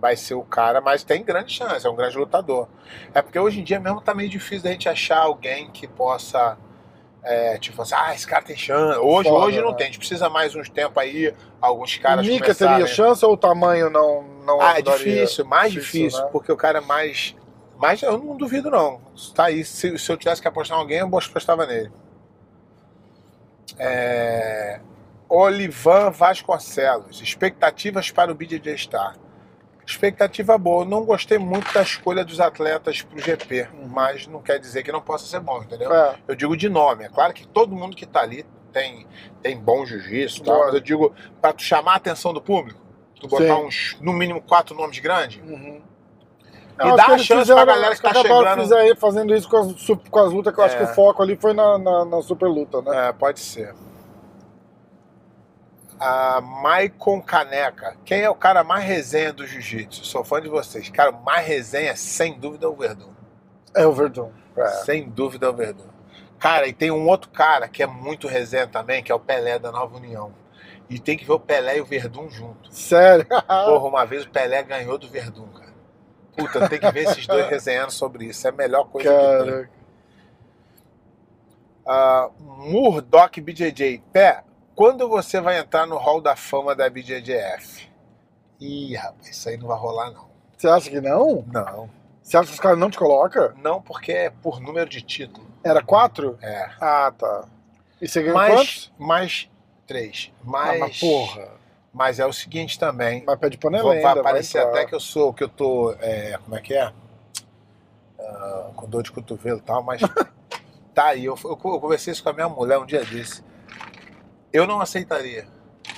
[0.00, 2.68] vai ser o cara, mas tem grande chance, é um grande lutador.
[3.12, 6.56] É porque hoje em dia mesmo tá meio difícil da gente achar alguém que possa.
[7.22, 8.98] é, tipo assim, ah, esse cara tem chance.
[8.98, 9.76] Hoje, Foda, hoje não né?
[9.76, 13.24] tem, a gente precisa mais uns tempos aí, alguns O caras Mika começarem- teria chance
[13.24, 16.28] ou o tamanho não não ah, é difícil, mais Difícil, difícil, né?
[16.30, 17.34] porque o cara é mais.
[17.78, 19.00] Mas eu não duvido, não.
[19.34, 21.90] Tá aí, se, se eu tivesse que apostar em alguém, eu apostava nele.
[23.78, 24.80] É...
[25.28, 27.20] Olivan Vasconcelos.
[27.20, 29.16] Expectativas para o BJJ Star.
[29.86, 30.82] Expectativa boa.
[30.84, 34.82] Eu não gostei muito da escolha dos atletas para o GP, mas não quer dizer
[34.82, 35.92] que não possa ser bom, entendeu?
[35.94, 37.04] É, Eu digo de nome.
[37.04, 39.06] É claro que todo mundo que tá ali tem,
[39.42, 42.80] tem bom jiu-jitsu, mas eu digo para tu chamar a atenção do público,
[43.20, 43.66] tu botar Sim.
[43.66, 45.80] uns, no mínimo, quatro nomes grandes, uhum.
[46.76, 48.62] E Eu acho dá a chance fizeram- pra galera que acho tá chegando.
[48.62, 50.78] fizer- fazendo isso com as, com as lutas, que eu acho É.
[50.78, 53.10] que o foco ali foi na, na, na super luta, né?
[53.10, 53.72] É, pode ser.
[56.06, 57.96] A Maicon Caneca.
[58.04, 60.04] Quem é o cara mais resenha do jiu-jitsu?
[60.04, 60.90] Sou fã de vocês.
[60.90, 63.14] Cara, mais resenha, sem dúvida, é o Verdun.
[63.74, 64.30] É, o Verdun.
[64.54, 64.68] É.
[64.84, 65.88] Sem dúvida, é o Verdun.
[66.38, 69.58] Cara, e tem um outro cara que é muito resenha também, que é o Pelé
[69.58, 70.34] da Nova União.
[70.90, 72.70] E tem que ver o Pelé e o Verdun junto.
[72.70, 73.24] Sério?
[73.48, 75.72] Porra, uma vez o Pelé ganhou do Verdun, cara.
[76.36, 78.46] Puta, tem que ver esses dois resenhando sobre isso.
[78.46, 79.68] É a melhor coisa que tem.
[81.86, 84.02] Ah, Murdoch BJJ.
[84.12, 84.44] Pé,
[84.74, 87.88] quando você vai entrar no hall da fama da BJJF?
[88.60, 90.28] Ih, rapaz, isso aí não vai rolar, não.
[90.56, 91.44] você acha que não?
[91.52, 91.90] Não.
[92.22, 93.52] Você acha que os caras não te colocam?
[93.62, 95.46] Não, porque é por número de título.
[95.62, 96.38] Era quatro?
[96.40, 96.70] É.
[96.80, 97.44] Ah, tá.
[98.00, 98.92] E você ganhou Mais, quantos?
[98.98, 99.50] mais
[99.86, 100.32] três.
[100.40, 100.80] Ah, Mais.
[100.80, 101.48] mas porra.
[101.92, 103.22] Mas é o seguinte também.
[103.26, 104.14] Mas pede Vou- panelenda.
[104.14, 104.70] vai parecer entrar.
[104.70, 105.92] até que eu sou, que eu tô.
[106.00, 106.92] é, como é que é?
[108.18, 110.00] Ah, com dor de cotovelo e tal, mas.
[110.94, 111.24] tá aí.
[111.26, 113.42] Eu, eu, eu conversei isso com a minha mulher um dia desse.
[114.54, 115.48] Eu não aceitaria.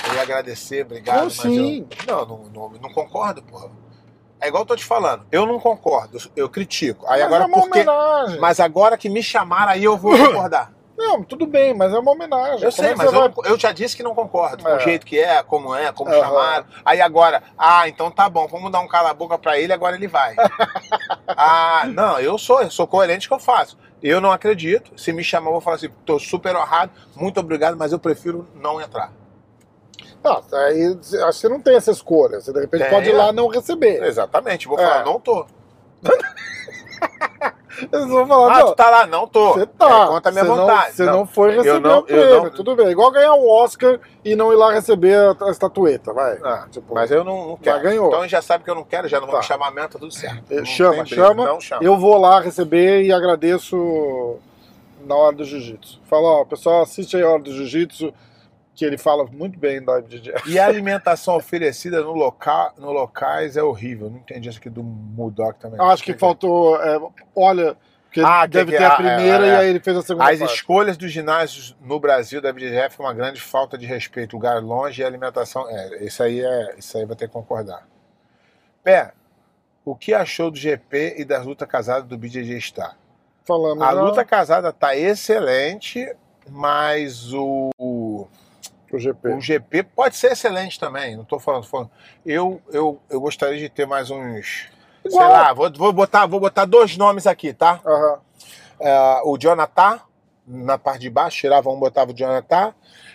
[0.09, 1.87] Eu ia agradecer, obrigado, mas assim?
[2.09, 2.27] eu.
[2.27, 3.71] Não, não, não, concordo, porra.
[4.41, 5.27] É igual eu tô te falando.
[5.31, 7.05] Eu não concordo, eu, eu critico.
[7.07, 7.81] Aí Mas agora é porque.
[7.81, 8.41] homenagem.
[8.41, 10.73] Mas agora que me chamaram, aí eu vou concordar.
[10.97, 12.55] Não, tudo bem, mas é uma homenagem.
[12.55, 14.77] Eu Como sei, é mas eu, vai- eu já disse que não concordo com É.
[14.77, 16.21] o jeito que é, como é, como Aham.
[16.21, 16.65] chamaram.
[16.85, 20.35] Aí agora, ah, então tá bom, vamos dar um cala-boca pra ele, agora ele vai.
[21.29, 23.77] ah, não, eu sou, eu sou coerente que eu faço.
[24.03, 24.99] Eu não acredito.
[24.99, 28.49] Se me chamar, eu vou falar assim, tô super honrado, muito obrigado, mas eu prefiro
[28.55, 29.13] não entrar.
[30.25, 32.41] Não, aí acho que você não tem essa escolha.
[32.41, 33.17] Você de repente Tem, pode ir é.
[33.17, 34.03] lá não receber.
[34.03, 34.83] Exatamente, vou É.
[34.83, 35.47] falar, não tô.
[37.93, 39.53] Eles vão falar, Ah, não, tu tá lá, não tô.
[39.55, 40.05] você tá.
[40.05, 40.87] É contra a minha vontade.
[40.89, 42.89] Não, você não, foi receber não- o prêmio, não- tudo bem.
[42.89, 46.39] Igual ganhar um Oscar e não ir lá receber a, a estatueta, vai.
[46.43, 47.81] Ah, Tipo, mas eu não, não quero.
[47.83, 48.09] ganhou.
[48.09, 49.39] Então já sabe que eu não quero, já não Tá.
[49.39, 50.45] me chamar mesmo, tá tudo certo.
[50.51, 51.45] Eh, Não chama, chama.
[51.47, 51.83] Não chama.
[51.85, 54.37] Eu vou lá receber e agradeço
[55.07, 56.01] na hora do jiu-jitsu.
[56.09, 58.13] Fala, ó, pessoal, assiste aí a hora do jiu-jitsu,
[58.77, 60.35] que ele fala muito bem da DJ.
[60.47, 64.11] E a alimentação oferecida no, local, no locais é horrível.
[64.11, 65.81] Não entendi isso aqui do Mudok também.
[65.81, 66.77] Acho que faltou.
[66.81, 66.99] é,
[67.35, 67.75] olha,
[68.05, 69.53] porque Ah, que- deve que- ter a ah, primeira é, é.
[69.53, 70.55] e aí ele fez a segunda As parte.
[70.55, 74.37] escolhas dos ginásios no Brasil da BGF é uma grande falta de respeito.
[74.37, 75.67] Lugar longe e alimentação.
[75.71, 76.75] É, isso aí é.
[76.79, 77.87] Isso aí vai ter que concordar.
[78.85, 79.13] Pé,
[79.85, 82.97] o que achou do GP e das lutas casadas do BJJ Star?
[83.45, 86.07] Falando A já luta casada tá excelente,
[86.51, 87.71] mas o,
[88.97, 89.29] o, GP.
[89.29, 91.17] o GP pode ser excelente também.
[91.17, 91.65] Não tô falando.
[91.65, 91.91] falando.
[92.25, 94.69] Eu, eu, eu gostaria de ter mais uns.
[95.09, 97.81] Sei lá, vou, vou, botar, vou botar dois nomes aqui, tá?
[98.81, 100.01] É, o Jonathan,
[100.47, 102.75] na parte de baixo, tirava um, botava o Jonathan,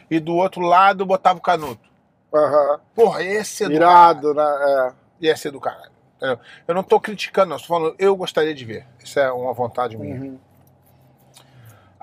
[0.09, 1.89] e do outro lado botava o Canuto.
[2.34, 2.79] Aham.
[2.95, 4.43] Porra, esse é do Irado, né?
[4.43, 5.27] É.
[5.27, 5.91] Ia ser do caralho.
[6.15, 6.39] entendeu?
[6.67, 7.57] Eu não tô criticando, não.
[7.57, 8.88] Tô falando, eu gostaria de ver.
[9.03, 10.15] Isso é uma vontade minha.
[10.15, 10.39] Uhum.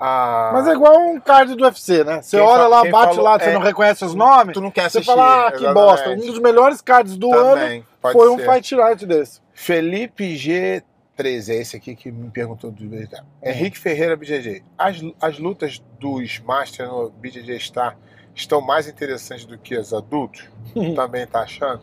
[0.01, 2.21] Ah, Mas é igual um card do UFC, né?
[2.21, 4.71] Você Quem olha lá, bate falou- lá, você é, não reconhece os nomes, tu não
[4.71, 5.05] quer você assistir.
[5.13, 5.73] fala, ah, que exatamente.
[5.85, 6.09] bosta.
[6.11, 8.49] Um dos melhores cards do Também, ano foi um ser.
[8.53, 9.41] Fight Night desse.
[9.53, 13.19] Felipe G13, é esse aqui que me perguntou do BJJ.
[13.19, 13.25] Uhum.
[13.43, 14.63] Henrique Ferreira BJJ.
[14.77, 17.97] As, as lutas dos Master no BJJ Star
[18.33, 20.47] estão mais interessantes do que as adultos?
[20.73, 20.95] Uhum.
[20.95, 21.81] Também tá achando?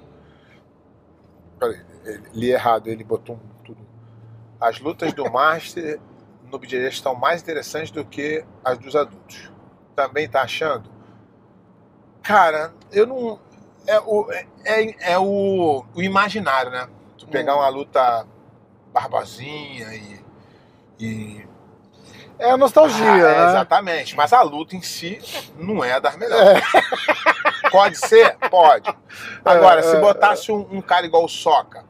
[1.59, 1.81] Peraí,
[2.33, 3.79] li errado, ele botou um tudo.
[4.59, 6.01] As lutas do Master
[6.59, 9.51] BJJ estão mais interessantes do que as dos adultos.
[9.95, 10.91] Também tá achando?
[12.23, 13.39] Cara, eu não.
[13.87, 14.29] É o,
[14.65, 16.89] é, é o, o imaginário, né?
[17.19, 17.59] Tu pegar Hum.
[17.59, 18.27] uma luta
[18.93, 20.21] barbosinha e.
[20.99, 21.49] e
[22.39, 23.45] É a nostalgia, Ah, é, né?
[23.51, 24.17] Exatamente.
[24.17, 25.21] Mas a luta em si
[25.57, 26.63] não é das melhores.
[27.71, 28.37] Pode ser?
[28.51, 28.95] Pode.
[29.45, 31.85] Agora, É, se é, botasse um, um cara igual o Soca,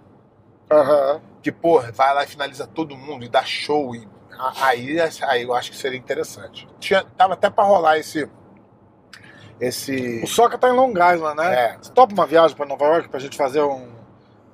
[0.70, 1.20] Aham.
[1.42, 4.08] que, porra, vai lá e finaliza todo mundo e dá show, e, a-
[4.38, 6.68] aí, aí eu acho que seria interessante.
[6.78, 8.28] Tinha, tava até pra rolar esse.
[9.60, 10.22] Esse.
[10.22, 11.54] O Soca tá em Long Island, né?
[11.54, 11.78] É.
[11.80, 13.88] Você topa uma viagem pra Nova York pra gente fazer um,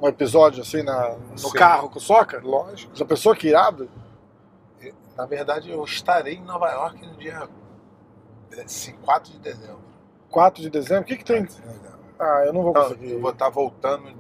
[0.01, 1.53] um episódio assim na, no Sim.
[1.53, 2.41] carro com o Soca?
[2.43, 2.95] Lógico.
[2.95, 3.91] Já pensou que irado?
[5.17, 7.49] Na verdade, eu estarei em Nova York no dia
[8.65, 9.81] assim, 4 de dezembro.
[10.31, 11.03] 4 de dezembro?
[11.03, 11.45] O que que tem?
[11.45, 11.99] 4 de dezembro.
[12.19, 13.11] Ah, eu não vou Não, conseguir.
[13.13, 14.13] eu vou estar voltando.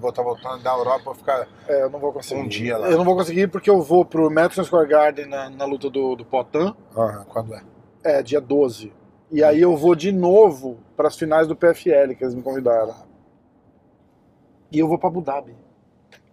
[0.00, 1.46] Vou estar voltando da Europa vou ficar.
[1.68, 2.40] É, eu não vou conseguir.
[2.40, 2.90] Um dia lá.
[2.90, 6.16] Eu não vou conseguir porque eu vou pro Madison Square Garden na, na luta do,
[6.16, 6.74] do Potan.
[6.96, 7.62] Ah, quando é?
[8.02, 8.92] É, dia 12.
[9.30, 12.94] E aí eu vou de novo para as finais do PFL que eles me convidaram.
[14.72, 15.56] E eu vou para Abu Dhabi.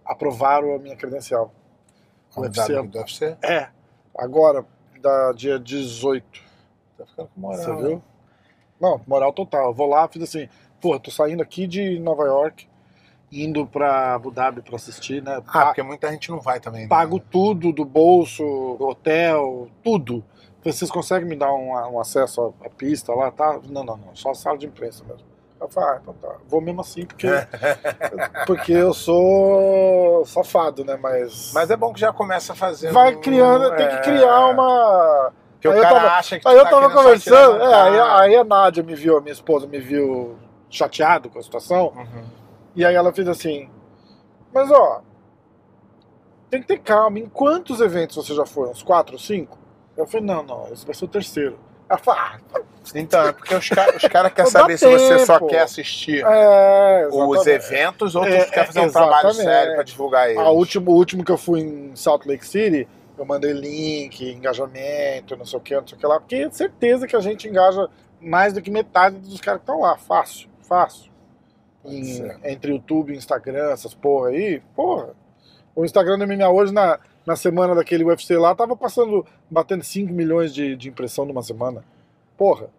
[0.06, 1.54] Aprovaram a minha credencial.
[2.36, 2.82] O UFC.
[2.84, 3.38] do UFC?
[3.44, 3.70] É,
[4.18, 4.66] agora,
[5.02, 6.42] da dia 18.
[6.98, 7.64] Tá ficando com moral.
[7.64, 7.88] Você né?
[7.88, 8.04] viu?
[8.80, 9.68] Não, moral total.
[9.68, 10.48] Eu vou lá, fiz assim,
[10.80, 12.68] pô, tô saindo aqui de Nova York,
[13.32, 15.42] indo pra Abu Dhabi pra assistir, né?
[15.48, 16.84] Ah, porque muita gente não vai também.
[16.84, 16.88] né?
[16.88, 18.44] Pago tudo do bolso,
[18.80, 20.24] hotel, tudo.
[20.64, 23.60] Vocês conseguem me dar um, um acesso à, à pista lá, tá?
[23.70, 25.26] Não, não, não, só a sala de imprensa mesmo.
[25.60, 26.36] Eu falei, ah, então tá.
[26.48, 27.28] Vou mesmo assim, porque,
[28.46, 30.98] porque eu sou safado, né?
[31.02, 32.92] Mas, Mas é bom que já começa a fazer.
[32.92, 35.32] vai um- criando, tem que é, criar uma.
[35.60, 38.00] Que o Aí eu cara tava- acha que Aí eu tá tava conversando, é, aí,
[38.00, 40.36] aí a Nádia me viu, a minha esposa me viu
[40.70, 42.24] chateado com a situação, Uhum.
[42.78, 43.70] E aí ela fez assim,
[44.54, 45.02] mas ó,
[46.50, 48.70] tem que ter calma, em quantos eventos você já foi?
[48.70, 49.58] Uns quatro, cinco?
[49.98, 51.60] Eu falei, não, não, esse vai ser o terceiro.
[51.90, 52.38] Ela falou, ah,
[52.96, 55.48] Então, é porque os caras os querem saber se você só tempo.
[55.48, 59.44] quer assistir é, os eventos ou tu É, quer fazer é, um trabalho exatamente.
[59.44, 60.38] sério pra divulgar eles.
[60.42, 65.36] A último, o último que eu fui em Salt Lake City, eu mandei link, engajamento,
[65.36, 67.48] não sei o que, não sei o que lá, porque é certeza que a gente
[67.48, 67.90] engaja
[68.22, 69.98] mais do que metade dos caras que estão lá.
[69.98, 71.12] Fácil, fácil.
[71.88, 72.40] Em- ser.
[72.44, 75.10] entre YouTube, Instagram, essas porra aí, porra.
[75.76, 80.12] O Instagram do MMA hoje, na, na semana daquele UFC lá, tava passando, batendo 5
[80.12, 81.84] milhões de, de impressão numa semana.
[82.36, 82.70] Porra.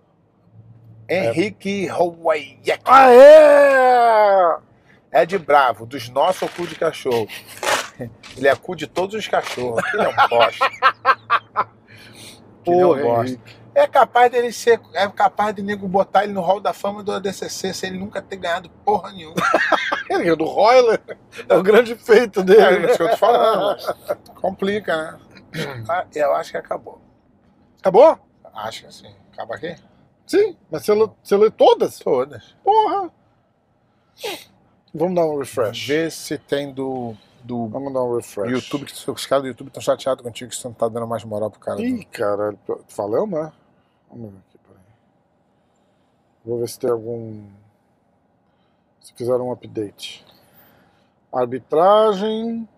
[1.09, 2.83] Henrique Hawaiiak.
[2.85, 4.59] Aê!
[5.11, 7.27] É de bravo, dos nossos cu de cachorro.
[8.37, 9.83] Ele é cu de todos os cachorros.
[9.95, 10.71] Ele é um bosta.
[12.61, 13.27] É Porra, bosta.
[13.35, 13.57] Henrique.
[13.79, 14.81] É capaz dele ser.
[14.93, 18.21] É capaz de nego botar ele no hall da fama do ADCC sem ele nunca
[18.21, 19.37] ter ganhado porra nenhuma.
[20.11, 21.01] Ele é do Royler.
[21.49, 22.79] É o grande feito É dele.
[22.81, 22.87] né?
[22.89, 23.77] isso que eu tô falando.
[23.77, 25.19] mas Complica, né?
[25.89, 27.01] Ah, Eu acho que acabou.
[27.79, 28.19] Acabou?
[28.55, 29.15] Acho que sim.
[29.33, 29.77] Acaba aqui?
[30.27, 31.99] Sim, mas você lê, você lê todas?
[32.01, 32.55] Todas.
[32.65, 33.11] Porra!
[34.93, 35.87] Vamos dar um refresh.
[35.87, 37.15] Vê se tem do,
[37.45, 38.51] do Vamos dar um refresh.
[38.51, 41.23] YouTube, que os caras do YouTube estão chateados contigo que você não tá dando mais
[41.25, 41.81] moral pro cara.
[41.81, 42.59] Ih, caralho.
[42.89, 43.53] Falamos, né?
[44.11, 44.83] Vamos ver aqui, peraí.
[46.45, 47.49] Vou ver se tem algum.
[49.01, 50.25] Se fizeram um update.
[51.33, 52.69] Arbitragem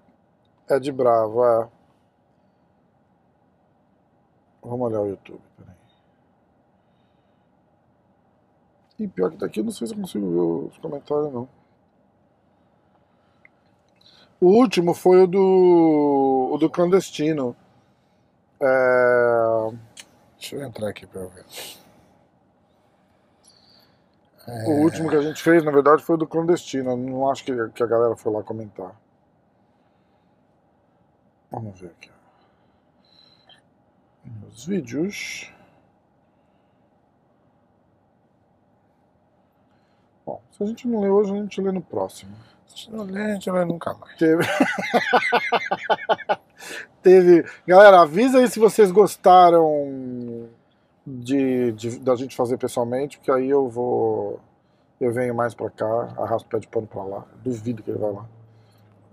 [0.68, 1.68] é de bravo, é.
[4.62, 5.74] Vamos olhar o YouTube, peraí.
[8.98, 11.48] E pior que daqui eu não sei se eu consigo ver os comentários, não.
[14.40, 16.50] O último foi o do.
[16.52, 17.54] o do clandestino.
[18.60, 19.70] É,
[20.40, 21.44] Deixa eu entrar aqui eu ver.
[24.66, 26.96] O último que a gente fez, na verdade, foi do clandestino.
[26.96, 28.98] Não acho que, que a galera foi lá comentar.
[31.50, 32.10] Vamos ver aqui.
[34.48, 35.52] Os vídeos.
[40.24, 42.34] Bom, se a gente não lê hoje, a gente lê no próximo.
[42.90, 44.16] Não lê, a gente lê nunca mais.
[44.16, 44.42] Teve.
[47.02, 47.44] Teve.
[47.66, 50.48] Galera, avisa aí se vocês gostaram
[51.06, 54.38] de, de- da gente fazer pessoalmente, porque aí eu vou.
[55.00, 57.24] Eu venho mais pra cá, arrasto o pé de pano pra lá.
[57.42, 58.26] Duvido que ele vai lá.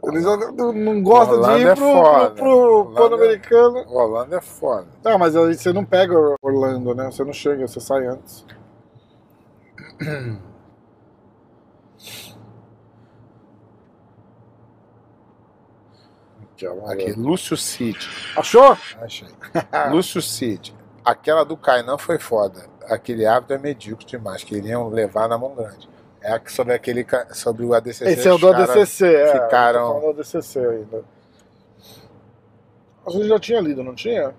[0.03, 2.29] Ele já não, não gosta de ir é pro, foda.
[2.31, 3.85] pro, pro Orlando é- Pan-Americano.
[3.89, 4.87] Holanda é foda.
[5.03, 7.05] Não, mas aí você não pega Orlando, né?
[7.09, 8.45] Você não chega, você sai antes.
[16.57, 17.11] Aqui, ó, vamos Aqui.
[17.11, 18.09] Lúcio Cid.
[18.35, 18.75] Achou?
[18.99, 19.27] Achei.
[19.91, 20.75] Lúcio Cid.
[21.05, 22.65] Aquela do Kainan foi foda.
[22.89, 24.43] Aquele hábito é medíocre demais.
[24.43, 25.87] Queriam levar na mão grande.
[26.19, 28.05] É sobre aquele sobre o ADCC.
[28.09, 29.31] Esse é o do ADCC, é.
[29.33, 31.03] ficaram- falando do ADCC ainda.
[33.05, 34.33] A gente já tinha lido, não tinha?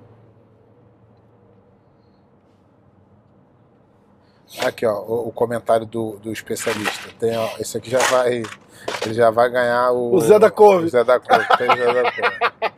[4.65, 7.11] Aqui, ó, o, o comentário do, do especialista.
[7.19, 8.43] Tem, ó, esse aqui já vai.
[9.05, 10.15] Ele já vai ganhar o.
[10.15, 10.87] O Zé da Couve.
[10.87, 11.47] O Zé da Couve.
[11.57, 12.73] Tem Zé da Couve.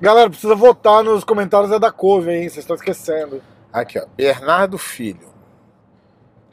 [0.00, 2.42] Galera, precisa votar nos comentários é da Couve, hein?
[2.42, 3.40] Vocês estão esquecendo.
[3.72, 4.04] Aqui, ó.
[4.16, 5.32] Bernardo Filho.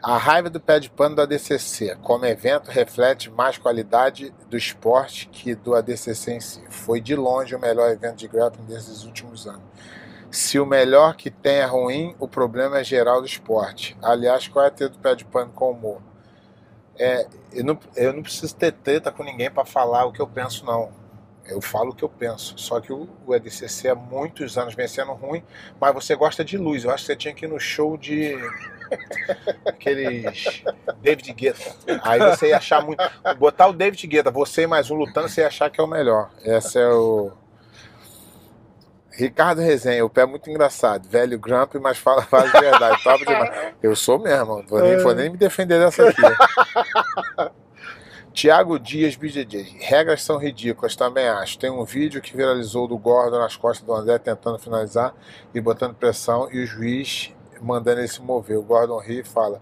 [0.02, 5.28] A raiva do pé de pano do ADCC, como evento, reflete mais qualidade do esporte
[5.28, 6.64] que do ADCC em si.
[6.70, 9.62] Foi de longe o melhor evento de grappling desses últimos anos.
[10.32, 13.98] Se o melhor que tem é ruim, o problema é geral do esporte.
[14.02, 16.02] Aliás, qual é a treta do pé de pano com o humor?
[16.98, 20.28] É, eu, não, eu não preciso ter treta com ninguém para falar o que eu
[20.28, 20.90] penso, não.
[21.46, 22.58] Eu falo o que eu penso.
[22.58, 25.44] Só que o, o ADCC há muitos anos vem sendo ruim,
[25.80, 26.84] mas você gosta de luz.
[26.84, 28.36] Eu acho que você tinha que ir no show de
[29.66, 30.64] aqueles
[31.02, 31.76] David Guetta.
[32.04, 33.04] Aí você ia achar muito.
[33.38, 35.88] Botar o David Guetta, você e mais um lutando, você ia achar que é o
[35.88, 36.30] melhor.
[36.44, 37.32] Esse é o.
[39.12, 41.08] Ricardo Resenha, o pé é muito engraçado.
[41.08, 43.04] Velho Grump, mas fala, fala de verdade.
[43.04, 43.74] Top demais.
[43.84, 46.22] Eu sou mesmo, vou nem, vou nem me defender dessa aqui.
[48.34, 49.78] Tiago Dias, BJJ.
[49.80, 51.60] Regras são ridículas, também acho.
[51.60, 55.14] Tem um vídeo que viralizou do Gordon nas costas do André tentando finalizar
[55.54, 58.58] e botando pressão e o juiz mandando ele se mover.
[58.58, 59.62] O Gordon ri e fala: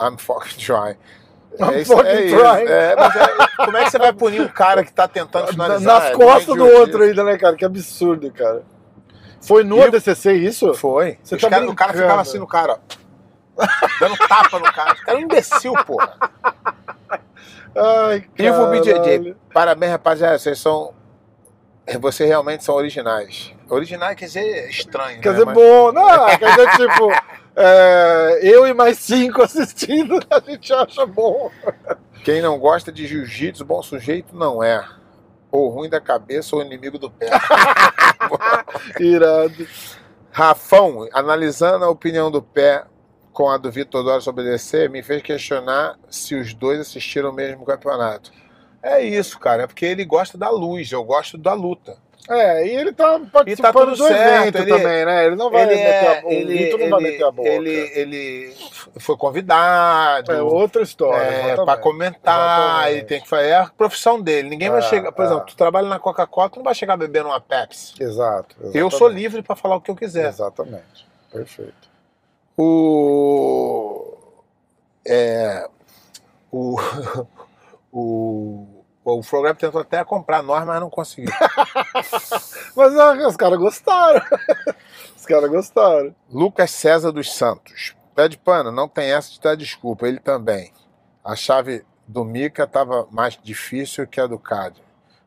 [0.00, 0.96] I'm fucking trying.
[1.58, 2.36] I'm isso, fucking isso.
[2.36, 6.00] É, mas é- como é que você vai punir um cara que tá tentando finalizar?
[6.00, 7.56] Nas É, costas do outro ainda, né, cara?
[7.56, 8.62] Que absurdo, cara.
[9.40, 10.72] Foi no ADCC isso?
[10.74, 11.18] Foi.
[11.22, 13.66] Você tá cara- o cara ficava assim no cara, ó.
[14.00, 14.92] Dando tapa no cara.
[14.92, 16.14] O cara é um imbecil, porra.
[17.76, 18.70] Ai, caralho.
[18.80, 19.36] BJJ.
[19.52, 20.38] Parabéns, rapaziada.
[20.38, 20.92] Vocês são.
[22.00, 23.52] Vocês realmente são originais.
[23.70, 25.20] Originais quer dizer estranho.
[25.20, 25.34] Quer né?
[25.34, 25.92] dizer, Mas- bom.
[25.92, 27.12] Não, quer dizer, tipo,
[27.56, 31.50] é, eu e mais cinco assistindo, a gente acha bom.
[32.24, 34.84] Quem não gosta de jiu-jitsu, bom sujeito não é.
[35.50, 37.30] Ou ruim da cabeça ou inimigo do pé.
[39.00, 39.66] Irado.
[40.30, 42.84] Rafão, analisando a opinião do pé
[43.32, 47.32] com a do Vitor Dória sobre DC, me fez questionar se os dois assistiram o
[47.32, 48.32] mesmo campeonato.
[48.82, 49.64] É isso, cara.
[49.64, 51.98] É porque ele gosta da luz, eu gosto da luta.
[52.30, 55.26] É, e ele tá participando tudo do certo, evento ele- também, né?
[55.26, 56.32] Ele não vai ele meter é, a boca.
[56.34, 57.48] ele, o Vitor não ele, vai meter a boca.
[57.48, 58.56] Ele, ele
[59.00, 60.32] foi convidado.
[60.32, 61.24] É outra história.
[61.24, 62.92] É, para comentar, Exatamente.
[62.98, 63.48] ele tem que fazer.
[63.48, 64.48] É a profissão dele.
[64.48, 65.10] Ninguém vai É, chegar.
[65.10, 65.26] Por é.
[65.26, 67.94] exemplo, tu trabalha na Coca-Cola, tu não vai chegar bebendo uma Pepsi.
[68.00, 68.54] Exato.
[68.60, 68.96] Eu exatamente.
[68.96, 70.28] sou livre para falar o que eu quiser.
[70.28, 71.06] Exatamente.
[71.32, 71.90] Perfeito.
[72.56, 74.14] O.
[75.04, 75.66] É.
[76.52, 76.76] O.
[77.92, 78.79] O.
[79.04, 81.32] O Flograp tentou até comprar nós, mas não conseguiu.
[82.76, 84.22] Mas ah, os caras gostaram.
[85.16, 86.14] Os caras gostaram.
[86.30, 87.94] Lucas César dos Santos.
[88.14, 90.06] Pé de pano, não tem essa de dar desculpa.
[90.06, 90.72] Ele também.
[91.24, 94.82] A chave do Mica estava mais difícil que a do Cade.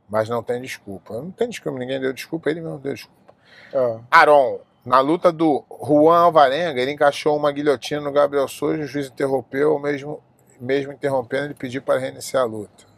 [0.09, 1.13] Mas não tem desculpa.
[1.13, 3.34] Não tem desculpa, ninguém deu desculpa, ele mesmo deu desculpa.
[3.74, 8.88] Ah, Aron, na luta do Juan Alvarenga, ele encaixou uma guilhotina no Gabriel Souza, o
[8.88, 10.21] juiz interrompeu, mesmo,
[10.59, 12.93] mesmo interrompendo, ele pediu para reiniciar a luta.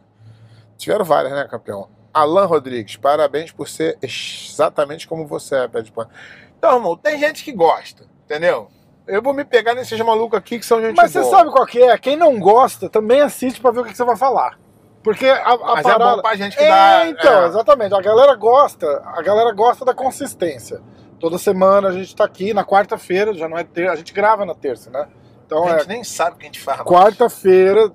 [0.78, 1.88] Tiveram várias, né, campeão?
[2.14, 6.10] Alan Rodrigues, parabéns por ser exatamente como você é, pé de pano.
[6.58, 8.70] Então, irmão, tem gente que gosta, entendeu?
[9.08, 11.32] Eu vou me pegar nesses malucos aqui que são gente Mas você boa.
[11.38, 11.98] sabe qual que é?
[11.98, 14.58] Quem não gosta também assiste pra ver o que que você vai falar.
[15.04, 16.04] Porque a, a Mas parada...
[16.04, 17.08] é bom pra gente que É, dá...
[17.08, 17.48] então, é.
[17.48, 17.94] exatamente.
[17.94, 20.82] A galera gosta, a galera gosta da consistência.
[21.20, 24.44] Toda semana a gente tá aqui na quarta-feira, já não é ter, a gente grava
[24.46, 25.08] na terça, né?
[25.46, 26.82] Então A é gente nem sabe o que a gente faz.
[26.82, 27.92] quarta-feira.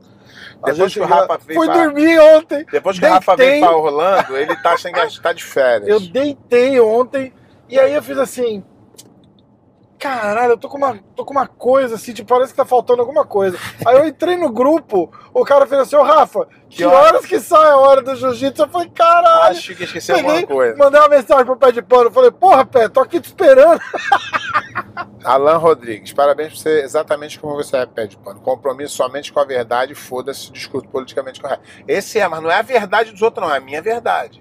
[0.65, 2.67] Depois que o Rafa veio Fui pra- dormir ontem.
[2.71, 5.89] Depois que o Rafa veio pra Orlando, ele tá a gente tá de férias.
[5.89, 7.33] Eu deitei ontem
[7.69, 8.63] e aí eu fiz assim.
[10.01, 13.03] Caralho, eu tô com uma, tô com uma coisa assim, tipo, parece que tá faltando
[13.03, 13.59] alguma coisa.
[13.87, 17.27] Aí eu entrei no grupo, o cara fez assim, ô Rafa, que, Que horas?
[17.27, 18.63] que sai a hora do jiu-jitsu?
[18.63, 19.51] Eu falei, caralho.
[19.51, 20.77] Acho que esqueci alguma Peguei, coisa.
[20.79, 23.79] mandei uma mensagem pro pé de pano, falei, porra, pé, tô aqui te esperando.
[25.23, 28.41] Alan Rodrigues, parabéns por ser exatamente como você é, pede pano.
[28.41, 31.63] Compromisso somente com a verdade, foda-se, discurso politicamente correto.
[31.87, 34.41] Esse é, mas não é a verdade dos outros, não, é a minha verdade.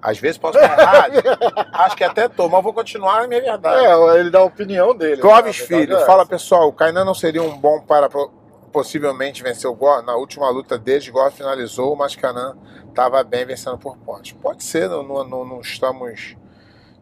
[0.00, 1.12] Às vezes posso estar errado,
[1.74, 3.84] acho que até tô, mas vou continuar na minha verdade.
[3.84, 5.20] É, ele dá a opinião dele.
[5.20, 5.66] Clóvis né?
[5.66, 8.30] Filho, é fala pessoal, o Kainan não seria um bom para po-
[8.72, 10.00] possivelmente vencer o Gó?
[10.02, 12.56] Na última luta desde Gó finalizou, mas Kainan
[12.88, 14.30] estava bem vencendo por pontos.
[14.32, 16.36] Pode ser, não, não- não- estamos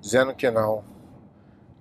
[0.00, 0.82] dizendo que não.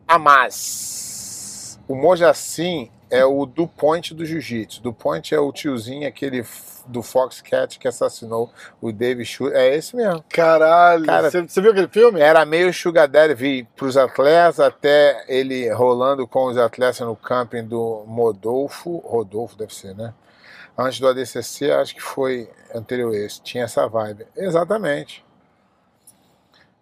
[0.07, 1.79] Amas.
[1.87, 4.81] O Mojacin é o do Point do Jiu-Jitsu.
[4.81, 6.43] Do Point é o tiozinho, aquele
[6.87, 9.49] do Foxcat que assassinou o David Schu.
[9.49, 10.23] É esse mesmo.
[10.29, 12.19] Caralho, Cara- você, você viu aquele filme?
[12.19, 17.63] Era meio sugar daddy para os atletas, até ele rolando com os atletas no camping
[17.63, 20.13] do Modolfo, Rodolfo deve ser, né?
[20.77, 24.27] Antes do ADCC, acho que foi anterior a esse, tinha essa vibe.
[24.35, 25.23] Exatamente.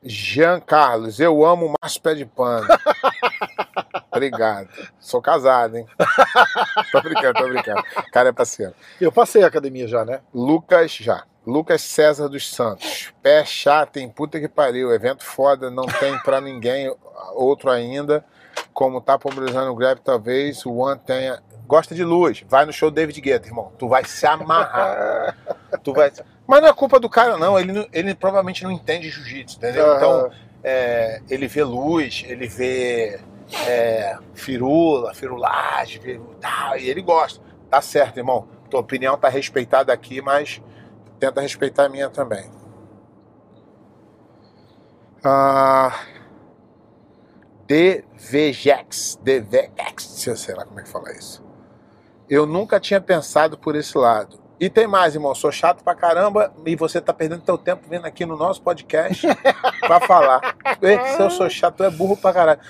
[0.06, 2.68] Jean Carlos, eu amo o Márcio Pé de Pano.
[4.14, 4.70] Obrigado.
[5.00, 5.86] Sou casado, hein?
[6.92, 7.84] tô brincando, tô brincando.
[8.12, 8.74] Cara é parceiro.
[9.02, 10.22] Eu passei a academia já, né?
[10.34, 11.24] Lucas já.
[11.46, 13.12] Lucas César dos Santos.
[13.22, 14.10] Pé chato, hein?
[14.10, 14.94] Puta que pariu.
[14.94, 16.94] Evento foda, não tem pra ninguém
[17.34, 18.24] outro ainda.
[18.74, 21.42] Como tá popularizando o Grab, talvez o One tenha.
[21.68, 22.44] Gosta de luz.
[22.48, 23.72] Vai no show David Guetta, irmão.
[23.78, 25.36] Tu vai se amarrar.
[25.84, 26.12] tu vai.
[26.46, 27.60] Mas não é culpa do cara, não.
[27.60, 29.96] Ele, não- ele provavelmente não entende jiu-jitsu, entendeu?
[29.96, 30.32] Então,
[30.64, 33.20] é, ele vê luz, ele vê
[33.68, 37.44] é, firula, firulagem, tal, e ele gosta.
[37.70, 38.48] Tá certo, irmão.
[38.70, 40.62] Tua opinião tá respeitada aqui, mas
[41.20, 42.50] tenta respeitar a minha também.
[45.24, 46.02] Ah,
[47.66, 50.04] DVGX, DVX,
[50.36, 51.44] sei lá como é que fala isso.
[52.30, 54.43] Eu nunca tinha pensado por esse lado.
[54.64, 58.06] E tem mais, irmão, sou chato pra caramba e você tá perdendo teu tempo vindo
[58.06, 59.28] aqui no nosso podcast
[59.86, 60.56] pra falar.
[61.18, 62.62] Se eu sou chato, tu é burro pra caralho.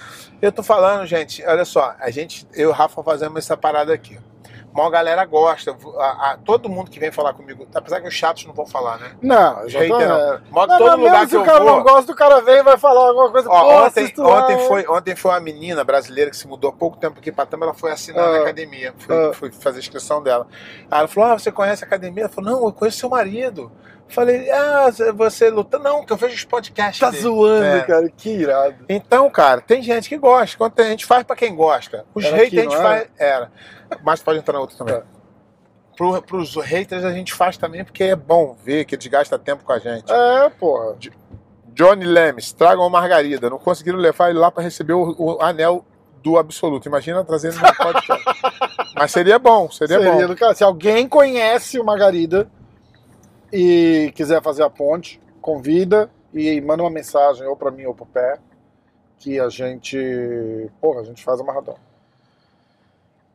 [0.41, 3.93] Eu tô falando, gente, olha só, a gente, eu e o Rafa fazemos essa parada
[3.93, 4.17] aqui.
[4.73, 8.45] Uma galera gosta, a- a- todo mundo que vem falar comigo, apesar que os chatos
[8.45, 9.11] não vão falar, né?
[9.21, 10.41] Não, já tô, não.
[10.49, 11.75] Mas Não, todo não, lugar que eu o cara vou...
[11.75, 13.49] não gosta, o cara vem e vai falar alguma coisa.
[13.49, 14.67] Ó, ontem, lá, ontem, é.
[14.67, 17.65] foi, ontem foi uma menina brasileira que se mudou há pouco tempo aqui para Tama,
[17.65, 18.41] ela foi assinar na Ah.
[18.41, 19.33] academia, fui, Ah.
[19.33, 20.47] fui fazer a inscrição dela.
[20.89, 22.23] Aí ela falou: Ah, você conhece a academia?
[22.23, 23.71] Ela falou: Não, eu conheço seu marido.
[24.13, 25.77] Falei: Ah, você luta?
[25.79, 26.99] Não, que eu vejo os podcasts.
[26.99, 27.81] Tá dele." zoando, É.
[27.81, 28.09] cara.
[28.09, 28.85] Que irado.
[28.87, 30.57] Então, cara, tem gente que gosta.
[30.57, 32.05] Quando a gente faz pra quem gosta.
[32.13, 33.07] Os Era haters aqui, a gente não faz.
[33.17, 33.51] Era.
[34.03, 34.95] Mas pode entrar na outra também.
[34.95, 35.03] Tá.
[35.95, 39.63] Pro, pros haters a gente faz também porque é bom ver que eles gastam tempo
[39.63, 40.11] com a gente.
[40.11, 40.95] É, porra.
[41.73, 43.49] Johnny Lemes, tragam a Margarida.
[43.49, 45.85] Não conseguiram levar ele lá pra receber o, o anel
[46.23, 46.87] do absoluto.
[46.87, 48.23] Imagina trazendo no podcast.
[48.95, 50.35] Mas seria bom, seria, Seria bom.
[50.35, 50.53] cara.
[50.55, 52.49] Se alguém conhece o Margarida
[53.53, 58.07] e quiser fazer a ponte, convida e manda uma mensagem ou pra mim ou pro
[58.07, 58.39] pé
[59.19, 61.77] que a gente, porra, a gente faz amarradão.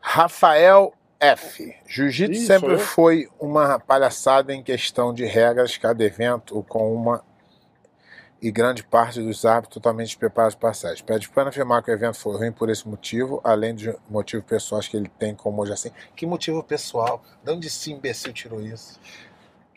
[0.00, 1.72] Rafael F.
[1.86, 2.78] Jiu-jitsu Isso, sempre eu.
[2.78, 7.22] foi uma palhaçada em questão de regras, cada evento com uma
[8.40, 11.02] e grande parte dos árbitros totalmente despreparados para sete.
[11.02, 14.86] Pede para afirmar que o evento foi ruim por esse motivo, além de motivos pessoais
[14.86, 15.90] que ele tem como hoje assim.
[16.14, 17.22] Que motivo pessoal?
[17.42, 19.00] De onde esse imbecil tirou isso?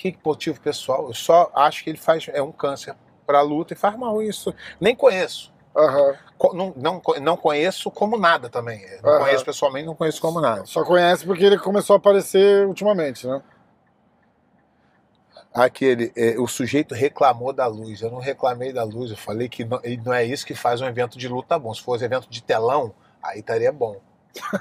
[0.02, 1.10] Que motivo pessoal?
[1.10, 4.52] Eu só acho que ele faz é um câncer para luta e faz mal isso.
[4.80, 5.54] Nem conheço.
[6.40, 8.84] Co- Não, não, não conheço como nada também.
[9.04, 9.20] Não Aham.
[9.20, 10.66] conheço pessoalmente, não conheço como nada.
[10.66, 13.44] Só conhece porque ele começou a aparecer ultimamente, né?
[15.54, 18.02] Aquele, é, o sujeito reclamou da luz.
[18.02, 19.12] Eu não reclamei da luz.
[19.12, 21.72] Eu falei que não, não é isso que faz um evento de luta bom.
[21.76, 22.92] Se fosse evento de telão,
[23.22, 23.98] aí estaria bom.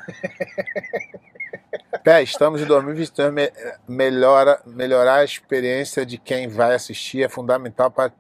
[2.03, 3.33] Pé, estamos em 2022.
[3.33, 3.53] Me,
[3.87, 8.11] melhora, melhorar a experiência de quem vai assistir é fundamental para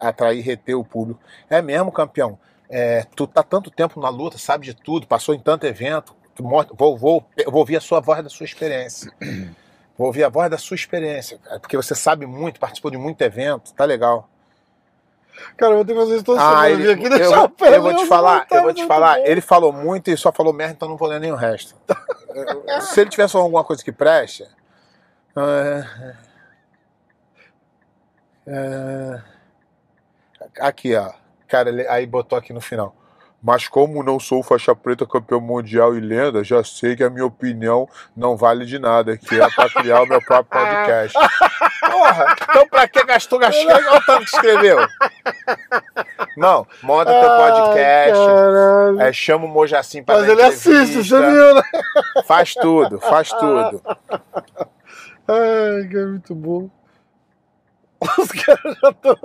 [0.00, 1.20] atrair e reter o público.
[1.48, 2.36] É mesmo, campeão.
[2.68, 6.16] É, tu tá tanto tempo na luta, sabe de tudo, passou em tanto evento.
[6.36, 9.12] Vou, vou, vou ouvir a sua voz da sua experiência.
[9.96, 13.72] Vou ouvir a voz da sua experiência, porque você sabe muito, participou de muito evento,
[13.74, 14.28] tá legal.
[15.56, 17.82] Cara, eu vou ter que fazer isso toda Ah, ele, aqui eu, deixar vou, eu
[17.82, 19.16] vou te falar, tá eu vou te falar.
[19.16, 19.24] bom.
[19.24, 21.74] Ele falou muito e só falou merda, então não vou ler nem o resto.
[22.82, 24.44] Se ele tivesse alguma coisa que preste.
[25.36, 26.14] é,
[28.46, 29.22] é,
[30.60, 31.12] aqui, ó.
[31.48, 32.94] Cara, ele, aí botou aqui no final.
[33.44, 37.26] Mas como não sou faixa preta campeão mundial e lenda, já sei que a minha
[37.26, 37.86] opinião
[38.16, 41.18] não vale de nada, que é pra criar o meu próprio podcast.
[41.92, 43.70] Porra, então pra que gastou, gastou?
[43.70, 44.78] Olha o tanto que escreveu.
[46.38, 49.00] Não, monta teu podcast, caralho.
[49.02, 51.62] é, chama o Mojacim pra Mas ele assiste, entrevista, você viu, né?
[52.24, 53.82] Faz tudo, faz tudo.
[55.28, 56.70] Ai, que é muito bom.
[58.18, 59.18] Os caras já estão.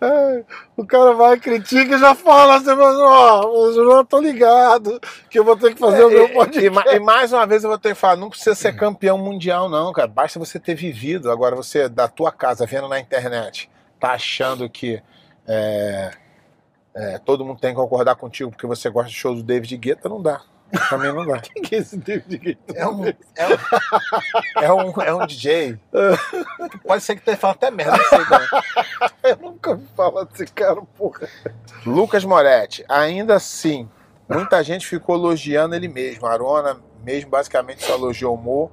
[0.00, 0.44] É,
[0.76, 5.38] o cara vai, critica e já fala assim, mas ó, eu já tô ligado que
[5.38, 6.70] eu vou ter que fazer o meu É, E, podcast.
[6.70, 9.68] ma- e mais uma vez eu vou ter que falar, não precisa ser campeão mundial,
[9.68, 10.08] não, cara.
[10.08, 11.30] Basta você ter vivido.
[11.30, 13.70] Agora, você, da tua casa, vendo na internet,
[14.00, 15.02] tá achando que
[15.46, 16.10] é,
[16.94, 20.08] é, todo mundo tem que concordar contigo porque você gosta de show do David Guetta,
[20.08, 20.40] não dá.
[20.98, 21.40] Mim não dá.
[21.54, 22.74] Quem que é esse David Guetta?
[22.74, 23.12] É um, é
[23.46, 25.78] um, é um, é um DJ.
[26.86, 28.18] Pode ser que tenha falado até merda, não sei.
[29.30, 31.28] Eu nunca ouvi falar desse cara, porra.
[31.86, 33.88] Lucas Moretti, ainda assim,
[34.28, 36.26] muita gente ficou elogiando ele mesmo.
[36.26, 38.70] Arona mesmo basicamente só elogiou o Mo,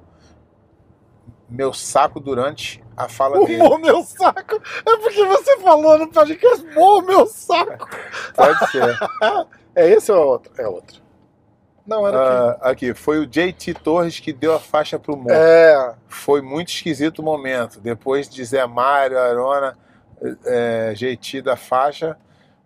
[1.48, 3.62] meu saco durante a fala dele.
[3.62, 4.56] Humor meu saco.
[4.56, 7.88] É porque você falou no podcast, humor meu saco.
[8.34, 8.96] Pode ser.
[9.78, 10.52] É esse ou é outro?
[10.56, 11.02] É outro.
[11.86, 12.58] Não, era aqui.
[12.60, 15.30] Ah, aqui, foi o JT Torres que deu a faixa pro Mo.
[15.30, 17.80] É, Foi muito esquisito o momento.
[17.80, 19.76] Depois de Zé Mário, Arona,
[20.44, 22.16] é, JT da faixa,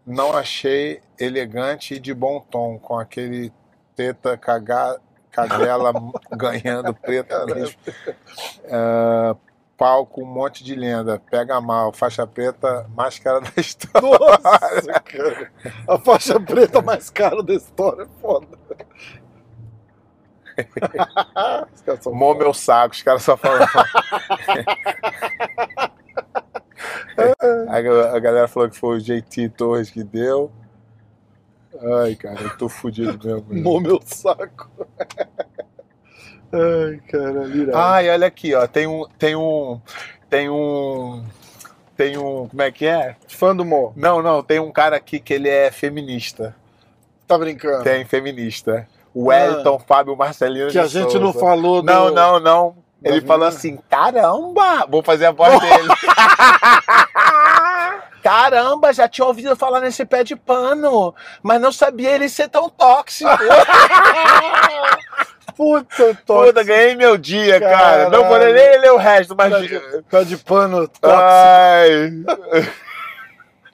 [0.06, 3.52] não achei elegante e de bom tom, com aquele
[3.94, 4.98] teta caga,
[5.30, 5.92] cadela
[6.32, 7.76] ganhando preta mesmo.
[8.64, 9.36] É,
[9.76, 11.20] palco, um monte de lenda.
[11.30, 14.08] Pega mal, faixa preta, mais cara da história.
[14.08, 15.52] Nossa, cara.
[15.88, 18.59] A faixa preta mais cara da história é foda.
[22.12, 23.66] Mó meu saco, os caras só falam.
[27.68, 30.50] a, ga- a galera falou que foi o JT Torres que deu.
[32.02, 33.46] Ai, cara, eu tô fudido mesmo.
[33.62, 34.68] Mó meu saco.
[36.52, 37.76] Ai, cara, irado.
[37.78, 38.66] Ai, olha aqui, ó.
[38.66, 39.06] Tem um.
[39.18, 39.80] Tem um.
[40.28, 41.24] Tem um.
[41.96, 42.48] Tem um.
[42.48, 43.16] Como é que é?
[43.28, 43.92] Fã do Mo.
[43.96, 46.54] Não, não, tem um cara aqui que ele é feminista.
[47.30, 47.84] Tá brincando?
[47.84, 48.86] Tem feminista.
[49.14, 51.86] O Wellington Fábio Marcelino Que a gente não falou do...
[51.86, 52.76] Não, não, não.
[53.02, 53.56] Ele falou meninas?
[53.56, 54.86] assim: caramba!
[54.88, 55.88] Vou fazer a voz dele.
[58.22, 62.68] Caramba, já tinha ouvido falar nesse pé de pano, mas não sabia ele ser tão
[62.68, 63.30] tóxico.
[65.56, 66.64] Puta, Puta, tóxico.
[66.64, 68.10] ganhei meu dia, cara.
[68.10, 68.54] Não vou Caralho.
[68.54, 69.52] nem ler o resto, mas.
[69.52, 71.22] Pé de, pé de pano tóxico.
[71.22, 72.12] Ai,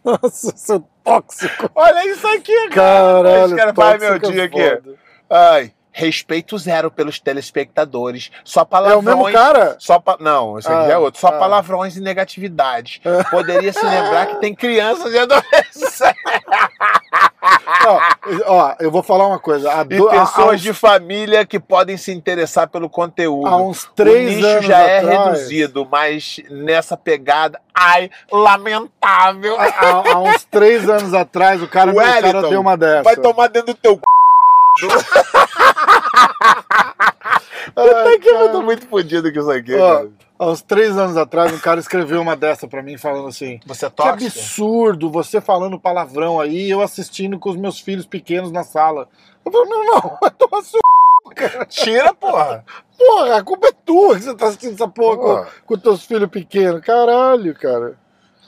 [0.07, 1.70] Nossa, seu tóxico.
[1.74, 3.22] olha isso aqui, cara.
[3.24, 4.70] Caralho, cara faz meu é dia aqui.
[4.70, 4.94] foda.
[5.28, 8.30] Ai, respeito zero pelos telespectadores.
[8.44, 9.04] Só É o palavrões.
[9.04, 9.76] mesmo cara?
[9.78, 10.16] Só pa...
[10.20, 11.20] Não, esse aqui Ah, é outro.
[11.20, 11.32] Só ah.
[11.32, 13.00] palavrões e negatividade.
[13.30, 16.00] Poderia se lembrar que tem crianças e adolescentes.
[18.47, 19.70] Ó, eu vou falar uma coisa.
[19.91, 23.47] E do- há pessoas uns, de família que podem se interessar pelo conteúdo.
[23.47, 29.57] há uns o três nicho anos já é atrás, reduzido, mas nessa pegada, ai, lamentável.
[29.59, 33.03] Há, há uns três anos atrás, o cara, O o cara Wellington deu uma dessa.
[33.05, 34.87] Vai tomar dentro do teu c.
[37.76, 40.09] Ai, eu tô muito fodido com isso aqui, Ó, cara.
[40.39, 43.87] Há uns três anos atrás, um cara escreveu uma dessa pra mim, falando assim: Você
[43.87, 48.53] é Que absurdo você falando palavrão aí, e eu assistindo com os meus filhos pequenos
[48.53, 49.09] na sala.
[49.45, 50.80] Eu falei, meu irmão, vai tomar seu.
[51.68, 52.64] Tira, porra.
[52.97, 55.45] Porra, a culpa é tua que você tá assistindo essa porra Porra.
[55.66, 56.80] com, com teus filhos pequenos.
[56.80, 57.99] Caralho, cara.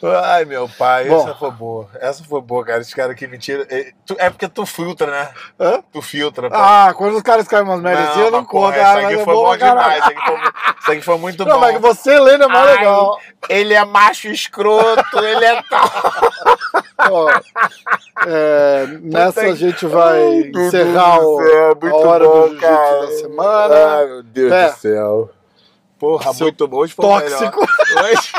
[0.00, 1.20] Ai, meu pai, Bom.
[1.20, 1.88] essa foi boa.
[2.00, 2.80] Essa foi boa, cara.
[2.80, 3.66] Esse cara que me tira.
[3.68, 5.30] É, tu- é porque tu filtra, né?
[5.58, 5.82] Hã?
[5.92, 6.48] Tu filtra.
[6.48, 6.54] pô.
[6.56, 8.74] Ah, quando os caras caem umas merdas assim, eu não mas, conto.
[8.74, 9.98] Isso Ah, aqui mas é foi bom demais.
[9.98, 11.60] Isso aqui foi, mu- isso aqui foi muito Não, bom.
[11.60, 13.18] mas que você lendo é mais Ai, legal.
[13.48, 15.90] Ele é macho escroto, ele é tal.
[17.10, 17.30] Ó,
[18.26, 23.00] é, nessa Puta a gente vai Ai, encerrar o, céu, a hora bom, do cara.
[23.00, 23.74] da semana.
[23.98, 24.70] Ai, meu Deus É.
[24.70, 25.30] do céu.
[25.98, 26.76] Porra, Seu muito bom.
[26.78, 27.60] Hoje foi tóxico.
[27.60, 28.04] melhor.
[28.12, 28.32] Hoje-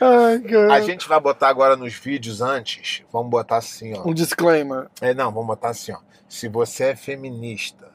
[0.00, 0.74] Ai, cara.
[0.74, 3.02] A gente vai botar agora nos vídeos antes.
[3.12, 4.06] Vamos botar assim, ó.
[4.06, 4.88] Um disclaimer.
[5.00, 5.98] É, não, vamos botar assim, ó.
[6.28, 7.88] Se você é feminista.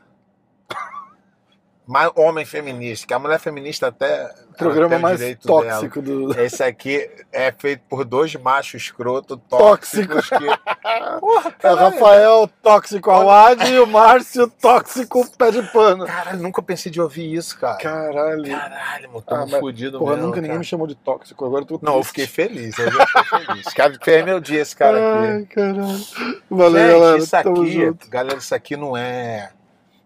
[2.16, 4.34] Homem feminista, que a mulher feminista até.
[4.58, 6.30] programa mais direito tóxico do.
[6.30, 6.46] dela.
[6.46, 10.38] Esse aqui é feito por dois machos escroto tóxicos que.
[11.20, 16.06] Porra, É o Rafael Tóxico Awad e o Márcio Tóxico Pé de Pano.
[16.06, 17.78] Caralho, nunca pensei de ouvir isso, cara.
[17.78, 18.50] Caralho.
[18.50, 20.28] Caralho, mano, Ah, tamo mas, fudido Porra, mesmo.
[20.28, 20.60] nunca ninguém cara.
[20.60, 21.44] me chamou de tóxico.
[21.46, 22.10] Agora eu tô Não, eu triste.
[22.12, 22.80] fiquei feliz.
[22.80, 23.66] Eu já fiquei feliz.
[23.74, 25.28] Cara fez meu dia, esse cara aqui.
[25.28, 26.06] Ai, caralho.
[26.50, 27.18] Valeu, Gente, galera.
[27.18, 29.52] isso aqui, galera, isso aqui não é.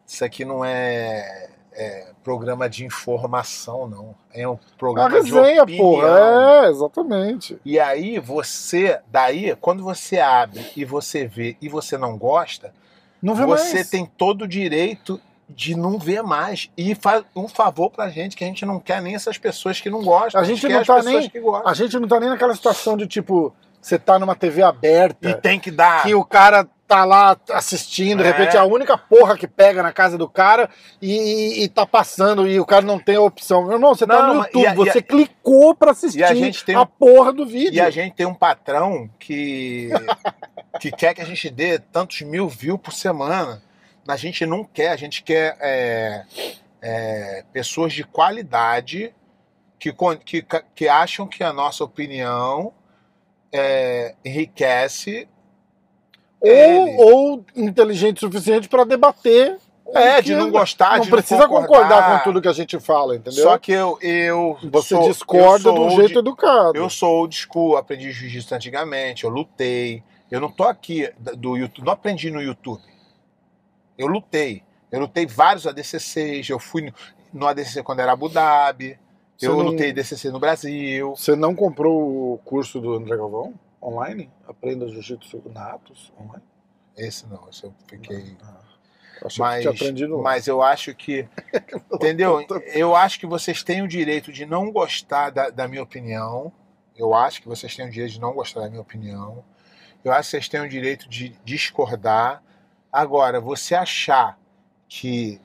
[0.07, 4.16] Isso aqui não é, é programa de informação, não.
[4.34, 5.86] É um A programa de resenha, opinião.
[5.86, 6.08] porra.
[6.66, 7.58] É, exatamente.
[7.64, 12.74] E aí você, daí, quando você abre e você vê e você não gosta,
[13.22, 13.90] Não você mais.
[13.90, 16.70] tem todo o direito de não ver mais.
[16.76, 19.90] E faz um favor pra gente, que a gente não quer nem essas pessoas que
[19.90, 20.41] não gostam.
[20.41, 21.32] A gente quer não as tá nem-.
[21.66, 25.34] A gente não tá nem naquela situação de tipo, você tá numa TV aberta E
[25.36, 26.04] tem que dar.
[26.04, 28.31] que o cara tá lá assistindo, de É.
[28.31, 30.69] repente é a única porra que pega na casa do cara
[31.01, 33.69] e, e tá passando e o cara não tem a opção.
[33.72, 36.76] Irmão, você tá Não, no YouTube, a- você a- clicou pra assistir a gente tem
[36.76, 37.73] a um- porra do vídeo.
[37.76, 39.89] E a gente tem um patrão que,
[40.80, 43.61] que quer que a gente dê tantos mil views por semana.
[44.07, 46.23] A gente não quer, a gente quer é,
[46.81, 49.14] é, pessoas de qualidade
[49.77, 49.93] que,
[50.23, 52.72] que, que acham que a nossa opinião
[53.51, 55.27] é, enriquece
[56.39, 59.57] ou, ou inteligente o suficiente pra debater.
[59.93, 63.15] É, de não gostar, Não de precisa não concordar com tudo que a gente fala,
[63.15, 63.41] entendeu?
[63.43, 66.77] Só que eu, eu você sou- discorda eu de um jeito educado.
[66.77, 70.03] Eu sou old school, aprendi jiu-jitsu antigamente, eu lutei.
[70.30, 72.81] Eu não tô aqui do YouTube, não aprendi no YouTube.
[73.97, 74.61] Eu lutei.
[74.91, 76.93] Eu lutei vários ADCCs, eu fui no-
[77.34, 78.99] no ADCC quando era Abu Dhabi,
[79.38, 81.15] Você eu não- lutei DCC no Brasil.
[81.15, 84.32] Você não comprou o curso do André Galvão online?
[84.48, 86.44] Aprenda Jiu-Jitsu na Atos online?
[86.95, 88.38] Esse não, esse eu fiquei.
[89.22, 90.22] Eu achei Mas, aprendido.
[90.22, 91.28] mas eu acho que.
[91.94, 92.45] Entendeu?
[92.74, 96.52] Eu acho que vocês têm o direito de não gostar da, da minha opinião.
[96.95, 99.44] Eu acho que vocês têm o direito de não gostar da minha opinião.
[100.04, 102.44] Eu acho que vocês têm o direito de discordar.
[102.91, 104.40] Agora, você achar
[104.88, 105.40] que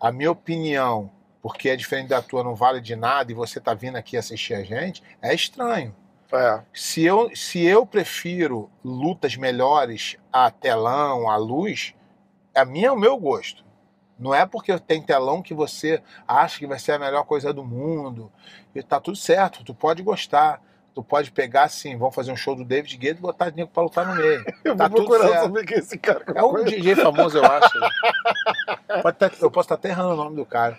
[0.00, 3.72] a minha opinião, porque é diferente da tua, não vale de nada e você tá
[3.72, 5.94] vindo aqui assistir a gente, é estranho.
[6.32, 6.60] É.
[6.72, 11.94] Se eu, se eu prefiro lutas melhores a telão, a luz,
[12.54, 13.62] a minha é o meu gosto.
[14.18, 17.64] Não é porque tem telão que você acha que vai ser a melhor coisa do
[17.64, 18.30] mundo.
[18.74, 20.62] E tá tudo certo, tu pode gostar.
[20.94, 23.82] Tu pode pegar assim, vamos fazer um show do David Guetta e botar nego pra
[23.82, 24.44] lutar no meio.
[24.62, 25.42] Eu Tá vou tudo procurar certo.
[25.44, 26.22] saber quem é esse cara.
[26.34, 27.78] É um DJ famoso, eu acho.
[29.02, 30.78] Pode tá- eu posso estar até errando o nome do cara.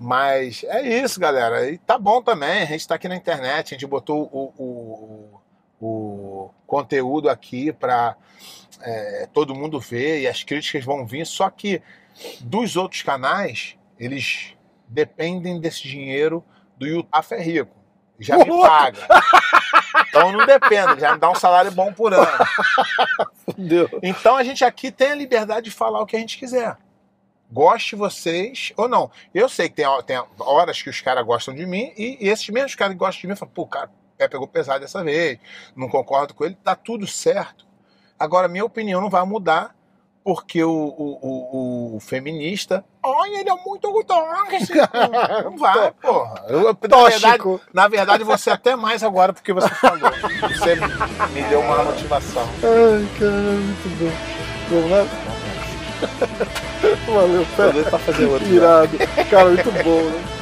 [0.00, 1.70] Mas é isso, galera.
[1.70, 2.62] E tá bom também.
[2.62, 5.40] A gente tá aqui na internet, a gente botou o, o,
[5.78, 8.16] o conteúdo aqui para
[9.34, 11.26] todo mundo ver e as críticas vão vir.
[11.26, 11.82] Só que
[12.40, 14.54] dos outros canais, eles
[14.88, 16.42] dependem desse dinheiro
[16.78, 17.08] do YouTube.
[17.12, 17.76] A Fé Rico.
[18.18, 19.06] Já me paga.
[20.08, 22.26] Então não depende, já me dá um salário bom por ano.
[24.02, 26.76] Então a gente aqui tem a liberdade de falar o que a gente quiser.
[27.52, 29.10] Goste vocês ou não.
[29.34, 32.48] Eu sei que tem, tem horas que os caras gostam de mim e, e esses
[32.48, 35.38] mesmos caras que gostam de mim falam, pô, cara, pé pegou pesado dessa vez,
[35.74, 37.66] não concordo com ele, tá tudo certo.
[38.18, 39.74] Agora, minha opinião não vai mudar
[40.22, 44.74] porque o, o, o, o feminista, ai, ele é muito tóxico.
[45.44, 46.44] Não vai, porra.
[46.46, 47.38] Eu- na, verdade,
[47.72, 50.10] na verdade, você até mais agora porque você falou.
[50.52, 50.76] Você
[51.32, 52.42] me deu uma motivação.
[52.62, 54.12] Ai, cara, muito bom.
[54.68, 55.29] Vamos lá?
[57.06, 58.48] Valeu, doido pra fazer outro.
[58.48, 58.98] Irado.
[59.30, 60.39] Cara, muito bom, né?